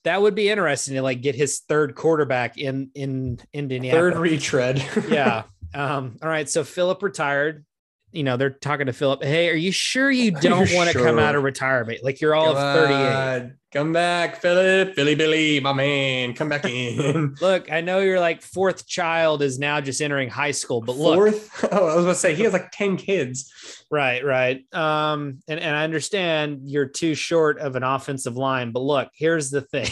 That 0.05 0.21
would 0.21 0.35
be 0.35 0.49
interesting 0.51 0.95
to 0.95 1.03
like 1.03 1.21
get 1.21 1.35
his 1.35 1.61
third 1.61 1.95
quarterback 1.95 2.57
in 2.59 2.91
in 2.95 3.39
Indianapolis. 3.53 4.15
Third 4.15 4.19
retread. 4.21 4.85
yeah. 5.09 5.45
Um, 5.73 6.17
all 6.21 6.29
right. 6.29 6.51
So 6.51 6.65
Philip 6.65 7.01
retired. 7.01 7.65
You 8.13 8.23
know, 8.25 8.37
they're 8.37 8.51
talking 8.51 8.87
to 8.87 8.93
Philip. 8.93 9.23
Hey, 9.23 9.49
are 9.51 9.55
you 9.55 9.73
sure 9.73 10.11
you 10.11 10.31
don't 10.41 10.73
want 10.73 10.91
to 10.91 10.99
come 10.99 11.19
out 11.19 11.35
of 11.35 11.43
retirement? 11.43 12.03
Like 12.03 12.21
you're 12.21 12.35
all 12.35 12.55
Come 12.55 12.57
of 12.57 12.89
38. 12.89 12.95
on, 13.43 13.57
Come 13.73 13.93
back, 13.93 14.41
Philip, 14.41 14.97
Philly 14.97 15.15
Billy, 15.15 15.61
my 15.61 15.73
man. 15.73 16.35
Come 16.35 16.49
back 16.49 16.65
in. 16.65 17.37
Look, 17.41 17.71
I 17.71 17.81
know 17.81 18.01
you're 18.01 18.19
like 18.19 18.43
fourth 18.43 18.85
child 18.89 19.43
is 19.43 19.61
now 19.61 19.81
just 19.81 20.03
entering 20.03 20.29
high 20.29 20.51
school, 20.51 20.81
but 20.81 20.97
look, 20.97 21.15
Fourth. 21.15 21.69
Oh, 21.73 21.87
I 21.87 21.95
was 21.95 22.05
gonna 22.05 22.15
say 22.17 22.35
he 22.35 22.43
has 22.43 22.53
like 22.53 22.73
10 22.73 22.97
kids. 22.97 23.53
right, 23.89 24.25
right. 24.25 24.65
Um, 24.75 25.39
and, 25.47 25.61
and 25.61 25.77
I 25.77 25.85
understand 25.85 26.63
you're 26.65 26.87
too 26.89 27.15
short 27.15 27.61
of 27.61 27.77
an 27.77 27.85
offensive 27.85 28.37
line, 28.37 28.73
but 28.73 28.81
look, 28.81 29.09
here's 29.15 29.51
the 29.51 29.61
thing. 29.61 29.87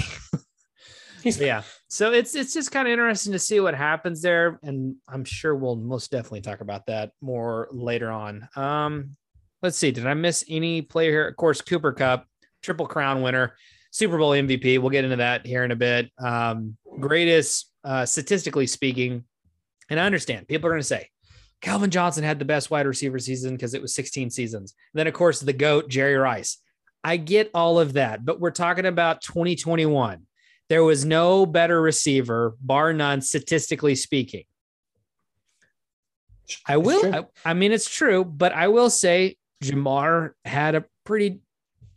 Yeah. 1.25 1.63
So 1.89 2.13
it's 2.13 2.35
it's 2.35 2.53
just 2.53 2.71
kind 2.71 2.87
of 2.87 2.93
interesting 2.93 3.33
to 3.33 3.39
see 3.39 3.61
what 3.61 3.75
happens 3.75 4.23
there. 4.23 4.59
And 4.63 4.97
I'm 5.09 5.25
sure 5.25 5.55
we'll 5.55 5.77
most 5.77 6.11
definitely 6.11 6.43
talk 6.43 6.61
about 6.61 6.87
that 6.87 7.13
more 7.21 7.69
later 7.73 8.11
on. 8.11 8.49
Um, 8.57 9.17
let's 9.63 9.77
see, 9.77 9.91
did 9.91 10.07
I 10.07 10.15
miss 10.15 10.45
any 10.49 10.83
player 10.83 11.11
here? 11.11 11.29
Of 11.29 11.37
course, 11.37 11.61
Cooper 11.61 11.93
Kupp, 11.93 12.27
triple 12.63 12.87
crown 12.87 13.23
winner, 13.23 13.55
Super 13.91 14.19
Bowl 14.19 14.31
MVP. 14.31 14.79
We'll 14.79 14.91
get 14.91 15.05
into 15.05 15.17
that 15.17 15.47
here 15.47 15.65
in 15.65 15.71
a 15.71 15.77
bit. 15.77 16.11
Um, 16.19 16.77
greatest 17.01 17.73
uh, 17.85 18.05
statistically 18.07 18.67
speaking, 18.67 19.25
and 19.89 19.99
I 19.99 20.07
understand 20.07 20.49
people 20.49 20.69
are 20.69 20.73
going 20.73 20.81
to 20.81 20.87
say 20.87 21.09
Calvin 21.61 21.91
Johnson 21.91 22.25
had 22.25 22.39
the 22.39 22.45
best 22.45 22.71
wide 22.71 22.87
receiver 22.87 23.19
season 23.19 23.55
because 23.55 23.75
it 23.75 23.83
was 23.83 23.95
16 23.95 24.31
seasons. 24.31 24.75
And 24.93 24.99
then, 24.99 25.07
of 25.07 25.15
course, 25.15 25.41
the 25.41 25.53
GOAT, 25.53 25.89
Jerry 25.89 26.17
Rice. 26.17 26.59
I 27.03 27.17
get 27.17 27.51
all 27.55 27.79
of 27.79 27.95
that, 27.95 28.25
but 28.25 28.41
we're 28.41 28.51
talking 28.51 28.87
about 28.87 29.23
2021. 29.23 30.27
There 30.69 30.85
was 30.85 31.05
no 31.05 31.47
better 31.47 31.81
receiver, 31.81 32.55
bar 32.61 32.93
none, 32.93 33.21
statistically 33.21 33.95
speaking. 33.95 34.45
I 36.67 36.77
will. 36.77 37.15
I, 37.15 37.27
I 37.45 37.55
mean, 37.55 37.73
it's 37.73 37.89
true, 37.89 38.25
but 38.25 38.53
I 38.53 38.69
will 38.69 38.91
say 38.91 39.37
Ja'Marr 39.63 40.33
had 40.45 40.75
a 40.75 40.85
pretty. 41.05 41.41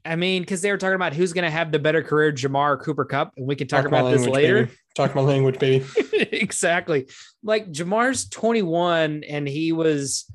I 0.03 0.15
mean, 0.15 0.41
because 0.41 0.61
they 0.61 0.71
were 0.71 0.77
talking 0.77 0.95
about 0.95 1.13
who's 1.13 1.31
going 1.31 1.43
to 1.43 1.51
have 1.51 1.71
the 1.71 1.79
better 1.79 2.01
career, 2.01 2.31
Ja'Marr 2.31 2.71
or 2.71 2.77
Cooper 2.77 3.05
Kupp, 3.05 3.33
and 3.37 3.45
we 3.45 3.55
can 3.55 3.67
talk, 3.67 3.89
my 3.89 3.99
about 3.99 4.11
this 4.11 4.25
later. 4.25 4.65
baby. 4.65 4.77
Talk 4.95 5.15
my 5.15 5.21
language, 5.21 5.59
baby. 5.59 5.85
exactly. 6.13 7.07
Like 7.43 7.71
Ja'Marr's 7.71 8.27
21 8.27 9.23
and 9.23 9.47
he 9.47 9.71
was 9.71 10.25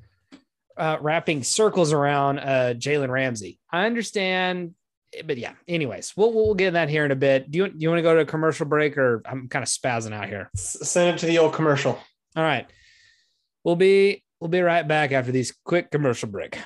uh, 0.76 0.98
wrapping 1.00 1.42
circles 1.42 1.92
around 1.92 2.38
uh, 2.38 2.74
Jalen 2.74 3.10
Ramsey. 3.10 3.58
I 3.70 3.86
understand, 3.86 4.74
but 5.24 5.38
yeah. 5.38 5.52
Anyways, 5.68 6.14
we'll 6.16 6.32
we'll 6.32 6.54
get 6.54 6.68
in 6.68 6.74
that 6.74 6.88
here 6.88 7.04
in 7.04 7.10
a 7.10 7.16
bit. 7.16 7.50
Do 7.50 7.58
you 7.58 7.68
do 7.68 7.76
you 7.78 7.88
want 7.88 7.98
to 7.98 8.02
go 8.02 8.14
to 8.14 8.20
a 8.20 8.26
commercial 8.26 8.66
break 8.66 8.98
or 8.98 9.22
I'm 9.24 9.48
kind 9.48 9.62
of 9.62 9.68
spazzing 9.68 10.12
out 10.12 10.28
here? 10.28 10.50
Send 10.54 11.14
it 11.14 11.18
to 11.20 11.26
the 11.26 11.38
old 11.38 11.54
commercial. 11.54 11.98
All 12.36 12.42
right, 12.42 12.68
we'll 13.64 13.76
be 13.76 14.22
we'll 14.40 14.48
be 14.48 14.60
right 14.60 14.86
back 14.86 15.12
after 15.12 15.32
these 15.32 15.54
quick 15.64 15.90
commercial 15.90 16.28
break. 16.28 16.58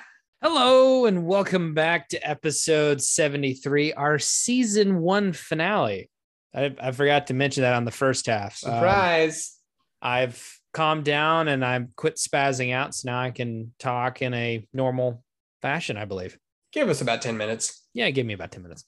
Hello 0.43 1.05
and 1.05 1.27
welcome 1.27 1.75
back 1.75 2.09
to 2.09 2.29
episode 2.29 3.03
73, 3.03 3.93
our 3.93 4.19
season 4.19 5.01
one 5.01 5.35
finale. 5.35 6.09
I, 6.55 6.75
I 6.81 6.93
forgot 6.93 7.27
to 7.27 7.35
mention 7.35 7.63
that 7.63 7.75
on 7.75 7.85
the 7.85 7.91
first 7.91 8.25
half. 8.27 8.59
Um, 8.65 8.73
Surprise. 8.73 9.59
I've 10.01 10.61
calmed 10.73 11.05
down 11.05 11.49
and 11.49 11.65
I've 11.65 11.95
quit 11.95 12.17
spazzing 12.17 12.73
out. 12.73 12.95
So 12.95 13.11
now 13.11 13.21
I 13.21 13.31
can 13.31 13.75
talk 13.79 14.23
in 14.23 14.33
a 14.33 14.67
normal 14.73 15.23
fashion, 15.63 15.97
I 15.97 16.07
believe. 16.07 16.39
Give 16.73 16.89
us 16.89 17.01
about 17.01 17.21
10 17.21 17.37
minutes. 17.37 17.80
Yeah, 17.93 18.09
give 18.11 18.25
me 18.25 18.35
about 18.35 18.53
10 18.53 18.63
minutes. 18.63 18.85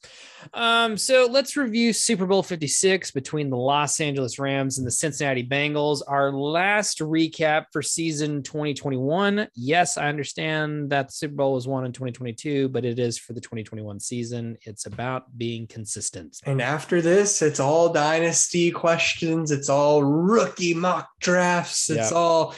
Um, 0.55 0.97
so 0.97 1.29
let's 1.29 1.57
review 1.57 1.93
Super 1.93 2.25
Bowl 2.25 2.43
56 2.45 3.11
between 3.11 3.51
the 3.51 3.57
Los 3.57 3.99
Angeles 4.01 4.39
Rams 4.39 4.79
and 4.79 4.87
the 4.87 4.93
Cincinnati 4.93 5.45
Bengals. 5.45 6.03
Our 6.07 6.31
last 6.33 7.01
recap 7.01 7.65
for 7.73 7.83
season 7.83 8.45
2021. 8.45 9.49
Yes, 9.57 9.99
I 9.99 10.09
understand 10.09 10.91
that 10.91 11.09
the 11.09 11.13
Super 11.13 11.35
Bowl 11.35 11.55
was 11.55 11.67
won 11.67 11.85
in 11.85 11.91
2022, 11.93 12.69
but 12.69 12.85
it 12.85 13.01
is 13.01 13.19
for 13.19 13.33
the 13.33 13.41
2021 13.41 13.99
season. 13.99 14.57
It's 14.63 14.87
about 14.87 15.37
being 15.37 15.67
consistent. 15.67 16.39
And 16.47 16.63
after 16.63 17.03
this, 17.03 17.43
it's 17.43 17.59
all 17.59 17.93
dynasty 17.93 18.71
questions. 18.71 19.51
It's 19.51 19.69
all 19.69 20.05
rookie 20.05 20.75
mock 20.75 21.09
drafts. 21.21 21.91
It's 21.91 22.11
Yep. 22.11 22.13
all, 22.13 22.55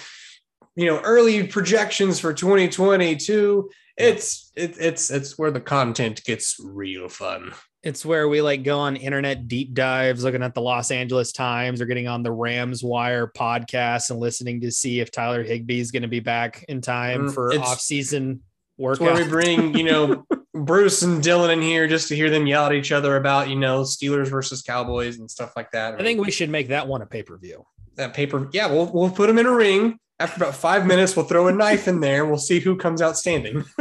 you 0.77 0.85
know, 0.87 1.01
early 1.01 1.47
projections 1.47 2.21
for 2.21 2.35
2022. 2.35 3.71
It's 3.97 4.51
it, 4.57 4.77
it's 4.79 5.11
it's 5.11 5.39
where 5.39 5.51
the 5.51 5.61
content 5.61 6.23
gets 6.25 6.57
real 6.63 7.09
fun. 7.09 7.53
It's 7.83 8.05
where 8.05 8.29
we 8.29 8.41
like 8.41 8.65
go 8.65 8.79
on 8.79 8.97
internet 8.97 9.47
deep 9.47 9.75
dives, 9.75 10.25
looking 10.25 10.43
at 10.43 10.55
the 10.55 10.63
Los 10.63 10.91
Angeles 10.91 11.33
Times 11.33 11.81
or 11.81 11.87
getting 11.87 12.09
on 12.09 12.23
the 12.23 12.33
Rams 12.33 12.83
Wire 12.83 13.31
podcast 13.37 14.11
and 14.11 14.19
listening 14.19 14.61
to 14.63 14.71
see 14.71 15.01
if 15.01 15.11
Tyler 15.11 15.43
Higbee 15.43 15.81
is 15.81 15.91
going 15.91 16.03
to 16.03 16.09
be 16.09 16.21
back 16.21 16.65
in 16.69 16.81
time 16.81 17.29
Mm, 17.29 17.35
for 17.35 17.53
it's- 17.53 17.69
off-season 17.69 18.41
It's 18.79 18.99
where 19.01 19.15
we 19.15 19.29
bring, 19.29 19.77
you 19.77 19.85
know, 19.85 20.25
Bruce 20.55 21.03
and 21.03 21.23
Dylan 21.23 21.53
in 21.53 21.61
here 21.63 21.87
just 21.87 22.09
to 22.09 22.17
hear 22.17 22.31
them 22.31 22.47
yell 22.47 22.67
at 22.67 22.73
each 22.73 22.91
other 22.91 23.17
about, 23.17 23.49
you 23.51 23.57
know, 23.57 23.83
Steelers 23.83 24.29
versus 24.29 24.63
Cowboys 24.63 25.19
and 25.19 25.31
stuff 25.31 25.53
like 25.55 25.71
that. 25.73 25.95
I 26.01 26.03
think 26.03 26.21
we 26.25 26.31
should 26.31 26.49
make 26.51 26.69
that 26.69 26.89
one 26.89 27.03
a 27.03 27.07
pay-per-view. 27.07 27.65
that 27.97 28.15
paper, 28.15 28.49
yeah, 28.53 28.67
we'll 28.67 28.91
we'll 28.93 29.11
put 29.11 29.27
them 29.27 29.39
in 29.39 29.45
a 29.47 29.53
ring. 29.53 29.99
After 30.21 30.43
about 30.43 30.55
five 30.55 30.87
minutes, 30.87 31.17
we'll 31.17 31.27
throw 31.27 31.49
a 31.49 31.53
knife 31.53 31.89
in 31.89 32.01
there 32.01 32.23
and 32.23 32.31
we'll 32.31 32.39
see 32.39 32.61
who 32.61 32.77
comes 32.77 33.03
out 33.03 33.17
standing. 33.17 33.65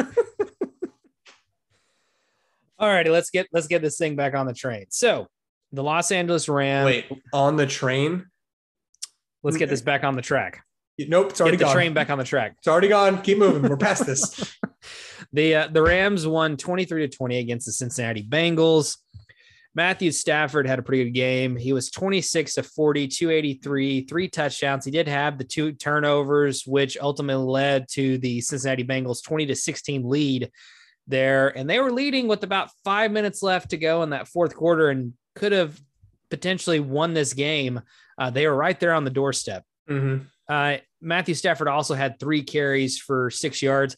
All 2.79 2.89
righty, 2.89 3.11
let's 3.11 3.29
get 3.29 3.47
let's 3.53 3.67
get 3.67 3.81
this 3.81 3.97
thing 3.97 4.15
back 4.15 4.33
on 4.33 4.47
the 4.47 4.53
train. 4.53 4.85
So 4.89 5.27
the 5.71 5.83
Los 5.83 6.11
Angeles 6.11 6.49
Rams. 6.49 6.85
Wait, 6.85 7.05
on 7.31 7.55
the 7.55 7.67
train? 7.67 8.25
let's 9.43 9.57
get 9.57 9.69
this 9.69 9.81
back 9.81 10.03
on 10.03 10.15
the 10.15 10.21
track. 10.21 10.63
Nope, 10.99 11.31
it's 11.31 11.41
already 11.41 11.57
gone. 11.57 11.59
Get 11.59 11.59
the 11.59 11.65
gone. 11.65 11.73
train 11.75 11.93
back 11.93 12.09
on 12.09 12.17
the 12.17 12.23
track. 12.23 12.55
It's 12.57 12.67
already 12.67 12.87
gone. 12.87 13.21
Keep 13.21 13.37
moving. 13.37 13.69
We're 13.69 13.77
past 13.77 14.05
this. 14.05 14.57
The 15.31 15.55
uh, 15.55 15.67
the 15.67 15.81
Rams 15.81 16.27
won 16.27 16.57
23 16.57 17.07
to 17.07 17.17
20 17.17 17.39
against 17.39 17.65
the 17.65 17.71
Cincinnati 17.71 18.21
Bengals. 18.21 18.97
Matthew 19.75 20.11
Stafford 20.11 20.67
had 20.67 20.77
a 20.77 20.83
pretty 20.83 21.05
good 21.05 21.13
game. 21.15 21.55
He 21.55 21.73
was 21.73 21.89
26 21.89 22.55
to 22.55 22.63
40, 22.63 23.07
283, 23.07 24.01
three 24.05 24.27
touchdowns. 24.27 24.85
He 24.85 24.91
did 24.91 25.07
have 25.07 25.37
the 25.37 25.43
two 25.43 25.71
turnovers, 25.71 26.63
which 26.67 26.97
ultimately 27.01 27.43
led 27.43 27.87
to 27.89 28.19
the 28.19 28.39
Cincinnati 28.41 28.83
Bengals 28.83 29.23
20 29.23 29.47
to 29.47 29.55
16 29.55 30.07
lead 30.07 30.51
there. 31.07 31.57
And 31.57 31.67
they 31.67 31.79
were 31.79 31.91
leading 31.91 32.27
with 32.27 32.43
about 32.43 32.69
five 32.83 33.11
minutes 33.11 33.41
left 33.41 33.71
to 33.71 33.77
go 33.77 34.03
in 34.03 34.11
that 34.11 34.27
fourth 34.27 34.55
quarter 34.55 34.89
and 34.89 35.13
could 35.35 35.51
have 35.51 35.79
potentially 36.29 36.79
won 36.79 37.13
this 37.13 37.33
game. 37.33 37.81
Uh, 38.17 38.29
they 38.29 38.47
were 38.47 38.55
right 38.55 38.79
there 38.79 38.93
on 38.93 39.03
the 39.05 39.09
doorstep. 39.09 39.63
Mhm. 39.89 40.27
Uh, 40.47 40.77
Matthew 41.01 41.33
Stafford 41.33 41.67
also 41.67 41.95
had 41.95 42.19
three 42.19 42.43
carries 42.43 42.99
for 42.99 43.31
six 43.31 43.61
yards. 43.61 43.97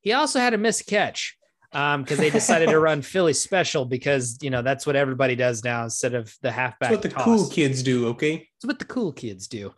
He 0.00 0.12
also 0.12 0.40
had 0.40 0.52
a 0.52 0.58
missed 0.58 0.86
catch 0.86 1.36
because 1.72 2.18
they 2.18 2.30
decided 2.30 2.68
to 2.68 2.78
run 2.78 3.02
Philly 3.02 3.32
special 3.32 3.84
because 3.84 4.38
you 4.42 4.50
know 4.50 4.62
that's 4.62 4.86
what 4.86 4.94
everybody 4.94 5.34
does 5.34 5.64
now 5.64 5.84
instead 5.84 6.14
of 6.14 6.34
the 6.42 6.52
halfback. 6.52 6.90
That's 6.90 6.92
what 6.92 7.02
the 7.02 7.08
toss. 7.08 7.24
cool 7.24 7.48
kids 7.48 7.82
do, 7.82 8.08
okay? 8.08 8.48
It's 8.56 8.66
what 8.66 8.78
the 8.78 8.84
cool 8.84 9.12
kids 9.12 9.48
do. 9.48 9.72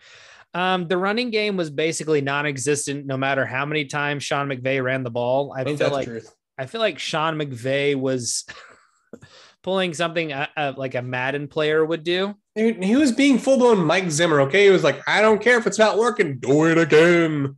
Um, 0.54 0.86
the 0.86 0.96
running 0.96 1.30
game 1.30 1.56
was 1.56 1.70
basically 1.70 2.20
non-existent, 2.20 3.06
no 3.06 3.16
matter 3.16 3.44
how 3.44 3.66
many 3.66 3.86
times 3.86 4.22
Sean 4.22 4.48
McVay 4.48 4.82
ran 4.82 5.02
the 5.02 5.10
ball. 5.10 5.52
I, 5.52 5.60
I 5.60 5.64
think 5.64 5.78
feel 5.78 5.86
that's 5.86 5.96
like 5.96 6.06
truth. 6.06 6.34
I 6.56 6.66
feel 6.66 6.80
like 6.80 6.98
Sean 6.98 7.36
McVay 7.36 7.96
was 7.96 8.44
pulling 9.62 9.94
something 9.94 10.32
uh, 10.32 10.46
uh, 10.56 10.72
like 10.76 10.94
a 10.94 11.02
Madden 11.02 11.48
player 11.48 11.84
would 11.84 12.04
do. 12.04 12.34
Dude, 12.54 12.84
he 12.84 12.94
was 12.94 13.10
being 13.10 13.38
full 13.38 13.58
blown 13.58 13.84
Mike 13.84 14.10
Zimmer, 14.10 14.40
okay? 14.42 14.66
He 14.66 14.70
was 14.70 14.84
like, 14.84 15.02
I 15.08 15.20
don't 15.20 15.42
care 15.42 15.58
if 15.58 15.66
it's 15.66 15.78
not 15.78 15.98
working, 15.98 16.38
do 16.38 16.66
it 16.66 16.78
again. 16.78 17.56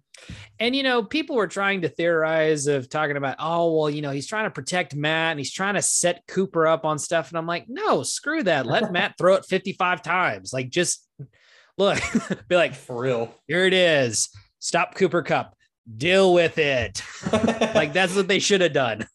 And 0.59 0.75
you 0.75 0.83
know, 0.83 1.03
people 1.03 1.37
were 1.37 1.47
trying 1.47 1.83
to 1.83 1.89
theorize 1.89 2.67
of 2.67 2.89
talking 2.89 3.17
about, 3.17 3.37
oh, 3.39 3.77
well, 3.77 3.91
you 3.91 4.01
know, 4.01 4.11
he's 4.11 4.27
trying 4.27 4.45
to 4.45 4.51
protect 4.51 4.95
Matt 4.95 5.33
and 5.33 5.41
he's 5.41 5.53
trying 5.53 5.75
to 5.75 5.83
set 5.83 6.27
Cooper 6.27 6.67
up 6.67 6.85
on 6.85 6.99
stuff. 6.99 7.29
And 7.29 7.37
I'm 7.39 7.47
like, 7.47 7.67
no, 7.69 8.03
screw 8.03 8.43
that. 8.45 8.67
Let 8.67 8.91
Matt 8.93 9.17
throw 9.19 9.35
it 9.35 9.45
55 9.45 10.03
times. 10.03 10.53
Like, 10.53 10.71
just 10.71 11.07
look, 11.77 11.99
be 12.49 12.57
like, 12.57 12.75
For 12.75 13.03
real. 13.03 13.35
here 13.47 13.67
it 13.67 13.75
is. 13.75 14.31
Stop 14.59 14.95
Cooper 14.95 15.23
Kupp. 15.23 15.55
Deal 15.97 16.33
with 16.33 16.59
it. 16.59 17.01
like 17.33 17.93
that's 17.93 18.17
what 18.17 18.27
they 18.27 18.41
should 18.41 18.61
have 18.61 18.73
done. 18.73 19.07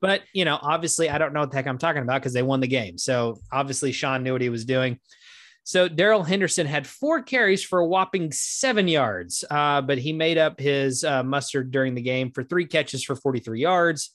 but 0.00 0.22
you 0.32 0.44
know, 0.44 0.58
obviously, 0.60 1.08
I 1.08 1.18
don't 1.18 1.32
know 1.32 1.40
what 1.40 1.50
the 1.50 1.56
heck 1.56 1.68
I'm 1.68 1.78
talking 1.78 2.02
about 2.02 2.20
because 2.20 2.32
they 2.32 2.42
won 2.42 2.58
the 2.58 2.66
game. 2.66 2.98
So 2.98 3.38
obviously, 3.52 3.92
Sean 3.92 4.24
knew 4.24 4.32
what 4.32 4.40
he 4.40 4.48
was 4.48 4.64
doing. 4.64 4.98
So 5.64 5.88
Darrell 5.88 6.24
Henderson 6.24 6.66
had 6.66 6.86
four 6.86 7.22
carries 7.22 7.62
for 7.62 7.78
a 7.78 7.86
whopping 7.86 8.32
seven 8.32 8.88
yards, 8.88 9.44
uh, 9.48 9.80
but 9.80 9.98
he 9.98 10.12
made 10.12 10.36
up 10.38 10.58
his 10.58 11.04
uh, 11.04 11.22
mustard 11.22 11.70
during 11.70 11.94
the 11.94 12.02
game 12.02 12.32
for 12.32 12.42
three 12.42 12.66
catches 12.66 13.04
for 13.04 13.14
43 13.14 13.60
yards. 13.60 14.14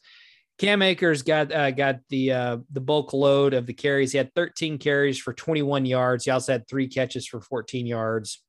Cam 0.57 0.81
Akers 0.81 1.21
got 1.21 1.51
uh, 1.51 1.71
got 1.71 1.99
the 2.09 2.31
uh, 2.31 2.57
the 2.71 2.81
bulk 2.81 3.13
load 3.13 3.53
of 3.53 3.65
the 3.65 3.73
carries. 3.73 4.11
He 4.11 4.17
had 4.17 4.33
13 4.33 4.79
carries 4.79 5.19
for 5.19 5.31
21 5.31 5.85
yards. 5.85 6.25
He 6.25 6.31
also 6.31 6.51
had 6.51 6.67
three 6.67 6.87
catches 6.87 7.27
for 7.27 7.39
14 7.39 7.85
yards. 7.85 8.43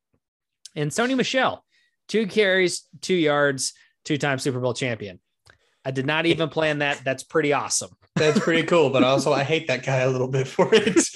And 0.75 0.91
Sony 0.91 1.17
Michel, 1.17 1.65
two 2.09 2.27
carries, 2.27 2.89
two 3.01 3.15
yards, 3.15 3.75
two-time 4.05 4.39
Super 4.39 4.59
Bowl 4.59 4.75
champion. 4.75 5.21
I 5.85 5.91
did 5.91 6.07
not 6.07 6.27
even 6.27 6.49
plan 6.49 6.79
that. 6.79 7.03
That's 7.05 7.23
pretty 7.23 7.53
awesome. 7.53 7.91
That's 8.17 8.39
pretty 8.39 8.67
cool, 8.67 8.91
but 8.91 9.05
also 9.05 9.33
I 9.33 9.45
hate 9.45 9.69
that 9.69 9.85
guy 9.85 9.99
a 9.99 10.11
little 10.11 10.29
bit 10.29 10.49
for 10.49 10.75
it. 10.75 10.99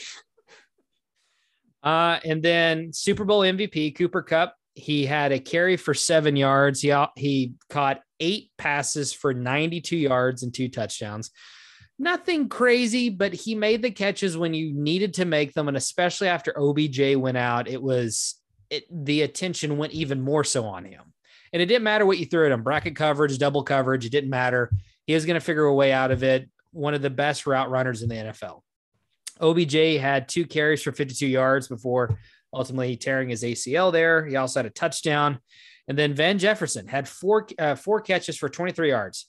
Uh, 1.82 2.18
and 2.24 2.42
then 2.42 2.92
Super 2.92 3.24
Bowl 3.24 3.40
MVP 3.40 3.96
Cooper 3.96 4.22
Kupp, 4.22 4.54
he 4.74 5.04
had 5.04 5.32
a 5.32 5.38
carry 5.38 5.76
for 5.76 5.94
seven 5.94 6.36
yards. 6.36 6.80
He 6.80 6.94
he 7.16 7.54
caught 7.68 8.00
eight 8.20 8.50
passes 8.56 9.12
for 9.12 9.34
92 9.34 9.96
yards 9.96 10.42
and 10.42 10.54
two 10.54 10.68
touchdowns. 10.68 11.30
Nothing 11.98 12.48
crazy, 12.48 13.10
but 13.10 13.32
he 13.32 13.54
made 13.54 13.82
the 13.82 13.90
catches 13.90 14.36
when 14.36 14.54
you 14.54 14.72
needed 14.72 15.14
to 15.14 15.24
make 15.24 15.52
them, 15.52 15.68
and 15.68 15.76
especially 15.76 16.28
after 16.28 16.58
OBJ 16.58 17.16
went 17.16 17.36
out, 17.36 17.68
it 17.68 17.82
was 17.82 18.40
it, 18.70 18.84
the 18.90 19.22
attention 19.22 19.76
went 19.76 19.92
even 19.92 20.20
more 20.20 20.44
so 20.44 20.64
on 20.64 20.84
him. 20.84 21.12
And 21.52 21.60
it 21.60 21.66
didn't 21.66 21.84
matter 21.84 22.06
what 22.06 22.18
you 22.18 22.24
threw 22.24 22.46
at 22.46 22.52
him 22.52 22.62
bracket 22.62 22.96
coverage, 22.96 23.36
double 23.38 23.62
coverage, 23.62 24.06
it 24.06 24.12
didn't 24.12 24.30
matter. 24.30 24.70
He 25.06 25.14
was 25.14 25.26
going 25.26 25.38
to 25.38 25.44
figure 25.44 25.64
a 25.64 25.74
way 25.74 25.92
out 25.92 26.10
of 26.10 26.22
it. 26.22 26.48
One 26.70 26.94
of 26.94 27.02
the 27.02 27.10
best 27.10 27.46
route 27.46 27.70
runners 27.70 28.02
in 28.02 28.08
the 28.08 28.14
NFL. 28.14 28.62
OBJ 29.42 29.98
had 30.00 30.28
two 30.28 30.46
carries 30.46 30.82
for 30.82 30.92
52 30.92 31.26
yards 31.26 31.68
before 31.68 32.16
ultimately 32.54 32.96
tearing 32.96 33.28
his 33.28 33.42
ACL 33.42 33.92
there. 33.92 34.24
He 34.26 34.36
also 34.36 34.60
had 34.60 34.66
a 34.66 34.70
touchdown. 34.70 35.38
And 35.88 35.98
then 35.98 36.14
Van 36.14 36.38
Jefferson 36.38 36.86
had 36.86 37.08
four, 37.08 37.48
uh, 37.58 37.74
four 37.74 38.00
catches 38.00 38.36
for 38.36 38.48
23 38.48 38.90
yards. 38.90 39.26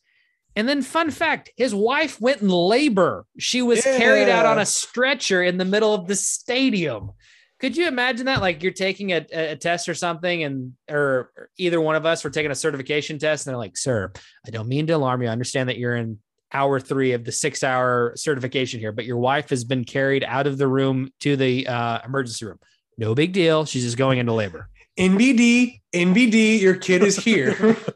And 0.56 0.70
then, 0.70 0.84
fun 0.84 1.10
fact 1.10 1.52
his 1.58 1.74
wife 1.74 2.22
went 2.22 2.42
in 2.42 2.50
labor. 2.50 3.26
She 3.40 3.64
was 3.64 3.84
yeah. 3.84 3.98
carried 3.98 4.30
out 4.30 4.46
on 4.46 4.60
a 4.60 4.66
stretcher 4.66 5.42
in 5.42 5.58
the 5.58 5.66
middle 5.66 5.96
of 5.96 6.08
the 6.08 6.16
stadium. 6.16 7.12
Could 7.60 7.76
you 7.76 7.88
imagine 7.88 8.28
that? 8.28 8.42
Like 8.42 8.62
you're 8.62 8.72
taking 8.72 9.14
a, 9.14 9.26
a 9.32 9.56
test 9.56 9.90
or 9.90 9.96
something, 9.96 10.44
and 10.44 10.74
or 10.92 11.32
either 11.58 11.82
one 11.82 11.96
of 11.96 12.06
us 12.06 12.24
were 12.24 12.30
taking 12.30 12.52
a 12.52 12.56
certification 12.56 13.18
test, 13.18 13.48
and 13.48 13.52
they're 13.52 13.58
like, 13.58 13.78
"Sir, 13.78 14.12
I 14.46 14.52
don't 14.52 14.68
mean 14.68 14.86
to 14.88 14.94
alarm 14.94 15.24
you. 15.24 15.30
I 15.30 15.32
understand 15.32 15.70
that 15.70 15.78
you're 15.78 15.96
in 15.96 16.20
hour 16.54 16.80
three 16.80 17.14
of 17.14 17.24
the 17.24 17.32
six 17.32 17.64
hour 17.64 18.14
certification 18.16 18.80
here, 18.80 18.92
but 18.92 19.06
your 19.06 19.18
wife 19.18 19.50
has 19.50 19.64
been 19.64 19.84
carried 19.84 20.24
out 20.24 20.48
of 20.48 20.58
the 20.58 20.68
room 20.68 21.12
to 21.22 21.36
the 21.36 21.68
uh, 21.68 22.00
emergency 22.06 22.46
room. 22.46 22.60
No 22.98 23.16
big 23.16 23.34
deal. 23.34 23.66
She's 23.66 23.84
just 23.84 23.98
going 23.98 24.20
into 24.20 24.34
labor. 24.34 24.70
NBD, 24.98 25.82
NBD, 25.94 26.62
your 26.62 26.76
kid 26.76 27.04
is 27.04 27.18
here. 27.18 27.76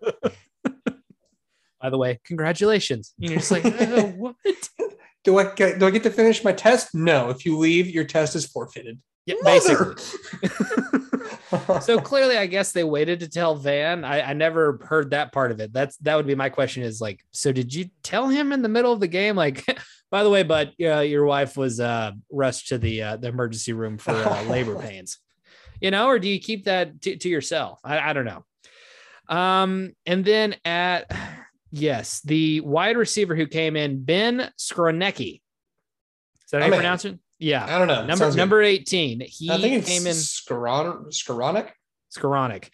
By 1.82 1.92
the 1.92 1.98
way, 1.98 2.20
congratulations. 2.26 3.14
You're 3.18 3.36
just 3.36 3.52
like, 3.52 3.64
oh, 3.66 4.08
what? 4.18 4.36
Do 5.24 5.38
I 5.38 5.54
get, 5.54 5.80
do 5.80 5.86
I 5.86 5.92
get 5.92 6.04
to 6.04 6.10
finish 6.10 6.44
my 6.44 6.54
test? 6.54 6.96
No. 6.96 7.30
If 7.30 7.46
you 7.46 7.58
leave, 7.58 7.88
your 7.88 8.06
test 8.06 8.36
is 8.36 8.46
forfeited. 8.46 9.00
Yeah, 9.26 9.36
basically. 9.44 9.96
so 11.82 12.00
clearly, 12.00 12.38
I 12.38 12.46
guess 12.46 12.72
they 12.72 12.84
waited 12.84 13.22
to 13.22 13.30
tell 13.30 13.56
Van. 13.56 14.04
I, 14.04 14.22
I 14.22 14.34
never 14.34 14.80
heard 14.84 15.12
that 15.12 15.32
part 15.32 15.52
of 15.52 15.60
it. 15.60 15.72
That's 15.72 15.98
that 15.98 16.16
would 16.16 16.28
be 16.28 16.36
my 16.36 16.50
question. 16.50 16.84
Is 16.84 17.00
like, 17.00 17.24
so 17.32 17.52
did 17.52 17.74
you 17.74 17.90
tell 18.04 18.28
him 18.28 18.52
in 18.52 18.62
the 18.62 18.70
middle 18.70 18.92
of 18.92 19.00
the 19.00 19.08
game? 19.08 19.36
Like, 19.36 19.64
by 20.12 20.24
the 20.24 20.30
way, 20.30 20.44
but 20.44 20.74
uh, 20.82 21.00
your 21.00 21.26
wife 21.26 21.56
was 21.58 21.80
uh, 21.80 22.12
rushed 22.32 22.70
to 22.70 22.78
the 22.78 23.02
uh, 23.02 23.18
the 23.18 23.28
emergency 23.28 23.74
room 23.74 23.98
for 23.98 24.12
uh, 24.12 24.44
labor 24.50 24.78
pains. 24.78 25.20
You 25.82 25.92
know, 25.92 26.08
or 26.08 26.20
do 26.20 26.28
you 26.28 26.40
keep 26.40 26.66
that 26.66 27.02
to, 27.04 27.16
to 27.18 27.30
yourself? 27.30 27.80
I, 27.84 28.00
I 28.00 28.14
don't 28.14 28.26
know. 28.26 28.44
Um, 29.30 29.94
and 30.06 30.26
then 30.26 30.56
at 30.66 31.12
yes, 31.72 32.22
the 32.22 32.62
wide 32.62 32.98
receiver 32.98 33.36
who 33.36 33.48
came 33.48 33.76
in, 33.76 34.04
Ben 34.04 34.52
Skowronek. 34.58 35.42
Is 36.46 36.52
that 36.52 36.62
how 36.62 36.68
you 36.68 36.74
pronounce 36.74 37.06
it? 37.06 37.20
Yeah. 37.40 37.66
I 37.66 37.78
don't 37.78 37.88
know. 37.88 38.06
Number 38.06 38.32
number 38.34 38.62
18. 38.62 39.22
He 39.22 39.50
I 39.50 39.60
think 39.60 39.74
it's 39.78 39.88
came 39.88 40.08
in 40.08 40.14
Skowronek. 40.14 41.72
Skowronek. 42.16 42.70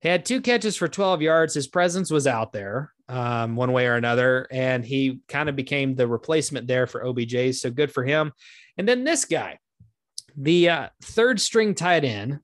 He 0.00 0.08
had 0.08 0.24
two 0.24 0.40
catches 0.40 0.76
for 0.76 0.88
12 0.88 1.22
yards. 1.22 1.54
His 1.54 1.66
presence 1.66 2.10
was 2.10 2.26
out 2.26 2.52
there 2.52 2.92
um, 3.08 3.56
one 3.56 3.72
way 3.72 3.86
or 3.86 3.94
another, 3.94 4.46
and 4.50 4.84
he 4.84 5.20
kind 5.28 5.48
of 5.48 5.56
became 5.56 5.94
the 5.94 6.06
replacement 6.06 6.66
there 6.66 6.86
for 6.86 7.04
OBJ. 7.04 7.54
So 7.54 7.70
good 7.70 7.90
for 7.90 8.04
him. 8.04 8.32
And 8.76 8.86
then 8.88 9.04
this 9.04 9.24
guy, 9.24 9.58
the 10.36 10.68
uh, 10.68 10.88
third 11.02 11.40
string 11.40 11.74
tight 11.74 12.04
end, 12.04 12.40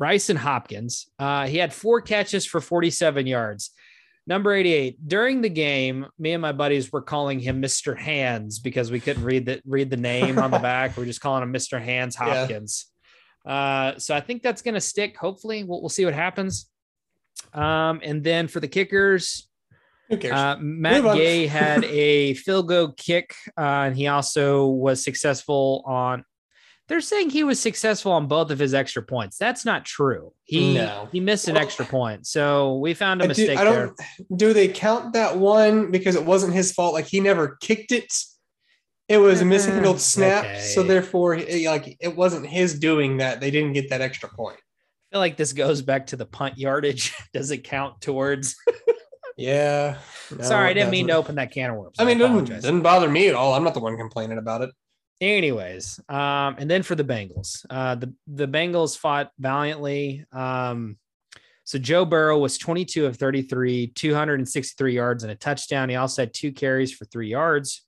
Brycen 0.00 0.36
Hopkins. 0.36 1.08
Uh, 1.18 1.46
he 1.46 1.58
had 1.58 1.72
four 1.72 2.00
catches 2.00 2.46
for 2.46 2.60
47 2.60 3.26
yards. 3.26 3.70
Number 4.28 4.52
88. 4.52 5.08
During 5.08 5.40
the 5.40 5.48
game, 5.48 6.04
me 6.18 6.34
and 6.34 6.42
my 6.42 6.52
buddies 6.52 6.92
were 6.92 7.00
calling 7.00 7.40
him 7.40 7.62
Mr. 7.62 7.98
Hands 7.98 8.58
because 8.58 8.90
we 8.90 9.00
couldn't 9.00 9.24
read 9.24 9.46
the 9.46 9.62
read 9.64 9.88
the 9.88 9.96
name 9.96 10.38
on 10.38 10.50
the 10.50 10.58
back. 10.58 10.98
We're 10.98 11.06
just 11.06 11.22
calling 11.22 11.42
him 11.42 11.50
Mr. 11.50 11.80
Hands 11.80 12.14
Hopkins. 12.16 12.92
Yeah. 13.46 13.52
Uh, 13.52 13.98
so 13.98 14.14
I 14.14 14.20
think 14.20 14.42
that's 14.42 14.60
gonna 14.60 14.82
stick. 14.82 15.16
Hopefully, 15.16 15.64
we'll, 15.64 15.80
we'll 15.80 15.88
see 15.88 16.04
what 16.04 16.12
happens. 16.12 16.68
Um, 17.54 18.02
and 18.04 18.22
then 18.22 18.48
for 18.48 18.60
the 18.60 18.68
kickers? 18.68 19.48
Uh, 20.10 20.56
Matt 20.60 21.16
Gay 21.16 21.46
had 21.46 21.84
a 21.84 22.34
field 22.34 22.68
goal 22.68 22.92
kick, 22.92 23.34
uh, 23.56 23.86
and 23.86 23.96
he 23.96 24.08
also 24.08 24.66
was 24.66 25.02
successful 25.02 25.82
on 25.86 26.22
they're 26.88 27.02
saying 27.02 27.30
he 27.30 27.44
was 27.44 27.60
successful 27.60 28.12
on 28.12 28.26
both 28.26 28.50
of 28.50 28.58
his 28.58 28.72
extra 28.72 29.02
points. 29.02 29.36
That's 29.36 29.64
not 29.64 29.84
true. 29.84 30.32
He 30.44 30.74
no. 30.74 31.08
he 31.12 31.20
missed 31.20 31.46
an 31.46 31.54
well, 31.54 31.62
extra 31.62 31.84
point. 31.84 32.26
So 32.26 32.78
we 32.78 32.94
found 32.94 33.22
a 33.22 33.28
mistake 33.28 33.56
do, 33.56 33.58
I 33.58 33.64
don't, 33.64 33.96
there. 33.96 34.26
Do 34.36 34.52
they 34.54 34.68
count 34.68 35.12
that 35.12 35.36
one 35.36 35.90
because 35.90 36.16
it 36.16 36.24
wasn't 36.24 36.54
his 36.54 36.72
fault? 36.72 36.94
Like 36.94 37.06
he 37.06 37.20
never 37.20 37.58
kicked 37.60 37.92
it. 37.92 38.12
It 39.08 39.18
was 39.18 39.40
a 39.40 39.44
mishandled 39.44 39.96
mm, 39.96 40.00
snap, 40.00 40.44
okay. 40.44 40.60
so 40.60 40.82
therefore, 40.82 41.38
like 41.38 41.96
it 41.98 42.14
wasn't 42.14 42.46
his 42.46 42.78
doing 42.78 43.18
that. 43.18 43.40
They 43.40 43.50
didn't 43.50 43.72
get 43.72 43.90
that 43.90 44.02
extra 44.02 44.28
point. 44.28 44.58
I 44.58 45.14
feel 45.14 45.20
like 45.20 45.38
this 45.38 45.54
goes 45.54 45.80
back 45.80 46.08
to 46.08 46.16
the 46.16 46.26
punt 46.26 46.58
yardage. 46.58 47.14
Does 47.32 47.50
it 47.50 47.64
count 47.64 48.02
towards? 48.02 48.54
yeah. 49.38 49.96
No, 50.30 50.44
Sorry, 50.44 50.68
I 50.68 50.72
didn't 50.74 50.90
mean 50.90 51.06
to 51.06 51.14
open 51.14 51.36
that 51.36 51.52
can 51.52 51.70
of 51.70 51.76
worms. 51.76 51.96
I 51.98 52.04
mean, 52.04 52.20
it 52.20 52.28
didn't, 52.28 52.44
didn't 52.46 52.82
bother 52.82 53.08
me 53.08 53.28
at 53.28 53.34
all. 53.34 53.54
I'm 53.54 53.64
not 53.64 53.72
the 53.72 53.80
one 53.80 53.96
complaining 53.96 54.36
about 54.36 54.60
it. 54.60 54.70
Anyways, 55.20 56.00
um, 56.08 56.56
and 56.58 56.70
then 56.70 56.82
for 56.84 56.94
the 56.94 57.04
Bengals, 57.04 57.66
uh, 57.68 57.96
the 57.96 58.14
the 58.28 58.46
Bengals 58.46 58.96
fought 58.96 59.32
valiantly. 59.38 60.24
Um, 60.32 60.96
so 61.64 61.78
Joe 61.78 62.04
Burrow 62.04 62.38
was 62.38 62.56
22 62.56 63.04
of 63.04 63.16
33, 63.16 63.88
263 63.88 64.94
yards 64.94 65.22
and 65.22 65.32
a 65.32 65.34
touchdown. 65.34 65.88
He 65.88 65.96
also 65.96 66.22
had 66.22 66.32
two 66.32 66.52
carries 66.52 66.94
for 66.94 67.04
three 67.04 67.28
yards. 67.28 67.84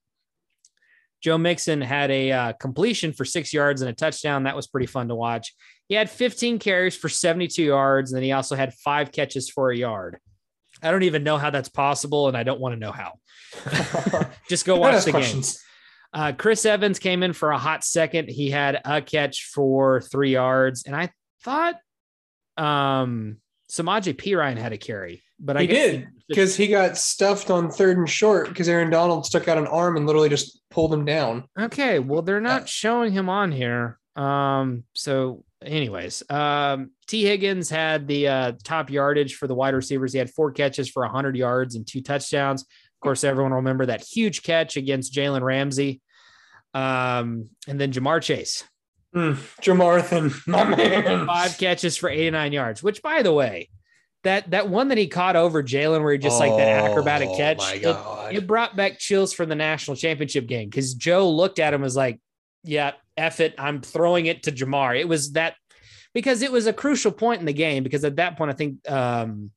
Joe 1.23 1.39
Mixon 1.39 1.81
had 1.81 2.11
a 2.11 2.33
uh, 2.33 2.53
completion 2.55 3.13
for 3.13 3.25
six 3.25 3.53
yards 3.53 3.81
and 3.81 3.91
a 3.91 3.95
touchdown. 3.95 4.43
That 4.43 4.57
was 4.57 4.67
pretty 4.67 4.87
fun 4.87 5.09
to 5.09 5.15
watch. 5.15 5.55
He 5.89 5.95
had 5.95 6.11
15 6.11 6.59
carries 6.59 6.97
for 6.97 7.09
72 7.09 7.63
yards, 7.63 8.13
and 8.13 8.17
then 8.17 8.23
he 8.23 8.33
also 8.33 8.57
had 8.57 8.75
five 8.75 9.13
catches 9.13 9.49
for 9.49 9.71
a 9.71 9.77
yard. 9.77 10.19
I 10.83 10.91
don't 10.91 11.03
even 11.03 11.25
know 11.25 11.39
how 11.39 11.51
that's 11.51 11.69
possible, 11.69 12.29
and 12.29 12.37
I 12.37 12.43
don't 12.43 12.61
want 12.61 12.75
to 12.75 12.79
know 12.79 12.93
how. 12.93 13.15
Just 14.49 14.65
go 14.65 14.77
watch 14.77 15.05
the 15.05 15.11
questions. 15.11 15.63
Uh, 16.13 16.33
Chris 16.33 16.65
Evans 16.67 16.99
came 16.99 17.23
in 17.23 17.33
for 17.33 17.51
a 17.51 17.59
hot 17.59 17.85
second. 17.85 18.29
He 18.29 18.51
had 18.51 18.81
a 18.85 19.01
catch 19.01 19.45
for 19.45 20.01
three 20.01 20.33
yards, 20.33 20.85
and 20.85 20.97
I 20.97 21.11
thought 21.43 21.77
um, 22.57 23.37
Samaje 23.71 24.15
Perine 24.15 24.59
had 24.59 24.73
a 24.73 24.79
carry, 24.79 25.23
but 25.39 25.57
I 25.57 25.63
he 25.63 25.67
did 25.69 26.09
because 26.29 26.57
he 26.57 26.67
got 26.67 26.97
stuffed 26.97 27.51
on 27.51 27.71
third 27.71 27.99
and 27.99 28.09
short 28.09 28.49
because 28.49 28.69
Aaron 28.69 28.91
Donald 28.91 29.25
stuck 29.25 29.49
out 29.49 29.59
an 29.59 29.67
arm 29.67 29.97
and 29.97 30.07
literally 30.07 30.29
just 30.29 30.61
pulled 30.71 30.93
him 30.93 31.05
down. 31.05 31.45
Okay, 31.59 31.99
well 31.99 32.23
they're 32.23 32.41
not 32.41 32.69
showing 32.69 33.13
him 33.13 33.29
on 33.29 33.53
here. 33.53 33.99
Um, 34.17 34.85
so 34.95 35.45
anyways, 35.65 36.23
um, 36.29 36.91
Tee 37.07 37.25
Higgins 37.25 37.71
had 37.71 38.07
the 38.07 38.29
uh, 38.29 38.53
top 38.65 38.91
yardage 38.91 39.37
for 39.37 39.47
the 39.47 39.55
wide 39.55 39.75
receivers. 39.75 40.13
He 40.13 40.19
had 40.19 40.31
four 40.31 40.51
catches 40.53 40.89
for 40.89 41.03
100 41.03 41.37
yards 41.37 41.75
and 41.75 41.87
two 41.87 42.03
touchdowns. 42.03 42.67
Of 43.01 43.03
course, 43.03 43.25
everyone 43.25 43.53
will 43.53 43.57
remember 43.57 43.87
that 43.87 44.05
huge 44.05 44.43
catch 44.43 44.77
against 44.77 45.15
Jalen 45.15 45.41
Ramsey. 45.41 46.03
Um, 46.75 47.49
and 47.67 47.81
then 47.81 47.93
Ja'Marr 47.93 48.21
Chase. 48.21 48.63
Mm, 49.15 49.37
Jamarthan, 49.63 50.47
my 50.47 50.65
man. 50.65 51.27
Five 51.27 51.57
catches 51.57 51.97
for 51.97 52.11
89 52.11 52.53
yards, 52.53 52.83
which 52.83 53.01
by 53.01 53.23
the 53.23 53.33
way, 53.33 53.71
that 54.23 54.51
that 54.51 54.69
one 54.69 54.89
that 54.89 54.99
he 54.99 55.07
caught 55.09 55.35
over 55.35 55.63
Jalen, 55.63 56.03
where 56.03 56.13
he 56.13 56.19
just 56.19 56.37
oh, 56.37 56.47
like 56.47 56.57
that 56.59 56.91
acrobatic 56.91 57.31
oh 57.31 57.37
catch, 57.39 57.75
it, 57.75 58.37
it, 58.37 58.47
brought 58.47 58.77
back 58.77 58.99
chills 58.99 59.33
from 59.33 59.49
the 59.49 59.55
national 59.55 59.97
championship 59.97 60.47
game 60.47 60.69
because 60.69 60.93
Joe 60.93 61.31
looked 61.31 61.59
at 61.59 61.73
him 61.73 61.81
was 61.81 61.97
like, 61.97 62.21
"Yeah, 62.63 62.93
F 63.17 63.41
it, 63.41 63.55
I'm 63.57 63.81
throwing 63.81 64.27
it 64.27 64.43
to 64.43 64.53
Ja'Marr." 64.53 65.01
It 65.01 65.09
was 65.09 65.33
that 65.33 65.55
because 66.13 66.43
it 66.43 66.53
was 66.53 66.67
a 66.67 66.73
crucial 66.73 67.13
point 67.13 67.41
in 67.41 67.47
the 67.47 67.55
game 67.55 67.83
because 67.83 68.05
at 68.05 68.17
that 68.17 68.37
point 68.37 68.51
I 68.51 68.55
think 68.55 68.91
um, 68.91 69.51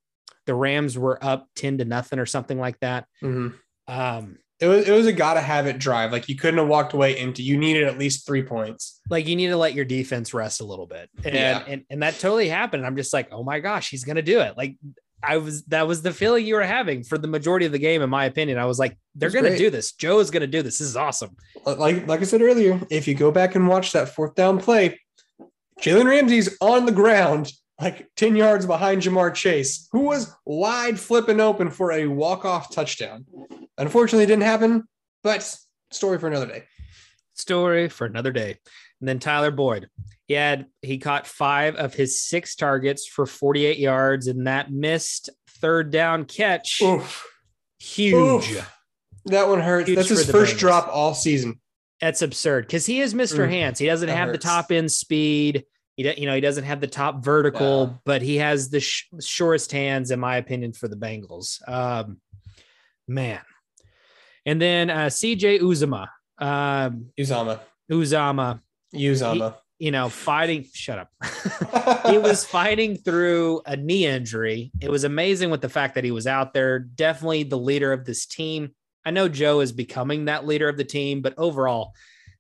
the 0.46 0.56
Rams 0.56 0.98
were 0.98 1.24
up 1.24 1.48
10 1.56 1.80
to 1.80 1.86
nothing 1.86 2.20
or 2.20 2.26
something 2.26 2.60
like 2.60 2.80
that. 2.80 3.06
Mm-hmm. 3.22 3.56
Um, 3.88 4.38
it 4.60 4.68
was, 4.68 4.88
it 4.88 4.91
was 4.91 5.08
a 5.08 5.12
gotta 5.12 5.41
have 5.41 5.68
it 5.68 5.78
drive. 5.78 6.12
Like 6.12 6.30
you 6.30 6.36
couldn't 6.36 6.58
have 6.58 6.68
walked 6.68 6.94
away 6.94 7.18
empty. 7.18 7.44
You 7.44 7.58
needed 7.58 7.84
at 7.84 7.98
least 7.98 8.26
three 8.26 8.44
points. 8.44 9.02
Like 9.10 9.28
you 9.28 9.36
need 9.36 9.48
to 9.48 9.58
let 9.58 9.74
your 9.74 9.84
defense 9.84 10.34
rest 10.34 10.62
a 10.62 10.64
little 10.64 10.88
bit. 10.88 11.10
And, 11.26 11.36
yeah. 11.36 11.64
and, 11.68 11.84
and 11.89 12.02
that 12.04 12.20
totally 12.20 12.48
happened. 12.48 12.86
I'm 12.86 12.96
just 12.96 13.14
like, 13.14 13.28
oh 13.32 13.44
my 13.44 13.60
gosh, 13.60 13.89
he's 13.89 14.06
going 14.06 14.16
to 14.16 14.22
do 14.22 14.39
it. 14.39 14.56
Like 14.56 14.78
I 15.22 15.38
was, 15.38 15.64
that 15.66 15.88
was 15.88 16.02
the 16.02 16.14
feeling 16.14 16.46
you 16.46 16.56
were 16.56 16.64
having 16.64 17.04
for 17.04 17.18
the 17.18 17.28
majority 17.28 17.66
of 17.66 17.72
the 17.72 17.80
game, 17.80 18.02
in 18.02 18.10
my 18.10 18.26
opinion. 18.26 18.58
I 18.58 18.66
was 18.66 18.80
like, 18.80 18.98
they're 19.16 19.30
going 19.30 19.46
to 19.46 19.58
do 19.58 19.70
this. 19.70 19.94
Joe 19.94 20.20
is 20.20 20.32
going 20.32 20.41
to 20.41 20.48
do 20.48 20.62
this. 20.62 20.80
This 20.80 20.89
is 20.89 20.98
awesome. 20.98 21.36
Like, 21.66 22.08
like 22.08 22.22
I 22.22 22.24
said 22.24 22.41
earlier, 22.41 22.80
if 22.89 23.08
you 23.08 23.16
go 23.16 23.32
back 23.32 23.56
and 23.56 23.68
watch 23.68 23.91
that 23.94 24.10
fourth 24.10 24.36
down 24.36 24.60
play, 24.60 25.00
Jalen 25.82 26.06
Ramsey's 26.06 26.56
on 26.62 26.86
the 26.86 26.91
ground 26.91 27.52
like 27.84 28.09
10 28.15 28.36
yards 28.36 28.65
behind 28.65 29.01
Ja'Marr 29.01 29.34
Chase, 29.34 29.88
who 29.91 30.01
was 30.01 30.34
wide 30.45 30.99
flipping 30.99 31.39
open 31.39 31.69
for 31.69 31.91
a 31.91 32.07
walk-off 32.07 32.73
touchdown. 32.73 33.25
Unfortunately, 33.77 34.23
it 34.23 34.27
didn't 34.27 34.43
happen, 34.43 34.88
but 35.23 35.57
story 35.91 36.17
for 36.19 36.27
another 36.27 36.45
day. 36.47 36.63
Story 37.34 37.89
for 37.89 38.05
another 38.05 38.31
day. 38.31 38.57
And 38.99 39.09
then 39.09 39.19
Tyler 39.19 39.51
Boyd. 39.51 39.89
He 40.27 40.36
had 40.36 40.67
he 40.81 40.97
caught 40.99 41.27
five 41.27 41.75
of 41.75 41.93
his 41.93 42.21
six 42.21 42.55
targets 42.55 43.05
for 43.05 43.25
48 43.25 43.77
yards, 43.77 44.27
and 44.27 44.47
that 44.47 44.71
missed 44.71 45.29
third 45.49 45.91
down 45.91 46.23
catch. 46.25 46.79
Oof. 46.81 47.27
Huge. 47.79 48.51
Oof. 48.51 48.73
That 49.25 49.49
one 49.49 49.59
hurts. 49.59 49.88
Huge 49.89 49.97
That's 49.97 50.09
his 50.09 50.29
first 50.29 50.55
Bengals. 50.55 50.59
drop 50.59 50.88
all 50.88 51.13
season. 51.13 51.59
That's 51.99 52.21
absurd 52.21 52.67
because 52.67 52.86
he 52.86 53.01
is 53.01 53.13
Mr. 53.13 53.45
Mm, 53.47 53.49
Hands. 53.49 53.79
He 53.79 53.86
doesn't 53.88 54.07
that 54.07 54.15
have 54.15 54.29
hurts. 54.29 54.43
the 54.43 54.49
top 54.49 54.71
end 54.71 54.91
speed. 54.91 55.65
He, 55.96 56.20
you 56.20 56.26
know, 56.26 56.36
he 56.36 56.41
doesn't 56.41 56.64
have 56.64 56.82
the 56.82 56.88
top 56.88 57.24
vertical, 57.24 58.02
but 58.06 58.22
he 58.22 58.38
has 58.38 58.70
the 58.70 58.80
sh- 58.80 59.08
shortest 59.22 59.72
hands, 59.72 60.12
in 60.12 60.20
my 60.20 60.38
opinion, 60.38 60.74
for 60.74 60.88
the 60.88 60.96
Bengals. 60.96 61.68
Um, 61.70 62.18
man, 63.08 63.41
and 64.46 64.62
then 64.62 64.89
uh, 64.89 65.06
CJ 65.08 65.62
Uzomah, 65.62 66.08
um, 66.39 67.08
Uzomah. 67.20 67.60
Uzomah, 67.91 68.60
Uzomah. 68.96 69.56
you 69.78 69.91
know, 69.91 70.10
fighting. 70.10 70.66
Shut 70.74 70.98
up. 71.00 71.10
he 72.10 72.18
was 72.18 72.44
fighting 72.44 72.98
through 72.98 73.62
a 73.66 73.78
knee 73.78 74.06
injury. 74.08 74.72
It 74.82 74.89
was 74.89 75.04
amazing 75.04 75.52
with 75.52 75.62
the 75.62 75.70
fact 75.70 75.96
that 75.96 76.04
he 76.04 76.12
was 76.12 76.26
out 76.26 76.54
there, 76.54 76.80
definitely 76.80 77.44
the 77.44 77.58
leader 77.58 77.94
of 77.94 78.06
this 78.06 78.26
team. 78.26 78.72
I 79.06 79.12
know 79.12 79.28
Joe 79.28 79.60
is 79.60 79.72
becoming 79.72 80.26
that 80.26 80.48
leader 80.48 80.70
of 80.70 80.78
the 80.78 80.84
team, 80.86 81.22
but 81.22 81.34
overall, 81.38 81.94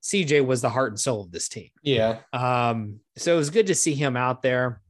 CJ 0.03 0.45
was 0.45 0.61
the 0.61 0.69
heart 0.69 0.91
and 0.91 0.99
soul 0.99 1.21
of 1.21 1.31
this 1.31 1.47
team. 1.47 1.69
yeah. 1.81 2.19
Um, 2.33 2.99
so 3.17 3.33
it 3.33 3.37
was 3.37 3.49
good 3.49 3.67
to 3.67 3.75
see 3.75 3.93
him 3.93 4.17
out 4.17 4.41
there. 4.41 4.81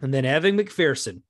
And 0.00 0.12
then 0.12 0.24
Evan 0.24 0.56
McPherson, 0.58 1.22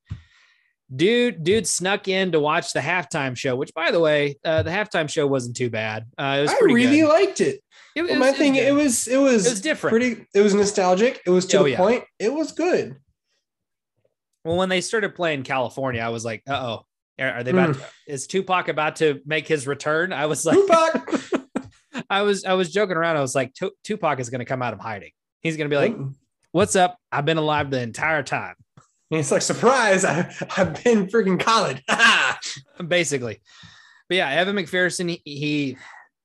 dude, 0.94 1.42
dude 1.44 1.66
snuck 1.66 2.08
in 2.08 2.32
to 2.32 2.40
watch 2.40 2.72
the 2.72 2.80
halftime 2.80 3.36
show, 3.36 3.54
which 3.56 3.72
by 3.74 3.90
the 3.90 4.00
way, 4.00 4.38
uh, 4.44 4.62
the 4.62 4.70
halftime 4.70 5.08
show 5.10 5.26
wasn't 5.26 5.56
too 5.56 5.68
bad. 5.70 6.06
Uh, 6.16 6.36
it 6.38 6.42
was 6.42 6.50
I 6.52 6.58
really 6.62 7.00
good. 7.00 7.08
liked 7.08 7.40
it. 7.40 7.60
It, 7.94 8.02
Well, 8.02 8.16
my 8.18 8.32
thing, 8.32 8.54
it 8.56 8.74
was 8.74 9.06
it 9.08 9.16
was 9.18 9.46
It 9.46 9.50
was 9.50 9.60
different. 9.60 9.92
pretty 9.92 10.26
it 10.34 10.40
was 10.40 10.54
nostalgic. 10.54 11.20
It 11.26 11.30
was 11.30 11.46
to 11.46 11.58
Oh, 11.58 11.62
the 11.64 11.70
yeah. 11.70 11.76
point. 11.78 12.04
It 12.18 12.32
was 12.32 12.52
good. 12.52 12.96
Well, 14.44 14.56
when 14.56 14.68
they 14.68 14.80
started 14.80 15.14
playing 15.14 15.42
California, 15.42 16.00
I 16.00 16.08
was 16.10 16.24
like, 16.24 16.42
"Uh 16.48 16.78
oh, 16.78 16.86
are, 17.22 17.42
they 17.42 17.50
about? 17.50 17.74
Hmm. 17.76 17.80
To, 17.80 17.86
is 18.06 18.26
Tupac 18.26 18.68
about 18.68 18.96
to 18.96 19.20
make 19.26 19.48
his 19.48 19.66
return?" 19.66 20.12
I 20.12 20.26
was 20.26 20.46
like, 20.46 20.56
Tupac. 20.56 21.10
I 22.10 22.22
was, 22.22 22.44
I 22.44 22.54
was 22.54 22.72
joking 22.72 22.96
around. 22.96 23.16
I 23.16 23.20
was 23.20 23.34
like, 23.34 23.54
Tupac 23.84 24.20
is 24.20 24.30
going 24.30 24.40
to 24.40 24.44
come 24.44 24.62
out 24.62 24.72
of 24.72 24.80
hiding. 24.80 25.10
He's 25.40 25.56
going 25.56 25.70
to 25.70 25.74
be 25.74 25.80
like, 25.80 25.96
"What's 26.52 26.76
up? 26.76 26.98
I've 27.12 27.24
been 27.24 27.38
alive 27.38 27.70
the 27.70 27.80
entire 27.80 28.22
time." 28.22 28.54
it's 29.10 29.30
like 29.30 29.42
surprise. 29.42 30.04
I, 30.04 30.32
I've 30.56 30.82
been 30.82 31.06
freaking 31.06 31.40
college. 31.40 31.82
Basically, 32.88 33.40
but 34.08 34.16
yeah, 34.16 34.30
Evan 34.30 34.56
McPherson, 34.56 35.08
he, 35.08 35.22
he, 35.24 35.76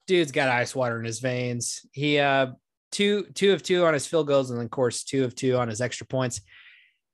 dude's 0.08 0.32
got 0.32 0.50
ice 0.50 0.76
water 0.76 1.00
in 1.00 1.06
his 1.06 1.20
veins. 1.20 1.86
He, 1.92 2.20
uh, 2.20 2.48
two, 2.92 3.24
two 3.34 3.54
of 3.54 3.64
two 3.64 3.86
on 3.86 3.94
his 3.94 4.06
field 4.06 4.28
goals, 4.28 4.50
and 4.50 4.60
then 4.60 4.66
of 4.66 4.72
course 4.72 5.04
two 5.04 5.24
of 5.24 5.36
two 5.36 5.58
on 5.58 5.68
his 5.68 5.82
extra 5.82 6.08
points. 6.08 6.42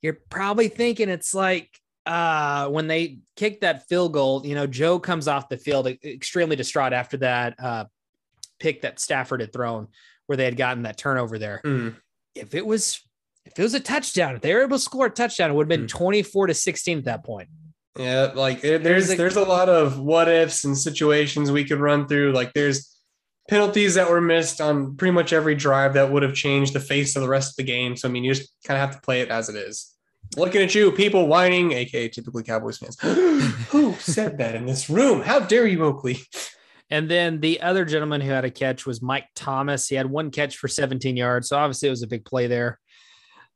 You're 0.01 0.17
probably 0.29 0.69
thinking 0.69 1.09
it's 1.09 1.33
like 1.33 1.69
uh 2.05 2.67
when 2.69 2.87
they 2.87 3.19
kicked 3.35 3.61
that 3.61 3.87
field 3.87 4.13
goal, 4.13 4.45
you 4.45 4.55
know, 4.55 4.65
Joe 4.65 4.99
comes 4.99 5.27
off 5.27 5.49
the 5.49 5.57
field 5.57 5.87
extremely 5.87 6.55
distraught 6.55 6.93
after 6.93 7.17
that 7.17 7.59
uh 7.59 7.85
pick 8.59 8.81
that 8.81 8.99
Stafford 8.99 9.41
had 9.41 9.53
thrown 9.53 9.87
where 10.27 10.37
they 10.37 10.45
had 10.45 10.57
gotten 10.57 10.83
that 10.83 10.97
turnover 10.97 11.39
there. 11.39 11.61
Mm. 11.65 11.95
If 12.35 12.53
it 12.55 12.65
was 12.65 13.01
if 13.45 13.57
it 13.57 13.63
was 13.63 13.73
a 13.73 13.79
touchdown, 13.79 14.35
if 14.35 14.41
they 14.41 14.53
were 14.53 14.61
able 14.61 14.77
to 14.77 14.83
score 14.83 15.07
a 15.07 15.09
touchdown, 15.09 15.49
it 15.49 15.53
would 15.53 15.63
have 15.71 15.79
been 15.79 15.87
24 15.87 16.47
to 16.47 16.53
16 16.53 16.99
at 16.99 17.05
that 17.05 17.23
point. 17.25 17.49
Yeah, 17.97 18.31
like 18.35 18.63
it, 18.63 18.83
there's 18.83 19.07
There's 19.07 19.11
a- 19.11 19.17
there's 19.17 19.35
a 19.37 19.43
lot 19.43 19.67
of 19.69 19.99
what 19.99 20.27
ifs 20.27 20.63
and 20.63 20.77
situations 20.77 21.51
we 21.51 21.63
could 21.65 21.79
run 21.79 22.07
through. 22.07 22.33
Like 22.33 22.53
there's 22.53 22.95
penalties 23.49 23.95
that 23.95 24.09
were 24.09 24.21
missed 24.21 24.61
on 24.61 24.95
pretty 24.95 25.11
much 25.11 25.33
every 25.33 25.55
drive 25.55 25.95
that 25.95 26.11
would 26.11 26.21
have 26.21 26.35
changed 26.35 26.73
the 26.73 26.79
face 26.79 27.15
of 27.15 27.23
the 27.23 27.27
rest 27.27 27.53
of 27.53 27.55
the 27.55 27.63
game. 27.63 27.95
So 27.95 28.07
I 28.07 28.11
mean, 28.11 28.23
you 28.23 28.33
just 28.33 28.49
kind 28.63 28.79
of 28.79 28.87
have 28.87 28.95
to 28.95 29.01
play 29.01 29.21
it 29.21 29.29
as 29.29 29.49
it 29.49 29.55
is. 29.55 29.95
Looking 30.37 30.61
at 30.61 30.75
you, 30.75 30.91
people 30.91 31.25
whining, 31.27 31.71
aka 31.71 32.07
typically 32.07 32.43
Cowboys 32.43 32.77
fans. 32.77 32.99
Who 33.71 33.95
said 33.95 34.37
that 34.37 34.53
in 34.53 34.67
this 34.67 34.87
room? 34.89 35.21
How 35.23 35.39
dare 35.39 35.65
you, 35.65 35.83
Oakley? 35.83 36.19
And 36.89 37.09
then 37.09 37.39
the 37.39 37.61
other 37.61 37.85
gentleman 37.85 38.21
who 38.21 38.31
had 38.31 38.45
a 38.45 38.51
catch 38.51 38.85
was 38.85 39.01
Mike 39.01 39.27
Thomas. 39.35 39.87
He 39.87 39.95
had 39.95 40.09
one 40.09 40.31
catch 40.31 40.57
for 40.57 40.67
17 40.67 41.15
yards. 41.15 41.49
So 41.49 41.57
obviously 41.57 41.87
it 41.87 41.91
was 41.91 42.03
a 42.03 42.07
big 42.07 42.25
play 42.25 42.47
there. 42.47 42.79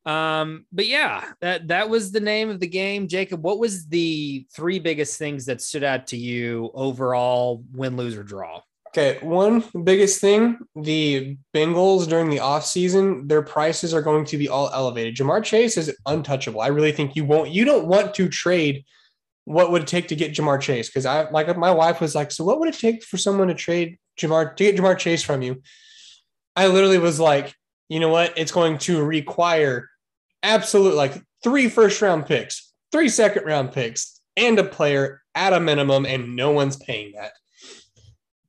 Um, 0.05 0.65
but 0.71 0.85
yeah, 0.85 1.31
that 1.41 1.69
that 1.69 1.89
was 1.89 2.11
the 2.11 2.19
name 2.19 2.49
of 2.49 2.59
the 2.59 2.67
game. 2.67 3.07
Jacob, 3.07 3.41
what 3.41 3.57
was 3.57 3.87
the 3.87 4.45
three 4.53 4.79
biggest 4.79 5.17
things 5.17 5.45
that 5.45 5.61
stood 5.61 5.83
out 5.83 6.07
to 6.07 6.17
you 6.17 6.71
overall, 6.73 7.63
win, 7.71 7.95
lose, 7.95 8.17
or 8.17 8.23
draw? 8.23 8.61
Okay, 8.89 9.17
one 9.25 9.63
biggest 9.83 10.21
thing 10.21 10.59
the 10.75 11.37
Bengals 11.55 12.07
during 12.07 12.29
the 12.29 12.37
offseason, 12.37 13.27
their 13.27 13.41
prices 13.41 13.91
are 13.91 14.03
going 14.03 14.23
to 14.25 14.37
be 14.37 14.49
all 14.49 14.69
elevated. 14.71 15.15
Ja'Marr 15.15 15.43
Chase 15.43 15.77
is 15.77 15.95
untouchable. 16.05 16.61
I 16.61 16.67
really 16.67 16.91
think 16.91 17.15
you 17.15 17.25
won't, 17.25 17.49
you 17.49 17.65
don't 17.65 17.87
want 17.87 18.13
to 18.13 18.29
trade 18.29 18.85
what 19.45 19.71
would 19.71 19.83
it 19.83 19.87
take 19.87 20.07
to 20.09 20.15
get 20.15 20.33
Ja'Marr 20.33 20.61
Chase? 20.61 20.87
Because 20.89 21.05
I 21.05 21.29
like 21.29 21.55
my 21.57 21.71
wife 21.71 21.99
was 22.01 22.15
like, 22.15 22.31
So 22.31 22.43
what 22.43 22.59
would 22.59 22.69
it 22.69 22.77
take 22.79 23.03
for 23.03 23.17
someone 23.17 23.49
to 23.49 23.53
trade 23.53 23.97
Ja'Marr 24.19 24.55
to 24.55 24.63
get 24.63 24.75
Jamar 24.77 24.97
Chase 24.97 25.21
from 25.23 25.41
you? 25.41 25.61
I 26.55 26.67
literally 26.67 26.99
was 26.99 27.19
like, 27.19 27.53
you 27.89 27.99
know 27.99 28.09
what? 28.09 28.37
It's 28.37 28.51
going 28.51 28.77
to 28.79 29.03
require 29.03 29.89
absolute 30.43 30.95
like 30.95 31.21
three 31.43 31.67
first 31.69 32.01
round 32.01 32.25
picks, 32.25 32.71
three 32.91 33.09
second 33.09 33.45
round 33.45 33.71
picks, 33.71 34.21
and 34.37 34.57
a 34.59 34.63
player 34.63 35.21
at 35.35 35.53
a 35.53 35.59
minimum, 35.59 36.05
and 36.05 36.35
no 36.35 36.51
one's 36.51 36.77
paying 36.77 37.13
that. 37.15 37.31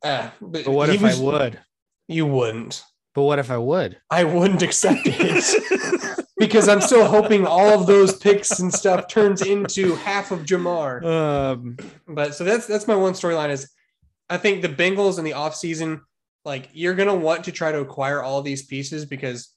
Uh, 0.03 0.31
but 0.41 0.65
But 0.67 0.73
what 0.73 0.91
if 0.91 1.01
was- 1.03 1.19
I 1.21 1.23
would? 1.25 1.61
You 2.09 2.27
wouldn't. 2.27 2.83
But 3.15 3.23
what 3.23 3.39
if 3.39 3.51
I 3.51 3.57
would? 3.59 3.99
I 4.11 4.25
wouldn't 4.25 4.61
accept 4.63 5.01
it 5.05 6.03
because 6.37 6.69
I'm 6.69 6.81
still 6.81 7.05
hoping 7.07 7.47
all 7.47 7.81
of 7.81 7.87
those 7.87 8.17
picks 8.17 8.59
and 8.61 8.73
stuff 8.73 9.09
turns 9.09 9.43
into 9.43 9.95
half 9.97 10.31
of 10.31 10.41
Ja'Marr. 10.41 11.05
Um, 11.05 11.77
But 12.09 12.35
so 12.35 12.45
that's 12.45 12.67
that's 12.67 12.89
my 12.89 12.97
one 12.97 13.13
storyline 13.13 13.51
is 13.51 13.71
I 14.29 14.39
think 14.39 14.63
the 14.63 14.69
Bengals 14.69 15.19
in 15.19 15.25
the 15.25 15.33
offseason, 15.33 16.01
like 16.45 16.71
you're 16.73 16.95
gonna 16.95 17.15
want 17.15 17.45
to 17.45 17.53
try 17.53 17.73
to 17.73 17.81
acquire 17.81 18.23
all 18.23 18.43
these 18.43 18.65
pieces 18.67 19.05
because 19.05 19.51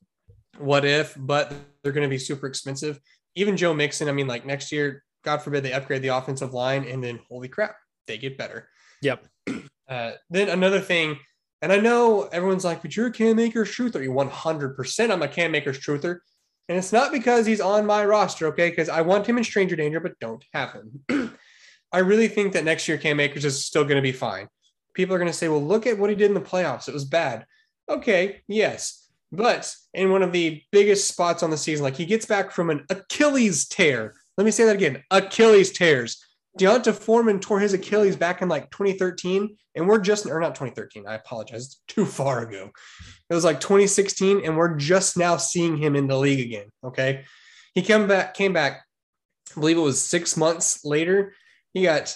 what 0.57 0.85
if, 0.85 1.15
but 1.17 1.53
they're 1.83 1.91
gonna 1.91 2.07
be 2.07 2.17
super 2.17 2.47
expensive. 2.47 2.99
Even 3.35 3.57
Joe 3.57 3.73
Mixon, 3.73 4.09
I 4.09 4.11
mean, 4.11 4.27
like 4.27 4.45
next 4.45 4.71
year, 4.71 5.03
God 5.23 5.41
forbid 5.41 5.63
they 5.63 5.73
upgrade 5.73 6.01
the 6.01 6.09
offensive 6.09 6.53
line, 6.53 6.87
and 6.87 7.03
then 7.03 7.19
holy 7.29 7.47
crap, 7.47 7.75
they 8.07 8.17
get 8.17 8.37
better. 8.37 8.69
yep. 9.01 9.25
Uh, 9.89 10.11
then 10.29 10.49
another 10.49 10.81
thing, 10.81 11.17
and 11.61 11.71
I 11.71 11.77
know 11.77 12.23
everyone's 12.23 12.65
like, 12.65 12.81
but 12.81 12.93
you're 12.97 13.07
a 13.07 13.11
Cam 13.11 13.39
Akers 13.39 13.69
truther. 13.69 14.03
You 14.03 14.11
100% 14.11 15.11
I'm 15.11 15.21
a 15.21 15.29
Cam 15.29 15.55
Akers 15.55 15.79
truther. 15.79 16.19
And 16.69 16.77
it's 16.77 16.91
not 16.91 17.11
because 17.11 17.45
he's 17.45 17.61
on 17.61 17.85
my 17.85 18.05
roster, 18.05 18.47
okay? 18.47 18.69
Because 18.69 18.89
I 18.89 19.01
want 19.01 19.27
him 19.27 19.37
in 19.37 19.43
stranger 19.43 19.75
danger, 19.75 19.99
but 19.99 20.19
don't 20.19 20.43
have 20.53 20.73
him. 20.73 21.37
I 21.91 21.99
really 21.99 22.27
think 22.27 22.53
that 22.53 22.65
next 22.65 22.87
year 22.87 22.97
Cam 22.97 23.19
Akers 23.19 23.45
is 23.45 23.63
still 23.63 23.83
going 23.83 23.95
to 23.95 24.01
be 24.01 24.11
fine. 24.11 24.49
People 24.93 25.15
are 25.15 25.19
going 25.19 25.31
to 25.31 25.37
say, 25.37 25.47
well, 25.47 25.63
look 25.63 25.87
at 25.87 25.97
what 25.97 26.09
he 26.09 26.15
did 26.15 26.29
in 26.29 26.33
the 26.33 26.41
playoffs. 26.41 26.87
It 26.87 26.93
was 26.93 27.05
bad. 27.05 27.45
Okay, 27.87 28.41
yes. 28.47 29.07
But 29.31 29.73
in 29.93 30.11
one 30.11 30.23
of 30.23 30.31
the 30.31 30.61
biggest 30.71 31.07
spots 31.07 31.43
on 31.43 31.51
the 31.51 31.57
season, 31.57 31.83
like 31.83 31.95
he 31.95 32.05
gets 32.05 32.25
back 32.25 32.51
from 32.51 32.69
an 32.69 32.85
Achilles 32.89 33.67
tear. 33.67 34.15
Let 34.37 34.45
me 34.45 34.51
say 34.51 34.65
that 34.65 34.75
again 34.75 35.03
Achilles 35.11 35.71
tears. 35.71 36.23
D'Onta 36.57 36.93
Foreman 36.93 37.39
tore 37.39 37.59
his 37.59 37.73
Achilles 37.73 38.15
back 38.15 38.41
in 38.41 38.49
like 38.49 38.71
2013, 38.71 39.55
and 39.75 39.87
we're 39.87 39.99
just, 39.99 40.25
or 40.25 40.39
not 40.39 40.55
2013, 40.55 41.05
I 41.07 41.15
apologize, 41.15 41.65
it's 41.65 41.81
too 41.87 42.05
far 42.05 42.47
ago. 42.47 42.71
It 43.29 43.33
was 43.33 43.45
like 43.45 43.59
2016, 43.59 44.43
and 44.43 44.57
we're 44.57 44.75
just 44.75 45.17
now 45.17 45.37
seeing 45.37 45.77
him 45.77 45.95
in 45.95 46.07
the 46.07 46.17
league 46.17 46.45
again. 46.45 46.71
Okay. 46.83 47.25
He 47.73 47.81
came 47.81 48.07
back, 48.07 48.33
came 48.33 48.53
back, 48.53 48.83
I 49.55 49.59
believe 49.59 49.77
it 49.77 49.81
was 49.81 50.03
six 50.03 50.35
months 50.35 50.83
later. 50.83 51.33
He 51.73 51.83
got 51.83 52.15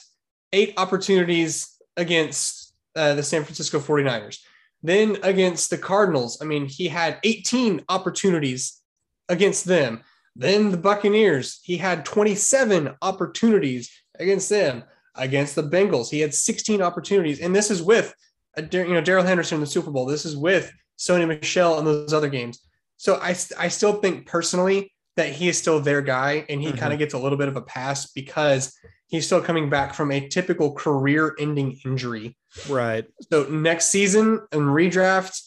eight 0.54 0.74
opportunities 0.78 1.78
against 1.98 2.74
uh, 2.96 3.14
the 3.14 3.24
San 3.24 3.44
Francisco 3.44 3.80
49ers. 3.80 4.40
Then 4.84 5.18
against 5.24 5.70
the 5.70 5.78
Cardinals, 5.78 6.42
I 6.42 6.46
mean, 6.46 6.66
he 6.66 6.88
had 6.88 7.20
18 7.24 7.84
opportunities 7.90 8.82
against 9.30 9.66
them. 9.66 10.02
Then 10.36 10.72
the 10.72 10.78
Buccaneers, 10.78 11.60
he 11.64 11.78
had 11.78 12.06
27 12.06 12.96
opportunities 13.02 13.92
against 14.22 14.50
them. 14.50 14.84
Against 15.16 15.56
the 15.56 15.64
Bengals, 15.64 16.10
he 16.10 16.22
had 16.22 16.34
16 16.34 16.82
opportunities, 16.82 17.42
and 17.42 17.54
this 17.54 17.70
is 17.70 17.82
with, 17.84 18.14
uh, 18.58 18.64
you 18.72 18.94
know, 18.94 19.02
Darrell 19.02 19.26
Henderson 19.26 19.56
in 19.56 19.62
the 19.62 19.68
Super 19.68 19.92
Bowl. 19.92 20.06
This 20.06 20.26
is 20.26 20.38
with 20.38 20.72
Sony 20.98 21.28
Michel 21.28 21.78
and 21.78 21.86
those 21.86 22.14
other 22.14 22.30
games. 22.30 22.60
So 22.96 23.16
I, 23.16 23.36
I 23.60 23.68
still 23.68 23.96
think 24.00 24.26
personally 24.26 24.94
that 25.18 25.34
he 25.34 25.50
is 25.50 25.58
still 25.58 25.82
their 25.82 26.02
guy, 26.02 26.46
and 26.48 26.62
he 26.62 26.70
Mhm. 26.72 26.78
kind 26.78 26.94
of 26.94 27.00
gets 27.00 27.14
a 27.14 27.18
little 27.18 27.38
bit 27.38 27.50
of 27.50 27.58
a 27.58 27.62
pass 27.62 28.10
because 28.14 28.74
he's 29.08 29.26
still 29.26 29.42
coming 29.42 29.70
back 29.70 29.94
from 29.94 30.12
a 30.12 30.30
typical 30.30 30.74
career-ending 30.74 31.82
injury. 31.84 32.38
Right. 32.70 33.06
So 33.30 33.44
next 33.50 33.90
season 33.90 34.40
and 34.54 34.62
redraft, 34.62 35.42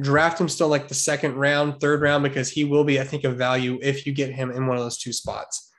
draft 0.00 0.40
him 0.40 0.48
still 0.48 0.68
like 0.68 0.88
the 0.88 0.94
second 0.94 1.34
round, 1.34 1.80
third 1.80 2.00
round, 2.00 2.24
because 2.24 2.48
he 2.48 2.64
will 2.64 2.84
be, 2.84 2.98
I 2.98 3.04
think, 3.04 3.24
of 3.24 3.36
value 3.36 3.78
if 3.82 4.06
you 4.06 4.14
get 4.14 4.32
him 4.32 4.50
in 4.50 4.66
one 4.66 4.78
of 4.78 4.82
those 4.82 4.96
two 4.96 5.12
spots. 5.12 5.70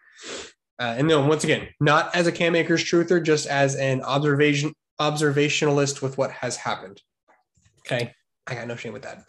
Uh, 0.83 0.95
and 0.97 1.09
then 1.09 1.29
once 1.29 1.45
again, 1.45 1.69
not 1.79 2.13
as 2.13 2.27
a 2.27 2.31
Cam 2.31 2.57
Akers 2.57 2.83
truther, 2.83 3.23
just 3.23 3.47
as 3.47 3.75
an 3.75 4.01
observation 4.01 4.73
observationalist 4.99 6.01
with 6.01 6.17
what 6.17 6.29
has 6.31 6.57
happened. 6.57 7.01
Okay, 7.79 8.13
I 8.47 8.55
got 8.55 8.67
no 8.67 8.75
shame 8.75 8.91
with 8.91 9.03
that. 9.03 9.23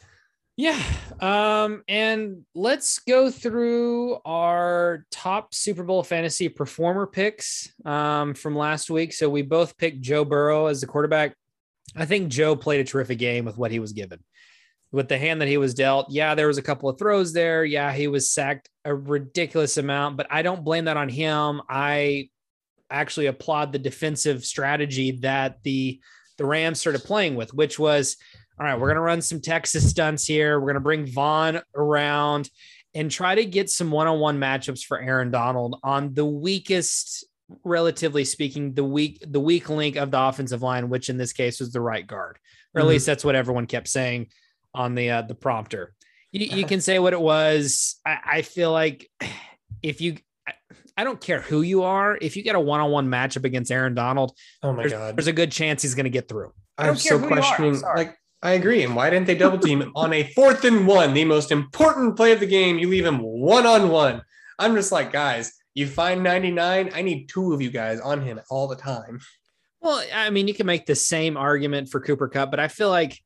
Yeah. 0.57 0.81
Um, 1.21 1.85
and 1.87 2.45
let's 2.57 2.99
go 2.99 3.31
through 3.31 4.19
our 4.25 5.07
top 5.13 5.55
Super 5.55 5.85
Bowl 5.85 6.03
fantasy 6.03 6.49
performer 6.49 7.07
picks 7.07 7.73
um, 7.85 8.35
from 8.35 8.57
last 8.57 8.91
week. 8.91 9.13
So 9.13 9.31
we 9.31 9.43
both 9.43 9.79
picked 9.79 10.01
Joe 10.01 10.25
Burrow 10.25 10.67
as 10.67 10.81
the 10.81 10.89
quarterback. 10.89 11.37
I 11.95 12.05
think 12.05 12.31
Joe 12.31 12.57
played 12.57 12.81
a 12.81 12.85
terrific 12.85 13.19
game 13.19 13.45
with 13.45 13.57
what 13.57 13.71
he 13.71 13.79
was 13.79 13.93
given. 13.93 14.19
With 14.95 15.09
the 15.09 15.19
hand 15.19 15.41
that 15.41 15.49
he 15.49 15.57
was 15.57 15.75
dealt, 15.75 16.07
yeah, 16.09 16.37
there 16.37 16.47
was 16.47 16.57
a 16.57 16.63
couple 16.63 16.89
of 16.89 17.01
throws 17.01 17.33
there. 17.33 17.65
Yeah, 17.65 17.93
he 17.93 18.07
was 18.07 18.31
sacked 18.31 18.69
a 18.85 18.95
ridiculous 18.95 19.77
amount, 19.77 20.17
but 20.17 20.29
I 20.31 20.43
don't 20.43 20.63
blame 20.63 20.85
that 20.85 20.97
on 20.97 21.09
him. 21.09 21.63
I 21.69 22.29
actually 22.91 23.27
applaud 23.27 23.73
the 23.73 23.81
defensive 23.81 24.45
strategy 24.45 25.19
that 25.23 25.63
the 25.65 26.01
the 26.39 26.45
Rams 26.45 26.79
started 26.79 27.03
playing 27.03 27.35
with, 27.35 27.53
which 27.53 27.77
was 27.77 28.17
all 28.57 28.67
right, 28.67 28.79
we're 28.79 28.87
going 28.87 28.95
to 28.95 29.01
run 29.01 29.21
some 29.21 29.41
Texas 29.41 29.91
stunts 29.91 30.27
here. 30.27 30.61
We're 30.61 30.67
going 30.67 30.75
to 30.75 30.81
bring 30.81 31.07
Von 31.07 31.61
around 31.75 32.49
and 32.95 33.11
try 33.11 33.35
to 33.35 33.45
get 33.45 33.69
some 33.69 33.91
one 33.91 34.07
on 34.07 34.21
one 34.21 34.39
matchups 34.39 34.85
for 34.85 35.01
Aaron 35.01 35.33
Donald 35.33 35.81
on 35.83 36.15
the 36.15 36.25
weakest, 36.25 37.27
relatively 37.65 38.25
speaking, 38.25 38.75
the 38.75 38.85
weak, 38.85 39.25
the 39.27 39.41
weak 39.41 39.69
link 39.69 39.97
of 39.97 40.13
the 40.13 40.21
offensive 40.21 40.63
line, 40.63 40.89
which 40.89 41.09
in 41.09 41.17
this 41.17 41.33
case 41.33 41.59
was 41.59 41.73
the 41.73 41.81
right 41.81 42.07
guard, 42.07 42.39
or 42.75 42.79
at 42.79 42.83
mm-hmm. 42.83 42.91
least 42.91 43.07
that's 43.07 43.25
what 43.25 43.35
everyone 43.35 43.67
kept 43.67 43.89
saying 43.89 44.29
on 44.75 44.95
the, 44.95 45.11
uh, 45.11 45.23
the 45.23 45.35
prompter. 45.35 45.95
You, 46.33 46.47
you 46.47 46.67
can 46.67 46.81
say 46.81 46.99
what 46.99 47.13
it 47.13 47.21
was. 47.21 48.01
I, 48.05 48.19
I 48.25 48.43
feel 48.43 48.73
like 48.73 49.11
if 49.83 50.01
you, 50.01 50.17
I 50.97 51.05
don't 51.05 51.21
care 51.21 51.41
who 51.41 51.63
you 51.63 51.83
are. 51.83 52.17
If 52.21 52.37
you 52.37 52.43
get 52.43 52.55
a 52.55 52.61
one-on-one 52.61 53.09
matchup 53.09 53.45
against 53.45 53.71
Aaron 53.71 53.95
Donald, 53.95 54.37
oh 54.63 54.73
my 54.73 54.83
there's, 54.83 54.93
god, 54.93 55.17
there's 55.17 55.27
a 55.27 55.33
good 55.33 55.51
chance 55.51 55.83
he's 55.83 55.95
going 55.95 56.05
to 56.05 56.11
get 56.11 56.29
through. 56.29 56.53
I'm 56.79 56.97
so 56.97 57.25
questioning. 57.25 57.81
Like 57.81 58.17
I 58.45 58.53
agree. 58.53 58.85
And 58.85 58.95
why 58.95 59.09
didn't 59.09 59.27
they 59.27 59.35
double 59.35 59.59
team 59.59 59.91
on 59.97 60.13
a 60.13 60.25
fourth 60.35 60.65
and 60.65 60.87
one, 60.87 61.15
the 61.15 61.25
most 61.25 61.51
important 61.51 62.15
play 62.15 62.33
of 62.33 62.41
the 62.41 62.47
game? 62.47 62.79
You 62.79 62.89
leave 62.89 63.07
him 63.07 63.19
one 63.21 63.67
on 63.67 63.89
one. 63.89 64.23
I'm 64.59 64.75
just 64.75 64.93
like, 64.93 65.11
guys, 65.11 65.53
you 65.73 65.87
find 65.87 66.23
99. 66.23 66.91
I 66.95 67.03
need 67.03 67.29
two 67.29 67.55
of 67.55 67.63
you 67.63 67.71
guys 67.71 68.01
on 68.01 68.21
him 68.21 68.41
all 68.51 68.69
the 68.69 68.77
time. 68.77 69.21
Well, 69.81 70.05
I 70.15 70.31
mean, 70.31 70.47
you 70.47 70.55
can 70.55 70.67
make 70.67 70.87
the 70.87 70.95
same 70.95 71.37
argument 71.37 71.89
for 71.89 72.01
Cooper 72.01 72.29
Kupp, 72.29 72.51
but 72.51 72.61
I 72.61 72.69
feel 72.69 72.91
like 72.91 73.19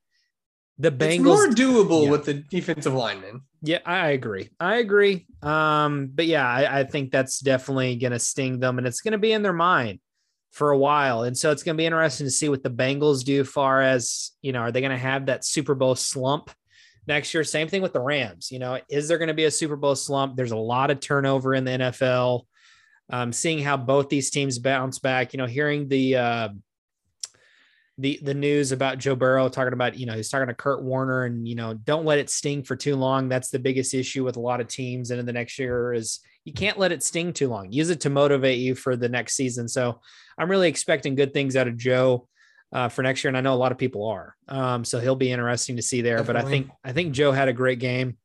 the 0.79 0.93
Bengals 0.93 1.19
it's 1.19 1.19
more 1.19 1.47
doable 1.49 2.05
yeah. 2.05 2.11
with 2.11 2.25
the 2.25 2.35
defensive 2.35 2.95
lineman. 2.95 3.43
Yeah, 3.63 3.81
I 3.85 4.11
agree. 4.11 4.51
I 4.61 4.77
agree. 4.77 5.27
Um, 5.43 6.11
but 6.15 6.27
yeah, 6.27 6.47
I, 6.47 6.81
I 6.81 6.85
think 6.85 7.11
that's 7.11 7.41
definitely 7.41 7.97
gonna 7.97 8.19
sting 8.19 8.61
them 8.61 8.79
and 8.79 8.87
it's 8.87 9.01
gonna 9.01 9.19
be 9.19 9.33
in 9.33 9.43
their 9.43 9.53
mind 9.53 9.99
for 10.53 10.71
a 10.71 10.79
while. 10.79 11.23
And 11.23 11.37
so 11.37 11.51
it's 11.51 11.63
going 11.63 11.77
to 11.77 11.81
be 11.81 11.87
interesting 11.87 12.27
to 12.27 12.31
see 12.31 12.49
what 12.49 12.63
the 12.63 12.71
Bengals 12.71 13.25
do 13.25 13.45
far 13.45 13.81
as, 13.81 14.33
you 14.43 14.53
know, 14.53 14.61
are 14.61 14.73
they 14.73 14.81
going 14.81 14.93
to 14.93 14.99
have 14.99 15.27
that 15.27 15.45
Super 15.45 15.75
Bowl 15.75 15.95
slump 15.95 16.51
next 17.07 17.33
year? 17.33 17.45
Same 17.45 17.69
thing 17.69 17.83
with 17.83 17.93
the 17.93 18.01
Rams. 18.01 18.51
You 18.51 18.59
know, 18.59 18.81
is 18.91 19.09
there 19.09 19.19
going 19.19 19.29
to 19.29 19.35
be 19.35 19.45
a 19.45 19.51
Super 19.51 19.77
Bowl 19.77 19.95
slump? 19.95 20.37
There's 20.37 20.53
a 20.53 20.57
lot 20.57 20.91
of 20.91 21.01
turnover 21.01 21.55
in 21.55 21.65
the 21.65 21.71
NFL. 21.71 22.43
Um, 23.11 23.33
seeing 23.33 23.61
how 23.61 23.79
both 23.79 24.11
these 24.11 24.31
teams 24.31 24.59
bounce 24.59 24.99
back, 24.99 25.33
you 25.33 25.39
know, 25.39 25.47
hearing 25.47 25.89
the, 25.89 26.17
uh, 26.17 26.49
the 27.99 28.19
the 28.23 28.35
news 28.35 28.71
about 28.73 28.99
Joe 28.99 29.17
Burrow 29.17 29.49
talking 29.49 29.73
about, 29.73 29.99
you 29.99 30.07
know, 30.07 30.15
he's 30.15 30.29
talking 30.29 30.47
to 30.47 30.55
Kurt 30.55 30.83
Warner 30.83 31.25
and, 31.25 31.47
you 31.47 31.57
know, 31.57 31.75
don't 31.75 32.05
let 32.05 32.19
it 32.19 32.31
sting 32.31 32.63
for 32.63 32.77
too 32.77 32.95
long. 32.95 33.29
That's 33.29 33.51
the 33.51 33.59
biggest 33.59 33.93
issue 33.93 34.25
with 34.25 34.37
a 34.37 34.41
lot 34.41 34.61
of 34.61 34.69
teams. 34.69 35.11
And 35.11 35.19
in 35.19 35.27
the 35.27 35.33
next 35.33 35.59
year 35.59 35.93
is 35.93 36.21
you 36.45 36.53
can't 36.53 36.79
let 36.79 36.93
it 36.93 37.03
sting 37.03 37.33
too 37.33 37.49
long. 37.49 37.73
Use 37.73 37.91
it 37.91 38.01
to 38.03 38.11
motivate 38.11 38.61
you 38.61 38.75
for 38.77 38.97
the 38.97 39.09
next 39.09 39.35
season. 39.35 39.69
So 39.69 40.01
I'm 40.39 40.51
really 40.51 40.69
expecting 40.69 41.17
good 41.17 41.35
things 41.35 41.57
out 41.57 41.67
of 41.67 41.77
Joe 41.77 42.29
uh, 42.73 42.89
for 42.89 43.03
next 43.03 43.25
year. 43.25 43.29
And 43.29 43.37
I 43.37 43.41
know 43.41 43.55
a 43.55 43.57
lot 43.57 43.73
of 43.73 43.79
people 43.79 44.07
are. 44.07 44.37
Um, 44.47 44.85
so 44.85 45.01
he'll 45.01 45.17
be 45.17 45.33
interesting 45.33 45.77
to 45.77 45.83
see 45.83 46.01
there. 46.01 46.19
Definitely. 46.19 46.43
But 46.43 46.47
I 46.47 46.51
think 46.51 46.71
I 46.85 46.93
think 46.93 47.13
Joe 47.13 47.33
had 47.33 47.49
a 47.49 47.53
great 47.53 47.81
game. 47.81 48.17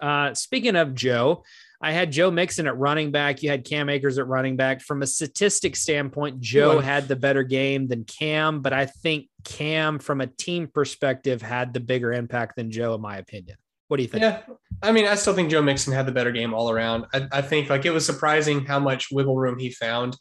Uh, 0.00 0.32
speaking 0.34 0.76
of 0.76 0.94
Joe, 0.94 1.42
I 1.82 1.90
had 1.90 2.12
Joe 2.12 2.30
Mixon 2.30 2.68
at 2.68 2.78
running 2.78 3.10
back. 3.10 3.42
You 3.42 3.50
had 3.50 3.64
Cam 3.64 3.88
Akers 3.88 4.16
at 4.16 4.28
running 4.28 4.56
back. 4.56 4.80
From 4.80 5.02
a 5.02 5.06
statistic 5.06 5.74
standpoint, 5.74 6.40
Joe 6.40 6.78
had 6.78 7.08
the 7.08 7.16
better 7.16 7.42
game 7.42 7.88
than 7.88 8.04
Cam, 8.04 8.60
but 8.60 8.72
I 8.72 8.86
think 8.86 9.28
Cam, 9.42 9.98
from 9.98 10.20
a 10.20 10.28
team 10.28 10.68
perspective, 10.68 11.42
had 11.42 11.74
the 11.74 11.80
bigger 11.80 12.12
impact 12.12 12.54
than 12.54 12.70
Joe, 12.70 12.94
in 12.94 13.00
my 13.00 13.16
opinion. 13.16 13.56
What 13.88 13.96
do 13.96 14.04
you 14.04 14.08
think? 14.08 14.22
Yeah, 14.22 14.42
I 14.80 14.92
mean, 14.92 15.06
I 15.06 15.16
still 15.16 15.34
think 15.34 15.50
Joe 15.50 15.60
Mixon 15.60 15.92
had 15.92 16.06
the 16.06 16.12
better 16.12 16.30
game 16.30 16.54
all 16.54 16.70
around. 16.70 17.06
I, 17.12 17.26
I 17.32 17.42
think 17.42 17.68
like 17.68 17.84
it 17.84 17.90
was 17.90 18.06
surprising 18.06 18.64
how 18.64 18.78
much 18.78 19.10
wiggle 19.10 19.36
room 19.36 19.58
he 19.58 19.70
found. 19.70 20.16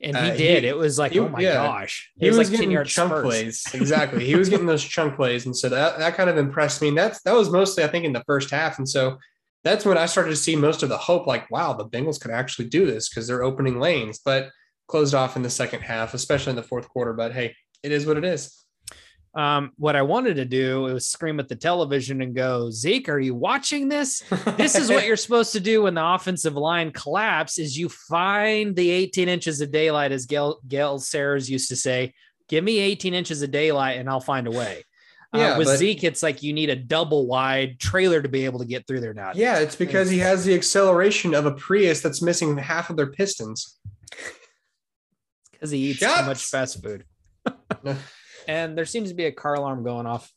And 0.00 0.14
he 0.16 0.30
uh, 0.30 0.36
did. 0.36 0.64
He, 0.64 0.68
it 0.68 0.76
was 0.76 0.98
like, 0.98 1.12
he, 1.12 1.20
oh 1.20 1.28
my 1.28 1.38
yeah. 1.40 1.54
gosh. 1.54 2.12
It 2.18 2.24
he 2.24 2.28
was, 2.28 2.38
was 2.38 2.50
like 2.50 2.60
getting 2.60 2.84
chunk 2.84 3.12
spurs. 3.12 3.22
plays. 3.22 3.64
Exactly. 3.72 4.26
he 4.26 4.34
was 4.34 4.48
getting 4.48 4.66
those 4.66 4.84
chunk 4.84 5.16
plays. 5.16 5.46
And 5.46 5.56
so 5.56 5.68
that, 5.70 5.98
that 5.98 6.14
kind 6.16 6.28
of 6.28 6.36
impressed 6.36 6.82
me. 6.82 6.88
And 6.88 6.98
that's 6.98 7.22
that 7.22 7.32
was 7.32 7.48
mostly, 7.48 7.84
I 7.84 7.88
think, 7.88 8.04
in 8.04 8.12
the 8.12 8.24
first 8.26 8.50
half. 8.50 8.76
And 8.76 8.86
so 8.88 9.18
that's 9.66 9.84
when 9.84 9.98
I 9.98 10.06
started 10.06 10.30
to 10.30 10.36
see 10.36 10.54
most 10.54 10.84
of 10.84 10.88
the 10.88 10.96
hope 10.96 11.26
like, 11.26 11.50
wow, 11.50 11.72
the 11.72 11.84
Bengals 11.84 12.20
could 12.20 12.30
actually 12.30 12.68
do 12.68 12.86
this 12.86 13.08
because 13.08 13.26
they're 13.26 13.42
opening 13.42 13.80
lanes, 13.80 14.20
but 14.24 14.50
closed 14.86 15.12
off 15.12 15.34
in 15.34 15.42
the 15.42 15.50
second 15.50 15.80
half, 15.80 16.14
especially 16.14 16.50
in 16.50 16.56
the 16.56 16.62
fourth 16.62 16.88
quarter. 16.88 17.12
But 17.12 17.32
hey, 17.32 17.54
it 17.82 17.90
is 17.90 18.06
what 18.06 18.16
it 18.16 18.24
is. 18.24 18.64
Um, 19.34 19.72
what 19.76 19.96
I 19.96 20.02
wanted 20.02 20.36
to 20.36 20.44
do 20.44 20.82
was 20.82 21.10
scream 21.10 21.40
at 21.40 21.48
the 21.48 21.56
television 21.56 22.22
and 22.22 22.34
go, 22.34 22.70
Zeke, 22.70 23.08
are 23.08 23.18
you 23.18 23.34
watching 23.34 23.88
this? 23.88 24.22
this 24.56 24.76
is 24.76 24.88
what 24.88 25.04
you're 25.06 25.16
supposed 25.16 25.52
to 25.52 25.60
do 25.60 25.82
when 25.82 25.94
the 25.94 26.14
offensive 26.14 26.54
line 26.54 26.92
collapse 26.92 27.58
is 27.58 27.76
you 27.76 27.88
find 27.88 28.74
the 28.74 28.88
18 28.88 29.28
inches 29.28 29.60
of 29.60 29.72
daylight, 29.72 30.12
as 30.12 30.26
Gail, 30.26 30.60
Gale 30.66 30.98
Sayers 31.00 31.50
used 31.50 31.68
to 31.70 31.76
say, 31.76 32.14
give 32.48 32.64
me 32.64 32.78
18 32.78 33.12
inches 33.14 33.42
of 33.42 33.50
daylight 33.50 33.98
and 33.98 34.08
I'll 34.08 34.20
find 34.20 34.46
a 34.46 34.52
way. 34.52 34.84
Uh, 35.34 35.38
yeah, 35.38 35.52
uh, 35.54 35.58
with 35.58 35.66
but, 35.68 35.78
Zeke, 35.78 36.04
it's 36.04 36.22
like 36.22 36.42
you 36.42 36.52
need 36.52 36.70
a 36.70 36.76
double 36.76 37.26
wide 37.26 37.78
trailer 37.78 38.22
to 38.22 38.28
be 38.28 38.44
able 38.44 38.60
to 38.60 38.64
get 38.64 38.86
through 38.86 39.00
there 39.00 39.14
now. 39.14 39.32
Yeah, 39.34 39.58
it's 39.58 39.76
because 39.76 40.08
he 40.08 40.18
has 40.18 40.44
the 40.44 40.54
acceleration 40.54 41.34
of 41.34 41.46
a 41.46 41.52
Prius 41.52 42.00
that's 42.00 42.22
missing 42.22 42.56
half 42.56 42.90
of 42.90 42.96
their 42.96 43.08
pistons. 43.08 43.78
Because 45.52 45.70
he 45.70 45.78
eats 45.90 45.98
Shots. 45.98 46.20
too 46.20 46.26
much 46.26 46.44
fast 46.44 46.82
food. 46.82 47.04
and 48.48 48.76
there 48.76 48.84
seems 48.84 49.08
to 49.08 49.14
be 49.14 49.24
a 49.24 49.32
car 49.32 49.54
alarm 49.54 49.82
going 49.82 50.06
off. 50.06 50.30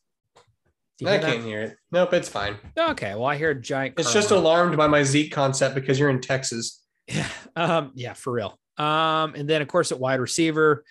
I 1.01 1.17
can't 1.17 1.21
that? 1.21 1.39
hear 1.41 1.61
it. 1.61 1.77
Nope, 1.91 2.13
it's 2.13 2.27
fine. 2.27 2.57
Okay, 2.77 3.15
well, 3.15 3.25
I 3.25 3.37
hear 3.37 3.51
a 3.51 3.55
giant. 3.55 3.95
It's 3.97 4.11
just 4.11 4.31
alarm. 4.31 4.45
alarmed 4.45 4.77
by 4.77 4.87
my 4.87 5.03
Zeke 5.03 5.31
concept 5.31 5.75
because 5.75 5.97
you're 5.99 6.09
in 6.09 6.21
Texas. 6.21 6.75
Yeah, 7.11 7.27
um, 7.55 7.91
yeah, 7.95 8.13
for 8.13 8.31
real. 8.31 8.59
Um, 8.77 9.33
and 9.33 9.49
then 9.49 9.63
of 9.63 9.67
course 9.67 9.91
at 9.91 9.99
wide 9.99 10.19
receiver, 10.19 10.83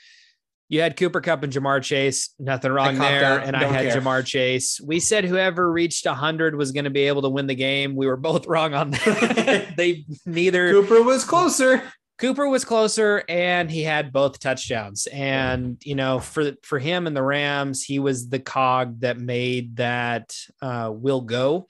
you 0.68 0.82
had 0.82 0.96
Cooper 0.96 1.20
Kupp 1.20 1.42
and 1.42 1.52
Ja'Marr 1.52 1.82
Chase. 1.82 2.34
Nothing 2.38 2.72
wrong 2.72 2.98
there. 2.98 3.38
And 3.38 3.52
Don't 3.52 3.64
I 3.64 3.66
had 3.68 3.92
care. 3.92 4.00
Ja'Marr 4.00 4.24
Chase. 4.24 4.80
We 4.80 5.00
said 5.00 5.24
whoever 5.24 5.70
reached 5.70 6.04
100 6.04 6.56
was 6.56 6.72
going 6.72 6.84
to 6.84 6.90
be 6.90 7.02
able 7.02 7.22
to 7.22 7.30
win 7.30 7.46
the 7.46 7.54
game. 7.54 7.96
We 7.96 8.06
were 8.06 8.16
both 8.16 8.46
wrong 8.46 8.74
on 8.74 8.90
that. 8.90 9.74
they 9.76 10.04
neither. 10.26 10.70
Cooper 10.70 11.02
was 11.02 11.24
closer. 11.24 11.82
Cooper 12.18 12.48
was 12.48 12.64
closer 12.64 13.22
and 13.28 13.70
he 13.70 13.82
had 13.82 14.12
both 14.12 14.40
touchdowns. 14.40 15.06
And, 15.06 15.80
you 15.84 15.94
know, 15.94 16.18
for 16.18 16.52
for 16.62 16.78
him 16.78 17.06
and 17.06 17.16
the 17.16 17.22
Rams, 17.22 17.82
he 17.82 17.98
was 17.98 18.28
the 18.28 18.40
cog 18.40 19.00
that 19.00 19.18
made 19.18 19.76
that 19.76 20.34
uh, 20.60 20.90
will 20.92 21.20
go. 21.20 21.68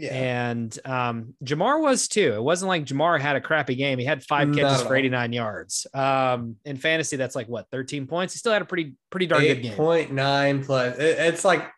Yeah. 0.00 0.14
And 0.14 0.78
um, 0.84 1.34
Ja'Marr 1.44 1.80
was 1.80 2.08
too. 2.08 2.34
It 2.34 2.42
wasn't 2.42 2.68
like 2.68 2.84
Ja'Marr 2.84 3.20
had 3.20 3.36
a 3.36 3.40
crappy 3.40 3.74
game. 3.74 3.98
He 3.98 4.04
had 4.04 4.22
five 4.24 4.52
catches 4.54 4.82
for 4.82 4.96
89 4.96 5.32
yards. 5.32 5.86
Um, 5.92 6.56
in 6.64 6.76
fantasy, 6.76 7.16
that's 7.16 7.36
like 7.36 7.48
what 7.48 7.70
13 7.70 8.06
points. 8.06 8.34
He 8.34 8.38
still 8.38 8.52
had 8.52 8.62
a 8.62 8.64
pretty 8.64 8.94
pretty 9.10 9.26
darn 9.26 9.42
good 9.42 9.62
game. 9.62 9.74
Point 9.74 10.12
nine 10.12 10.64
plus. 10.64 10.96
It's 10.98 11.44
like 11.44 11.70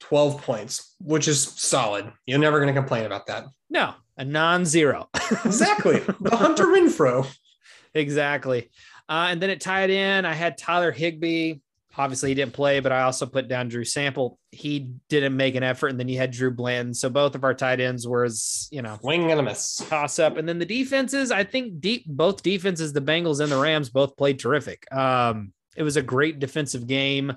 12 0.00 0.42
points, 0.42 0.94
which 1.00 1.28
is 1.28 1.42
solid. 1.42 2.12
You're 2.26 2.38
never 2.38 2.60
going 2.60 2.72
to 2.72 2.78
complain 2.78 3.06
about 3.06 3.26
that. 3.26 3.44
No, 3.70 3.94
a 4.16 4.24
non-zero. 4.24 5.08
exactly. 5.44 6.00
The 6.20 6.36
Hunter 6.36 6.66
Renfrow. 6.66 7.26
exactly. 7.94 8.70
Uh, 9.08 9.28
and 9.30 9.40
then 9.40 9.50
it 9.50 9.60
tied 9.60 9.90
in. 9.90 10.24
I 10.24 10.34
had 10.34 10.58
Tyler 10.58 10.90
Higbee 10.92 11.54
obviously 11.98 12.30
he 12.30 12.34
didn't 12.34 12.52
play, 12.52 12.80
but 12.80 12.92
I 12.92 13.02
also 13.02 13.26
put 13.26 13.48
down 13.48 13.68
Drew 13.68 13.84
Sample. 13.84 14.38
He 14.50 14.92
didn't 15.08 15.36
make 15.36 15.54
an 15.54 15.62
effort, 15.62 15.88
and 15.88 15.98
then 15.98 16.08
you 16.08 16.18
had 16.18 16.30
Drew 16.30 16.50
Blanton. 16.50 16.94
So 16.94 17.08
both 17.08 17.34
of 17.34 17.44
our 17.44 17.54
tight 17.54 17.80
ends 17.80 18.06
was, 18.06 18.68
you 18.70 18.82
know, 18.82 18.98
wing 19.02 19.30
and 19.30 19.40
a 19.40 19.42
miss 19.42 19.76
toss 19.88 20.18
up. 20.18 20.36
And 20.36 20.48
then 20.48 20.58
the 20.58 20.66
defenses, 20.66 21.30
I 21.30 21.44
think 21.44 21.80
deep 21.80 22.04
both 22.06 22.42
defenses, 22.42 22.92
the 22.92 23.00
Bengals 23.00 23.40
and 23.40 23.50
the 23.50 23.60
Rams, 23.60 23.88
both 23.90 24.16
played 24.16 24.38
terrific. 24.38 24.90
Um, 24.92 25.52
it 25.76 25.82
was 25.82 25.96
a 25.96 26.02
great 26.02 26.38
defensive 26.38 26.86
game. 26.86 27.36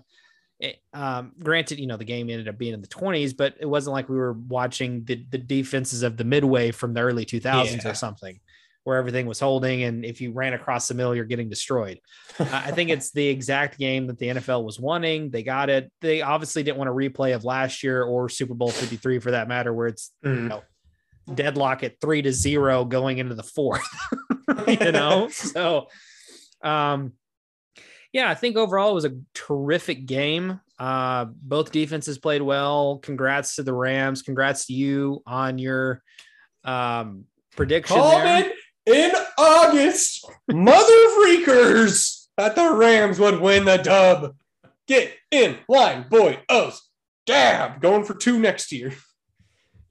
It, 0.59 0.77
um, 0.93 1.31
granted, 1.41 1.79
you 1.79 1.87
know, 1.87 1.97
the 1.97 2.03
game 2.03 2.29
ended 2.29 2.49
up 2.49 2.57
being 2.57 2.73
in 2.73 2.81
the 2.81 2.87
20s, 2.87 3.35
but 3.35 3.55
it 3.59 3.65
wasn't 3.65 3.93
like 3.93 4.09
we 4.09 4.17
were 4.17 4.33
watching 4.33 5.05
the, 5.05 5.25
the 5.29 5.37
defenses 5.37 6.03
of 6.03 6.17
the 6.17 6.25
midway 6.25 6.71
from 6.71 6.93
the 6.93 7.01
early 7.01 7.25
2000s 7.25 7.83
yeah. 7.83 7.89
or 7.89 7.93
something 7.93 8.39
where 8.83 8.97
everything 8.97 9.25
was 9.25 9.39
holding. 9.39 9.83
And 9.83 10.05
if 10.05 10.21
you 10.21 10.31
ran 10.31 10.53
across 10.53 10.87
the 10.87 10.93
middle, 10.93 11.15
you're 11.15 11.25
getting 11.25 11.49
destroyed. 11.49 11.99
I 12.39 12.71
think 12.71 12.89
it's 12.89 13.11
the 13.11 13.27
exact 13.27 13.77
game 13.77 14.07
that 14.07 14.17
the 14.17 14.27
NFL 14.27 14.63
was 14.63 14.79
wanting. 14.79 15.29
They 15.29 15.43
got 15.43 15.69
it. 15.69 15.91
They 16.01 16.21
obviously 16.21 16.63
didn't 16.63 16.77
want 16.77 16.89
a 16.89 16.93
replay 16.93 17.35
of 17.35 17.43
last 17.43 17.83
year 17.83 18.03
or 18.03 18.29
Super 18.29 18.53
Bowl 18.53 18.71
53 18.71 19.19
for 19.19 19.31
that 19.31 19.47
matter, 19.47 19.73
where 19.73 19.87
it's, 19.87 20.11
mm. 20.25 20.35
you 20.35 20.49
know, 20.49 20.63
deadlock 21.33 21.83
at 21.83 21.99
three 22.01 22.21
to 22.21 22.31
zero 22.31 22.85
going 22.85 23.17
into 23.17 23.35
the 23.35 23.43
fourth, 23.43 23.87
you 24.67 24.91
know? 24.91 25.27
so, 25.31 25.87
um, 26.63 27.13
yeah, 28.11 28.29
I 28.29 28.35
think 28.35 28.57
overall 28.57 28.91
it 28.91 28.95
was 28.95 29.05
a 29.05 29.17
terrific 29.33 30.05
game. 30.05 30.59
Uh, 30.79 31.25
both 31.25 31.71
defenses 31.71 32.17
played 32.17 32.41
well. 32.41 32.97
Congrats 32.99 33.55
to 33.55 33.63
the 33.63 33.73
Rams. 33.73 34.21
Congrats 34.21 34.65
to 34.67 34.73
you 34.73 35.21
on 35.27 35.59
your 35.59 36.01
um, 36.63 37.25
prediction. 37.55 37.97
Called 37.97 38.23
there. 38.23 38.51
In 38.89 39.11
August. 39.37 40.25
Mother 40.49 41.09
freakers 41.19 42.27
that 42.37 42.55
the 42.55 42.73
Rams 42.73 43.19
would 43.19 43.39
win 43.39 43.65
the 43.65 43.77
dub. 43.77 44.35
Get 44.87 45.13
in 45.31 45.57
line, 45.67 46.05
boy. 46.09 46.39
Oh, 46.49 46.75
dab. 47.25 47.81
Going 47.81 48.03
for 48.03 48.15
two 48.15 48.39
next 48.39 48.71
year. 48.71 48.93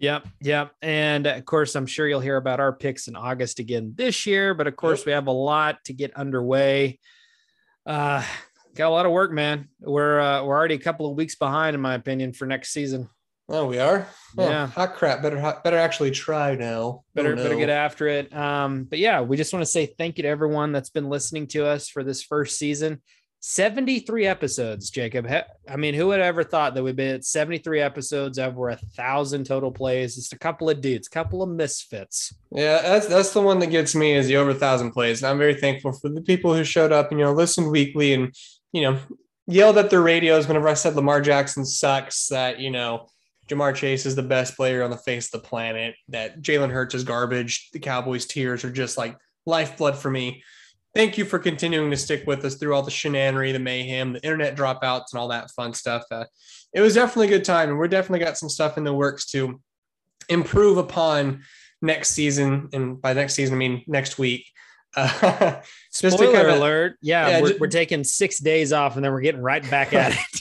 Yep, 0.01 0.29
yep. 0.43 0.73
And 0.83 1.27
of 1.27 1.45
course, 1.45 1.75
I'm 1.75 1.87
sure 1.87 2.07
you'll 2.07 2.21
hear 2.21 2.37
about 2.37 2.61
our 2.61 2.73
picks 2.73 3.09
in 3.09 3.17
August 3.17 3.59
again 3.59 3.95
this 3.97 4.27
year. 4.27 4.55
But 4.55 4.67
of 4.67 4.77
course, 4.77 5.01
Yep. 5.01 5.07
we 5.07 5.13
have 5.13 5.27
a 5.27 5.33
lot 5.33 5.85
to 5.85 5.93
get 5.93 6.17
underway. 6.17 6.99
Uh, 7.87 8.23
got 8.77 8.89
a 8.89 8.91
lot 8.91 9.07
of 9.07 9.13
work, 9.13 9.33
man. 9.33 9.69
We're 9.81 10.21
uh, 10.21 10.45
we're 10.45 10.57
already 10.57 10.75
a 10.77 10.81
couple 10.81 11.11
of 11.11 11.17
weeks 11.17 11.35
behind, 11.35 11.75
in 11.75 11.81
my 11.81 11.95
opinion, 11.95 12.33
for 12.33 12.47
next 12.47 12.71
season. 12.73 13.09
Oh, 13.49 13.67
we 13.67 13.79
are. 13.79 14.07
Oh, 14.37 14.49
Yeah. 14.49 14.67
Hot 14.67 14.95
crap. 14.95 15.23
Better 15.23 15.37
better 15.65 15.79
actually 15.79 16.11
try 16.11 16.55
now. 16.55 17.03
Better 17.15 17.33
Oh, 17.33 17.35
no. 17.37 17.43
better 17.43 17.57
get 17.57 17.71
after 17.71 18.07
it. 18.09 18.35
Um, 18.35 18.85
but 18.85 18.99
yeah, 18.99 19.23
we 19.23 19.37
just 19.37 19.53
want 19.53 19.63
to 19.63 19.71
say 19.71 19.87
thank 19.87 20.19
you 20.19 20.23
to 20.23 20.29
everyone 20.29 20.73
that's 20.73 20.91
been 20.91 21.09
listening 21.09 21.47
to 21.49 21.67
us 21.67 21.89
for 21.89 22.05
this 22.05 22.23
first 22.23 22.59
season. 22.59 23.01
73 23.41 24.27
episodes, 24.27 24.91
Jacob. 24.91 25.27
I 25.69 25.77
mean, 25.77 25.95
who 25.95 26.09
would 26.09 26.19
ever 26.21 26.43
thought 26.43 26.75
that 26.75 26.83
we'd 26.83 26.97
be 26.97 27.07
at 27.07 27.25
73 27.25 27.81
episodes, 27.81 28.39
over 28.39 28.69
a 28.69 28.77
thousand 28.77 29.45
total 29.47 29.71
plays? 29.71 30.17
Just 30.17 30.33
a 30.33 30.39
couple 30.39 30.69
of 30.69 30.81
dudes, 30.81 31.07
couple 31.09 31.43
of 31.43 31.49
misfits. 31.49 32.35
Yeah, 32.51 32.83
that's 32.83 33.07
that's 33.07 33.33
the 33.33 33.41
one 33.41 33.61
that 33.61 33.69
gets 33.69 33.95
me 33.95 34.15
is 34.15 34.27
the 34.27 34.37
over 34.37 34.51
a 34.51 34.55
thousand 34.55 34.91
plays. 34.91 35.23
And 35.23 35.31
I'm 35.31 35.39
very 35.39 35.55
thankful 35.55 35.93
for 35.93 36.09
the 36.09 36.21
people 36.21 36.53
who 36.53 36.65
showed 36.65 36.91
up 36.93 37.11
and 37.13 37.21
you 37.21 37.27
know 37.27 37.33
listened 37.33 37.71
weekly 37.71 38.13
and 38.13 38.35
you 38.73 38.83
know 38.83 38.99
yelled 39.47 39.79
at 39.79 39.91
their 39.91 40.03
radios 40.03 40.49
whenever 40.49 40.69
I 40.69 40.75
said 40.75 40.97
Lamar 40.97 41.21
Jackson 41.21 41.65
sucks. 41.65 42.27
That 42.29 42.59
you 42.59 42.73
know 42.73 43.07
Ja'Marr 43.49 43.75
Chase 43.75 44.07
is 44.07 44.15
the 44.15 44.23
best 44.23 44.57
player 44.57 44.83
on 44.83 44.91
the 44.91 44.97
face 44.97 45.27
of 45.33 45.41
the 45.43 45.49
planet. 45.49 45.95
That 46.09 46.41
Jalen 46.43 46.71
Hurts 46.71 46.95
is 46.95 47.05
garbage. 47.05 47.71
The 47.73 47.79
Cowboys' 47.79 48.27
tears 48.27 48.65
are 48.65 48.71
just 48.71 48.97
like 48.99 49.17
lifeblood 49.47 49.97
for 49.97 50.11
me. 50.11 50.43
Thank 50.95 51.19
you 51.19 51.25
for 51.25 51.39
continuing 51.39 51.91
to 51.91 51.97
stick 51.97 52.25
with 52.27 52.45
us 52.45 52.57
through 52.57 52.75
all 52.75 52.83
the 52.83 52.91
shenanery, 52.91 53.53
the 53.53 53.59
mayhem, 53.59 54.15
the 54.15 54.23
internet 54.23 54.57
dropouts, 54.57 55.13
and 55.13 55.21
all 55.21 55.29
that 55.29 55.51
fun 55.53 55.73
stuff. 55.75 56.03
Uh, 56.11 56.25
it 56.73 56.81
was 56.81 56.95
definitely 56.95 57.27
a 57.29 57.39
good 57.39 57.45
time, 57.45 57.69
and 57.69 57.79
we're 57.79 57.89
definitely 57.89 58.25
got 58.25 58.39
some 58.39 58.49
stuff 58.49 58.77
in 58.79 58.85
the 58.85 58.93
works 58.93 59.27
to 59.33 59.61
improve 60.29 60.77
upon 60.79 61.43
next 61.83 62.11
season. 62.11 62.69
And 62.73 63.01
by 63.01 63.13
next 63.13 63.35
season, 63.35 63.55
I 63.55 63.59
mean 63.59 63.85
next 63.87 64.19
week. 64.19 64.47
Uh, 64.97 65.61
Just 65.95 66.17
Spoiler 66.17 66.33
kinda- 66.33 66.59
alert. 66.59 66.97
Yeah, 67.03 67.29
Yeah, 67.29 67.43
we're, 67.43 67.49
ju- 67.53 67.59
we're 67.61 67.67
taking 67.69 68.03
six 68.05 68.39
days 68.39 68.73
off 68.73 68.97
and 68.97 69.05
then 69.05 69.13
we're 69.13 69.21
getting 69.21 69.43
right 69.43 69.69
back 69.71 69.93
at 69.93 70.13
it. 70.35 70.41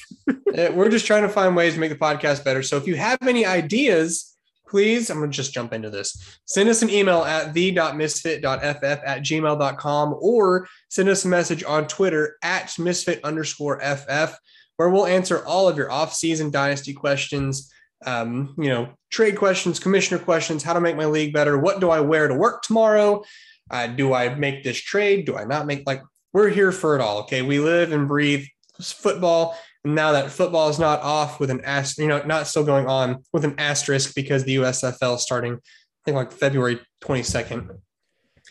Uh, 0.56 0.72
we're 0.74 0.90
just 0.90 1.06
trying 1.06 1.24
to 1.24 1.30
find 1.30 1.56
ways 1.56 1.74
to 1.74 1.80
make 1.80 1.92
the 1.92 1.98
podcast 1.98 2.44
better. 2.44 2.64
So 2.64 2.78
if 2.78 2.88
you 2.88 2.96
have 2.96 3.18
any 3.22 3.46
ideas, 3.46 4.38
please, 4.68 5.10
I'm 5.10 5.18
going 5.18 5.32
to 5.32 5.36
just 5.36 5.54
jump 5.54 5.74
into 5.74 5.90
this. 5.90 6.40
Send 6.46 6.70
us 6.70 6.82
an 6.82 6.90
email 6.90 7.24
at 7.24 7.54
the.misfit.ff 7.54 8.84
at 8.84 9.22
gmail.com 9.22 10.16
or 10.20 10.68
send 10.90 11.10
us 11.10 11.26
a 11.26 11.28
message 11.28 11.64
on 11.64 11.88
Twitter 11.88 12.38
at 12.44 12.78
misfit 12.78 13.24
underscore 13.24 13.80
ff, 13.82 14.38
where 14.76 14.90
we'll 14.90 15.08
answer 15.08 15.46
all 15.46 15.68
of 15.68 15.78
your 15.78 15.92
off-season 15.92 16.52
dynasty 16.52 16.94
questions, 16.94 17.72
um, 18.06 18.54
you 18.58 18.70
know, 18.70 18.90
trade 19.10 19.38
questions, 19.38 19.80
commissioner 19.80 20.20
questions, 20.20 20.64
how 20.64 20.74
to 20.74 20.82
make 20.82 20.96
my 20.96 21.06
league 21.06 21.34
better, 21.34 21.58
what 21.58 21.80
do 21.80 21.90
I 21.90 22.00
wear 22.00 22.28
to 22.28 22.36
work 22.36 22.62
tomorrow? 22.62 23.24
Uh, 23.70 23.88
do 23.88 24.14
I 24.14 24.34
make 24.36 24.64
this 24.64 24.80
trade? 24.80 25.26
Do 25.26 25.36
I 25.38 25.44
not 25.44 25.66
make 25.66 25.84
like 25.86 26.02
we're 26.34 26.50
here 26.50 26.72
for 26.72 26.96
it 26.96 27.02
all? 27.02 27.20
Okay, 27.20 27.42
we 27.42 27.60
live 27.60 27.92
and 27.92 28.08
breathe 28.08 28.46
football. 28.82 29.58
And 29.88 29.96
now 29.96 30.12
that 30.12 30.32
football 30.32 30.68
is 30.68 30.80
not 30.80 31.00
off 31.00 31.40
with 31.40 31.50
an 31.50 31.62
ast, 31.64 31.98
you 31.98 32.08
know, 32.08 32.22
not 32.26 32.46
still 32.46 32.66
going 32.66 32.88
on 32.88 33.24
with 33.32 33.46
an 33.46 33.56
asterisk 33.58 34.16
because 34.16 34.44
the 34.44 34.58
USFL 34.58 35.16
is 35.16 35.22
starting, 35.24 35.54
I 35.54 35.60
think 36.04 36.16
like 36.16 36.34
February 36.34 36.82
22nd. 37.06 37.70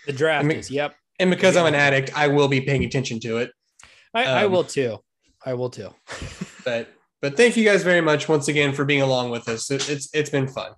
The 0.07 0.13
draft 0.15 0.47
I 0.47 0.49
mean- 0.49 0.57
is, 0.57 0.71
yep. 0.71 0.95
And 1.19 1.29
because 1.29 1.55
I'm 1.59 1.67
an 1.67 1.75
addict, 1.75 2.11
I 2.17 2.29
will 2.29 2.49
be 2.49 2.63
paying 2.63 2.85
attention 2.85 3.21
to 3.21 3.37
it. 3.37 3.51
I, 4.15 4.25
I 4.25 4.45
Um, 4.45 4.53
will 4.53 4.65
too. 4.65 4.97
I 5.45 5.53
will 5.53 5.69
too. 5.69 5.91
But 6.65 6.89
but 7.21 7.37
thank 7.37 7.57
you 7.57 7.65
guys 7.65 7.85
very 7.85 8.01
much 8.01 8.29
once 8.31 8.49
again 8.49 8.73
for 8.73 8.85
being 8.87 9.03
along 9.03 9.29
with 9.31 9.47
us. 9.49 9.71
It, 9.71 9.89
it's 9.91 10.09
it's 10.15 10.31
been 10.31 10.49
fun. 10.49 10.73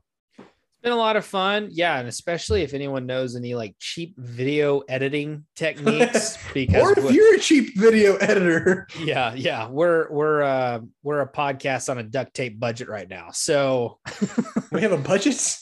Been 0.82 0.92
a 0.92 0.96
lot 0.96 1.16
of 1.16 1.24
fun. 1.24 1.68
Yeah. 1.72 1.98
And 1.98 2.06
especially 2.06 2.62
if 2.62 2.72
anyone 2.72 3.04
knows 3.04 3.34
any 3.34 3.54
like 3.56 3.74
cheap 3.80 4.14
video 4.16 4.80
editing 4.88 5.44
techniques, 5.56 6.38
because 6.54 6.82
Or 6.82 6.98
if 6.98 7.12
you're 7.12 7.34
a 7.34 7.38
cheap 7.40 7.76
video 7.76 8.14
editor, 8.16 8.86
yeah, 9.00 9.34
yeah, 9.34 9.68
we're 9.68 10.08
we're 10.10 10.42
uh 10.42 10.80
we're 11.02 11.20
a 11.20 11.28
podcast 11.32 11.88
on 11.90 11.98
a 11.98 12.04
duct 12.04 12.32
tape 12.32 12.60
budget 12.60 12.88
right 12.88 13.08
now. 13.08 13.30
So 13.32 13.98
we 14.72 14.80
have 14.82 14.92
a 14.92 14.98
budget. 14.98 15.56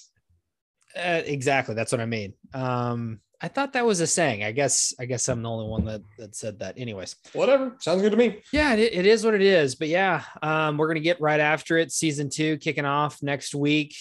Uh, 0.95 1.23
exactly. 1.25 1.75
That's 1.75 1.93
what 1.93 2.01
I 2.01 2.07
mean. 2.07 2.35
Um, 2.55 3.21
I 3.41 3.49
thought 3.49 3.75
that 3.75 3.85
was 3.85 4.01
a 4.01 4.07
saying. 4.07 4.45
I 4.45 4.53
guess. 4.53 4.95
I 4.99 5.05
guess 5.05 5.29
I'm 5.29 5.43
the 5.43 5.51
only 5.51 5.67
one 5.69 5.85
that 5.87 6.03
that 6.19 6.35
said 6.35 6.59
that. 6.59 6.79
Anyways, 6.79 7.17
Whatever. 7.33 7.75
Sounds 7.81 8.03
good 8.03 8.13
to 8.13 8.17
me. 8.19 8.43
yeah, 8.53 8.75
it, 8.75 8.93
it 8.93 9.07
is 9.07 9.25
what 9.25 9.35
it 9.35 9.43
is. 9.43 9.75
But 9.75 9.89
yeah, 9.89 10.23
um, 10.43 10.77
we're 10.79 10.89
gonna 10.89 11.01
get 11.01 11.21
right 11.21 11.41
after 11.41 11.77
it. 11.79 11.93
Season 11.93 12.29
two 12.31 12.57
kicking 12.59 12.85
off 12.87 13.23
next 13.23 13.55
week. 13.55 13.95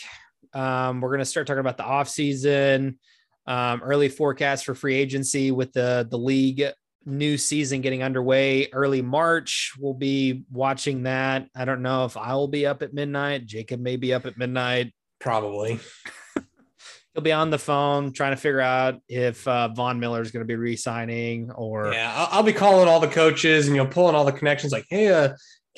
Um, 0.55 1.01
we're 1.01 1.11
gonna 1.11 1.25
start 1.25 1.45
talking 1.45 1.59
about 1.59 1.77
the 1.77 1.83
off 1.83 2.09
season, 2.09 2.97
um, 3.45 3.81
early 3.83 4.09
forecast 4.09 4.65
for 4.65 4.73
free 4.73 4.95
agency 4.95 5.51
with 5.51 5.73
the 5.73 6.07
the 6.09 6.17
league 6.17 6.65
new 7.05 7.37
season 7.37 7.81
getting 7.81 8.03
underway 8.03 8.69
early 8.71 9.01
March. 9.01 9.73
We'll 9.77 9.93
be 9.93 10.43
watching 10.51 11.03
that. 11.03 11.47
I 11.55 11.65
don't 11.65 11.81
know 11.81 12.05
if 12.05 12.17
I 12.17 12.33
will 12.33 12.47
be 12.47 12.65
up 12.65 12.81
at 12.81 12.93
midnight. 12.93 13.45
Jacob 13.45 13.79
may 13.79 13.95
be 13.95 14.13
up 14.13 14.25
at 14.25 14.37
midnight. 14.37 14.93
Probably. 15.19 15.79
he'll 17.13 17.23
be 17.23 17.31
on 17.31 17.49
the 17.49 17.59
phone 17.59 18.11
trying 18.11 18.31
to 18.31 18.37
figure 18.37 18.59
out 18.59 18.99
if 19.07 19.47
uh, 19.47 19.69
Von 19.69 19.99
Miller 19.99 20.21
is 20.21 20.31
going 20.31 20.41
to 20.41 20.47
be 20.47 20.55
re-signing 20.55 21.51
or 21.51 21.93
Yeah, 21.93 22.13
I'll, 22.13 22.27
I'll 22.31 22.43
be 22.43 22.53
calling 22.53 22.87
all 22.87 22.99
the 22.99 23.07
coaches 23.07 23.67
and 23.67 23.75
you 23.75 23.83
know 23.83 23.89
pulling 23.89 24.15
all 24.15 24.25
the 24.25 24.31
connections. 24.31 24.73
Like, 24.73 24.85
hey, 24.89 25.07
uh, 25.07 25.33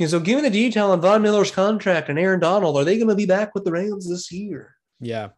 so 0.06 0.20
give 0.20 0.36
me 0.36 0.42
the 0.44 0.50
detail 0.50 0.92
on 0.92 1.02
Von 1.02 1.22
Miller's 1.22 1.52
contract 1.52 2.10
and 2.10 2.20
Aaron 2.20 2.40
Donald. 2.40 2.78
Are 2.78 2.84
they 2.84 2.98
going 2.98 3.10
to 3.10 3.16
be 3.16 3.26
back 3.26 3.56
with 3.56 3.64
the 3.64 3.72
Rams 3.72 4.10
this 4.10 4.32
year? 4.32 4.76
yeah. 5.00 5.30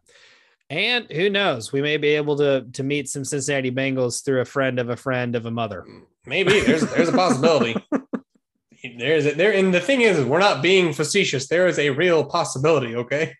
And 0.68 1.10
who 1.10 1.28
knows? 1.28 1.72
We 1.72 1.82
may 1.82 1.96
be 1.96 2.10
able 2.10 2.36
to 2.36 2.64
to 2.74 2.84
meet 2.84 3.08
some 3.08 3.24
Cincinnati 3.24 3.72
Bengals 3.72 4.24
through 4.24 4.40
a 4.40 4.44
friend 4.44 4.78
of 4.78 4.88
a 4.88 4.96
friend 4.96 5.34
of 5.34 5.44
a 5.44 5.50
mother. 5.50 5.84
Maybe 6.26 6.60
there's 6.60 6.82
there's 6.92 7.08
a 7.08 7.12
possibility. 7.12 7.74
there's 8.98 9.26
a, 9.26 9.32
there, 9.32 9.52
and 9.52 9.74
the 9.74 9.80
thing 9.80 10.02
is, 10.02 10.18
is, 10.18 10.24
we're 10.24 10.38
not 10.38 10.62
being 10.62 10.92
facetious. 10.92 11.48
There 11.48 11.66
is 11.66 11.80
a 11.80 11.90
real 11.90 12.24
possibility. 12.24 12.94
Okay. 12.94 13.34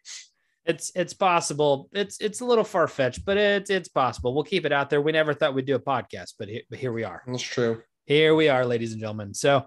It's 0.66 0.90
it's 0.96 1.14
possible. 1.14 1.88
It's 1.92 2.20
it's 2.20 2.40
a 2.40 2.44
little 2.44 2.64
far 2.64 2.88
fetched, 2.88 3.24
but 3.24 3.36
it's 3.36 3.70
it's 3.70 3.88
possible. 3.88 4.34
We'll 4.34 4.42
keep 4.42 4.66
it 4.66 4.72
out 4.72 4.90
there. 4.90 5.00
We 5.00 5.12
never 5.12 5.32
thought 5.32 5.54
we'd 5.54 5.66
do 5.66 5.76
a 5.76 5.80
podcast, 5.80 6.34
but 6.36 6.48
here, 6.48 6.62
but 6.68 6.80
here 6.80 6.92
we 6.92 7.04
are. 7.04 7.22
That's 7.28 7.42
true. 7.42 7.82
Here 8.06 8.34
we 8.34 8.48
are, 8.48 8.66
ladies 8.66 8.92
and 8.92 9.00
gentlemen. 9.00 9.34
So 9.34 9.66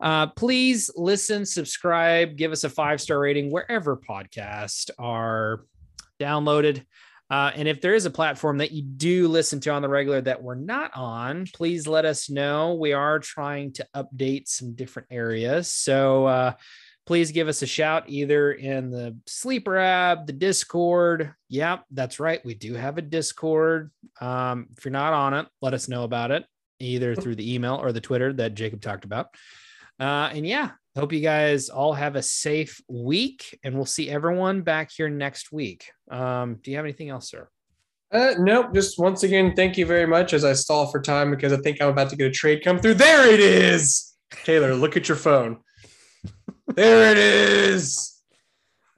uh, 0.00 0.28
please 0.28 0.90
listen, 0.96 1.44
subscribe, 1.44 2.36
give 2.36 2.52
us 2.52 2.64
a 2.64 2.70
five 2.70 3.00
star 3.00 3.18
rating 3.18 3.50
wherever 3.50 3.96
podcasts 3.96 4.90
are 4.98 5.64
downloaded. 6.18 6.84
Uh, 7.30 7.52
and 7.54 7.68
if 7.68 7.80
there 7.80 7.94
is 7.94 8.06
a 8.06 8.10
platform 8.10 8.58
that 8.58 8.72
you 8.72 8.82
do 8.82 9.28
listen 9.28 9.60
to 9.60 9.70
on 9.70 9.82
the 9.82 9.88
regular 9.88 10.20
that 10.20 10.42
we're 10.42 10.56
not 10.56 10.90
on, 10.96 11.46
please 11.54 11.86
let 11.86 12.04
us 12.04 12.28
know. 12.28 12.74
We 12.74 12.92
are 12.92 13.20
trying 13.20 13.72
to 13.74 13.86
update 13.94 14.48
some 14.48 14.74
different 14.74 15.08
areas. 15.12 15.68
So 15.68 16.26
uh, 16.26 16.52
please 17.06 17.30
give 17.30 17.46
us 17.46 17.62
a 17.62 17.66
shout 17.66 18.04
either 18.08 18.52
in 18.52 18.90
the 18.90 19.16
Sleeper 19.26 19.76
app, 19.76 20.26
the 20.26 20.32
Discord. 20.32 21.32
Yep, 21.48 21.84
that's 21.92 22.18
right. 22.18 22.44
We 22.44 22.54
do 22.54 22.74
have 22.74 22.98
a 22.98 23.02
Discord. 23.02 23.92
Um, 24.20 24.66
if 24.76 24.84
you're 24.84 24.90
not 24.90 25.12
on 25.12 25.34
it, 25.34 25.46
let 25.62 25.72
us 25.72 25.88
know 25.88 26.02
about 26.02 26.32
it 26.32 26.44
either 26.80 27.14
through 27.14 27.36
the 27.36 27.54
email 27.54 27.76
or 27.76 27.92
the 27.92 28.00
Twitter 28.00 28.32
that 28.34 28.54
Jacob 28.54 28.80
talked 28.80 29.04
about. 29.04 29.28
Uh, 29.98 30.30
and 30.32 30.46
yeah, 30.46 30.70
hope 30.96 31.12
you 31.12 31.20
guys 31.20 31.68
all 31.68 31.92
have 31.92 32.16
a 32.16 32.22
safe 32.22 32.80
week 32.88 33.58
and 33.62 33.74
we'll 33.74 33.84
see 33.84 34.10
everyone 34.10 34.62
back 34.62 34.90
here 34.90 35.08
next 35.08 35.52
week. 35.52 35.90
Um, 36.10 36.56
do 36.62 36.70
you 36.70 36.76
have 36.76 36.86
anything 36.86 37.10
else, 37.10 37.30
sir? 37.30 37.48
Uh, 38.12 38.34
nope. 38.38 38.74
Just 38.74 38.98
once 38.98 39.22
again, 39.22 39.54
thank 39.54 39.78
you 39.78 39.86
very 39.86 40.06
much 40.06 40.32
as 40.32 40.44
I 40.44 40.52
stall 40.54 40.90
for 40.90 41.00
time 41.00 41.30
because 41.30 41.52
I 41.52 41.58
think 41.58 41.80
I'm 41.80 41.90
about 41.90 42.10
to 42.10 42.16
get 42.16 42.26
a 42.26 42.30
trade 42.30 42.64
come 42.64 42.78
through. 42.78 42.94
There 42.94 43.32
it 43.32 43.40
is. 43.40 44.14
Taylor, 44.44 44.74
look 44.74 44.96
at 44.96 45.08
your 45.08 45.16
phone. 45.16 45.58
There 46.66 47.10
it 47.10 47.18
is. 47.18 48.20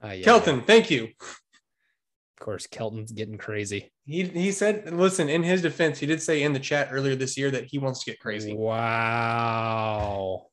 Uh, 0.03 0.09
yeah, 0.09 0.25
Kelton, 0.25 0.63
thank 0.63 0.91
you. 0.91 1.09
Of 1.21 2.45
course, 2.45 2.67
Kelton's 2.67 3.13
getting 3.13 3.39
crazy. 3.39 3.92
He 4.05 4.25
he 4.25 4.51
said, 4.53 4.93
listen, 4.93 5.29
in 5.29 5.43
his 5.43 5.63
defense, 5.63 5.99
he 5.99 6.07
did 6.07 6.21
say 6.21 6.43
in 6.43 6.53
the 6.53 6.59
chat 6.59 6.89
earlier 6.91 7.15
this 7.15 7.37
year 7.37 7.51
that 7.53 7.65
he 7.67 7.79
wants 7.79 8.03
to 8.05 8.11
get 8.11 8.19
crazy. 8.21 8.53
Wow. 8.53 10.47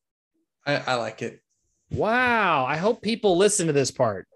I, 0.66 0.76
I 0.76 0.94
like 0.96 1.22
it. 1.22 1.42
Wow. 1.92 2.66
I 2.66 2.78
hope 2.78 3.02
people 3.02 3.38
listen 3.38 3.68
to 3.68 3.74
this 3.74 3.90
part. 3.92 4.28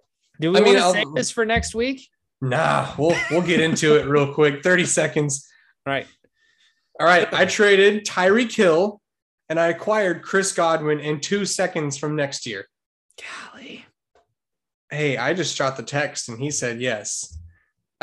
Do 0.42 0.52
we 0.52 0.58
I 0.58 0.62
mean, 0.62 0.74
want 0.74 0.78
to 0.80 0.84
I'll- 0.86 0.94
save 0.94 1.14
this 1.14 1.32
for 1.32 1.46
next 1.46 1.76
week? 1.76 2.08
Nah, 2.42 2.94
we'll 2.98 3.16
we'll 3.32 3.42
get 3.42 3.62
into 3.62 3.96
it 3.98 4.06
real 4.06 4.34
quick. 4.34 4.64
30 4.64 4.86
seconds. 4.86 5.48
Right. 5.86 6.08
All 7.00 7.06
right. 7.08 7.32
I 7.34 7.46
traded 7.46 8.06
Tyreek 8.06 8.54
Hill 8.54 9.00
and 9.48 9.58
I 9.60 9.68
acquired 9.68 10.24
Chris 10.24 10.52
Godwin 10.52 11.00
in 11.00 11.22
two 11.22 11.46
seconds 11.46 11.98
from 11.98 12.16
next 12.18 12.46
year. 12.46 12.68
Golly. 13.22 13.86
Hey, 14.90 15.16
I 15.18 15.34
just 15.34 15.56
shot 15.56 15.78
the 15.78 15.84
text 15.84 16.28
and 16.28 16.38
he 16.40 16.52
said 16.52 16.82
yes. 16.82 17.38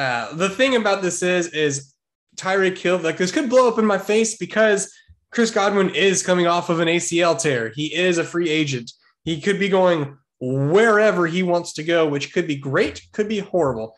Uh, 0.00 0.32
the 0.32 0.48
thing 0.48 0.76
about 0.76 1.02
this 1.02 1.22
is, 1.22 1.48
is 1.48 1.92
Tyreek 2.36 2.78
Hill, 2.78 2.96
like 3.00 3.18
this 3.18 3.30
could 3.30 3.50
blow 3.50 3.68
up 3.68 3.78
in 3.78 3.84
my 3.84 3.98
face 3.98 4.38
because 4.38 4.90
Chris 5.30 5.50
Godwin 5.50 5.90
is 5.90 6.22
coming 6.22 6.46
off 6.46 6.70
of 6.70 6.80
an 6.80 6.88
ACL 6.88 7.38
tear. 7.38 7.68
He 7.68 7.94
is 7.94 8.16
a 8.16 8.24
free 8.24 8.48
agent. 8.48 8.90
He 9.24 9.42
could 9.42 9.58
be 9.58 9.68
going 9.68 10.16
wherever 10.40 11.26
he 11.26 11.42
wants 11.42 11.74
to 11.74 11.82
go, 11.82 12.08
which 12.08 12.32
could 12.32 12.46
be 12.46 12.56
great, 12.56 13.02
could 13.12 13.28
be 13.28 13.40
horrible. 13.40 13.94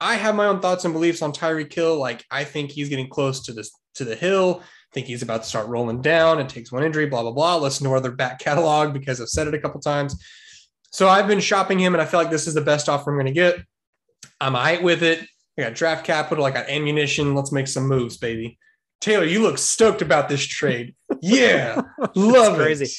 I 0.00 0.14
have 0.14 0.36
my 0.36 0.46
own 0.46 0.60
thoughts 0.60 0.84
and 0.84 0.94
beliefs 0.94 1.22
on 1.22 1.32
Tyreek 1.32 1.72
Hill. 1.72 1.98
Like 1.98 2.24
I 2.30 2.44
think 2.44 2.70
he's 2.70 2.88
getting 2.88 3.08
close 3.08 3.42
to 3.46 3.52
this 3.52 3.72
to 3.96 4.04
the 4.04 4.14
hill. 4.14 4.60
I 4.62 4.94
think 4.94 5.08
he's 5.08 5.22
about 5.22 5.42
to 5.42 5.48
start 5.48 5.66
rolling 5.66 6.02
down. 6.02 6.38
It 6.38 6.50
takes 6.50 6.70
one 6.70 6.84
injury, 6.84 7.06
blah 7.06 7.22
blah 7.22 7.32
blah. 7.32 7.56
Listen 7.56 7.88
to 7.88 7.94
other 7.96 8.12
back 8.12 8.38
catalog 8.38 8.92
because 8.92 9.20
I've 9.20 9.28
said 9.28 9.48
it 9.48 9.54
a 9.54 9.58
couple 9.58 9.80
times. 9.80 10.22
So 10.92 11.08
I've 11.08 11.26
been 11.26 11.40
shopping 11.40 11.80
him, 11.80 11.94
and 11.94 12.00
I 12.00 12.04
feel 12.04 12.20
like 12.20 12.30
this 12.30 12.46
is 12.46 12.54
the 12.54 12.60
best 12.60 12.88
offer 12.88 13.10
I'm 13.10 13.16
going 13.16 13.26
to 13.26 13.32
get. 13.32 13.56
I'm 14.40 14.54
alright 14.54 14.82
with 14.82 15.02
it. 15.02 15.26
I 15.58 15.62
got 15.62 15.74
draft 15.74 16.06
capital. 16.06 16.44
I 16.44 16.50
got 16.50 16.68
ammunition. 16.68 17.34
Let's 17.34 17.52
make 17.52 17.68
some 17.68 17.86
moves, 17.86 18.16
baby. 18.16 18.58
Taylor, 19.00 19.24
you 19.24 19.42
look 19.42 19.58
stoked 19.58 20.00
about 20.00 20.28
this 20.28 20.44
trade. 20.44 20.94
Yeah, 21.20 21.82
love 22.14 22.56
crazy. 22.56 22.84
it. 22.84 22.90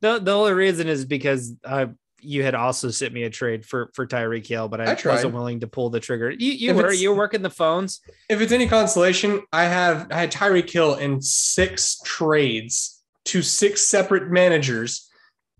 The, 0.00 0.18
the 0.18 0.32
only 0.32 0.52
reason 0.52 0.88
is 0.88 1.04
because 1.04 1.54
uh, 1.64 1.86
you 2.22 2.42
had 2.42 2.54
also 2.54 2.90
sent 2.90 3.12
me 3.12 3.24
a 3.24 3.30
trade 3.30 3.64
for 3.64 3.90
for 3.94 4.06
Tyreek 4.06 4.46
Hill, 4.46 4.68
but 4.68 4.80
I, 4.80 4.92
I 4.92 4.96
wasn't 5.08 5.34
willing 5.34 5.60
to 5.60 5.66
pull 5.66 5.90
the 5.90 6.00
trigger. 6.00 6.30
You, 6.30 6.52
you 6.52 6.74
were 6.74 6.92
you 6.92 7.10
were 7.10 7.16
working 7.16 7.42
the 7.42 7.50
phones. 7.50 8.00
If 8.28 8.40
it's 8.40 8.52
any 8.52 8.66
consolation, 8.66 9.42
I 9.52 9.64
have 9.64 10.10
I 10.10 10.20
had 10.20 10.32
Tyreek 10.32 10.70
Hill 10.70 10.94
in 10.96 11.20
six 11.20 12.00
trades 12.04 13.02
to 13.26 13.42
six 13.42 13.82
separate 13.82 14.30
managers, 14.30 15.08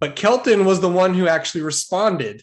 but 0.01 0.17
Kelton 0.17 0.65
was 0.65 0.81
the 0.81 0.89
one 0.89 1.15
who 1.15 1.29
actually 1.29 1.63
responded 1.63 2.43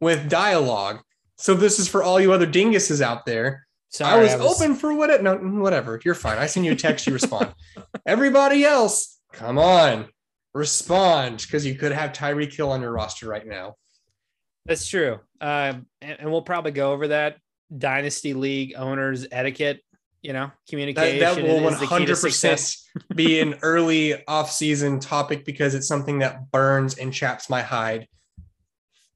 with 0.00 0.28
dialogue. 0.28 1.00
So 1.38 1.54
this 1.54 1.78
is 1.78 1.88
for 1.88 2.02
all 2.02 2.20
you 2.20 2.32
other 2.32 2.46
dinguses 2.46 3.00
out 3.00 3.24
there. 3.24 3.66
Sorry, 3.90 4.28
I 4.28 4.36
was, 4.36 4.60
open 4.60 4.74
for 4.74 4.92
what 4.92 5.22
no 5.22 5.36
whatever. 5.36 5.98
You're 6.04 6.14
fine. 6.14 6.36
I 6.36 6.46
send 6.46 6.66
you 6.66 6.72
a 6.72 6.76
text, 6.76 7.06
you 7.06 7.12
respond. 7.12 7.54
Everybody 8.06 8.64
else, 8.64 9.18
come 9.32 9.58
on, 9.58 10.08
respond 10.52 11.38
because 11.38 11.64
you 11.64 11.74
could 11.74 11.92
have 11.92 12.12
Tyreek 12.12 12.54
Hill 12.54 12.70
on 12.70 12.82
your 12.82 12.92
roster 12.92 13.28
right 13.28 13.46
now. 13.46 13.76
That's 14.66 14.86
true. 14.86 15.20
Um, 15.40 15.86
and, 16.02 16.20
and 16.20 16.30
we'll 16.30 16.42
probably 16.42 16.72
go 16.72 16.92
over 16.92 17.08
that 17.08 17.38
dynasty 17.76 18.34
league 18.34 18.74
owners 18.76 19.26
etiquette. 19.32 19.80
You 20.20 20.32
know, 20.32 20.50
communication 20.68 21.20
that 21.20 21.36
will 21.36 21.68
is 21.68 21.78
the 21.78 21.86
key 21.86 22.04
to 22.04 22.12
100% 22.12 22.82
be 23.14 23.38
an 23.38 23.54
early 23.62 24.26
off-season 24.26 24.98
topic 24.98 25.44
because 25.44 25.76
it's 25.76 25.86
something 25.86 26.18
that 26.18 26.50
burns 26.50 26.98
and 26.98 27.14
chaps 27.14 27.48
my 27.48 27.62
hide. 27.62 28.08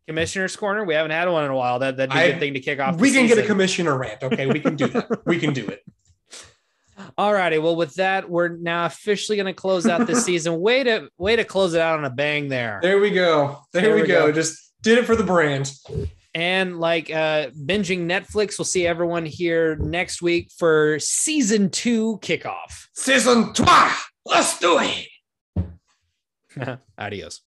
Commissioner's 0.09 0.57
corner. 0.57 0.84
We 0.84 0.94
haven't 0.94 1.12
had 1.12 1.28
one 1.28 1.44
in 1.44 1.50
a 1.50 1.57
while. 1.57 1.78
That 1.78 1.96
that'd 1.96 2.12
be 2.12 2.18
a 2.18 2.22
I- 2.22 2.30
good 2.32 2.40
thing 2.40 2.55
to 2.55 2.61
kick 2.61 2.80
off. 2.80 2.96
we 2.96 3.11
the 3.11 3.18
can 3.18 3.26
get 3.28 3.38
a 3.38 3.42
commissioner 3.46 3.96
rant. 3.96 4.22
Okay, 4.22 4.46
we 4.46 4.61
can 4.61 4.74
do 4.76 4.88
that. 4.88 5.24
we 5.26 5.38
can 5.38 5.53
do 5.53 5.66
it. 5.66 5.82
All 7.18 7.32
righty. 7.32 7.59
Well, 7.59 7.76
with 7.76 7.94
that, 7.94 8.28
we're 8.28 8.48
now 8.48 8.86
officially 8.86 9.36
going 9.36 9.46
to 9.46 9.53
close 9.55 9.86
out 9.86 10.07
this 10.07 10.24
season. 10.30 10.61
Way 10.61 10.84
to 10.84 11.09
way 11.18 11.36
to 11.36 11.44
close 11.44 11.74
it 11.74 11.80
out 11.80 11.98
on 11.98 12.05
a 12.05 12.11
bang 12.11 12.48
there. 12.48 12.78
There 12.82 12.98
we 13.00 13.11
go. 13.11 13.59
There, 13.72 13.82
There 13.82 13.94
we, 13.94 14.03
we 14.03 14.09
go. 14.09 14.26
go. 14.26 14.32
Just 14.32 14.72
did 14.82 14.98
it 14.98 15.05
for 15.07 15.14
the 15.16 15.24
brand. 15.24 15.72
And 16.34 16.80
like 16.80 17.11
uh 17.11 17.48
binging 17.50 18.07
Netflix, 18.07 18.59
we'll 18.59 18.64
see 18.64 18.86
everyone 18.86 19.26
here 19.26 19.76
next 19.76 20.22
week 20.22 20.50
for 20.59 20.98
season 20.98 21.68
two 21.70 22.18
kickoff. 22.22 22.86
Season 22.94 23.53
two. 23.53 23.64
Let's 24.24 24.59
do 24.59 24.78
it. 24.80 26.78
Adios. 26.98 27.42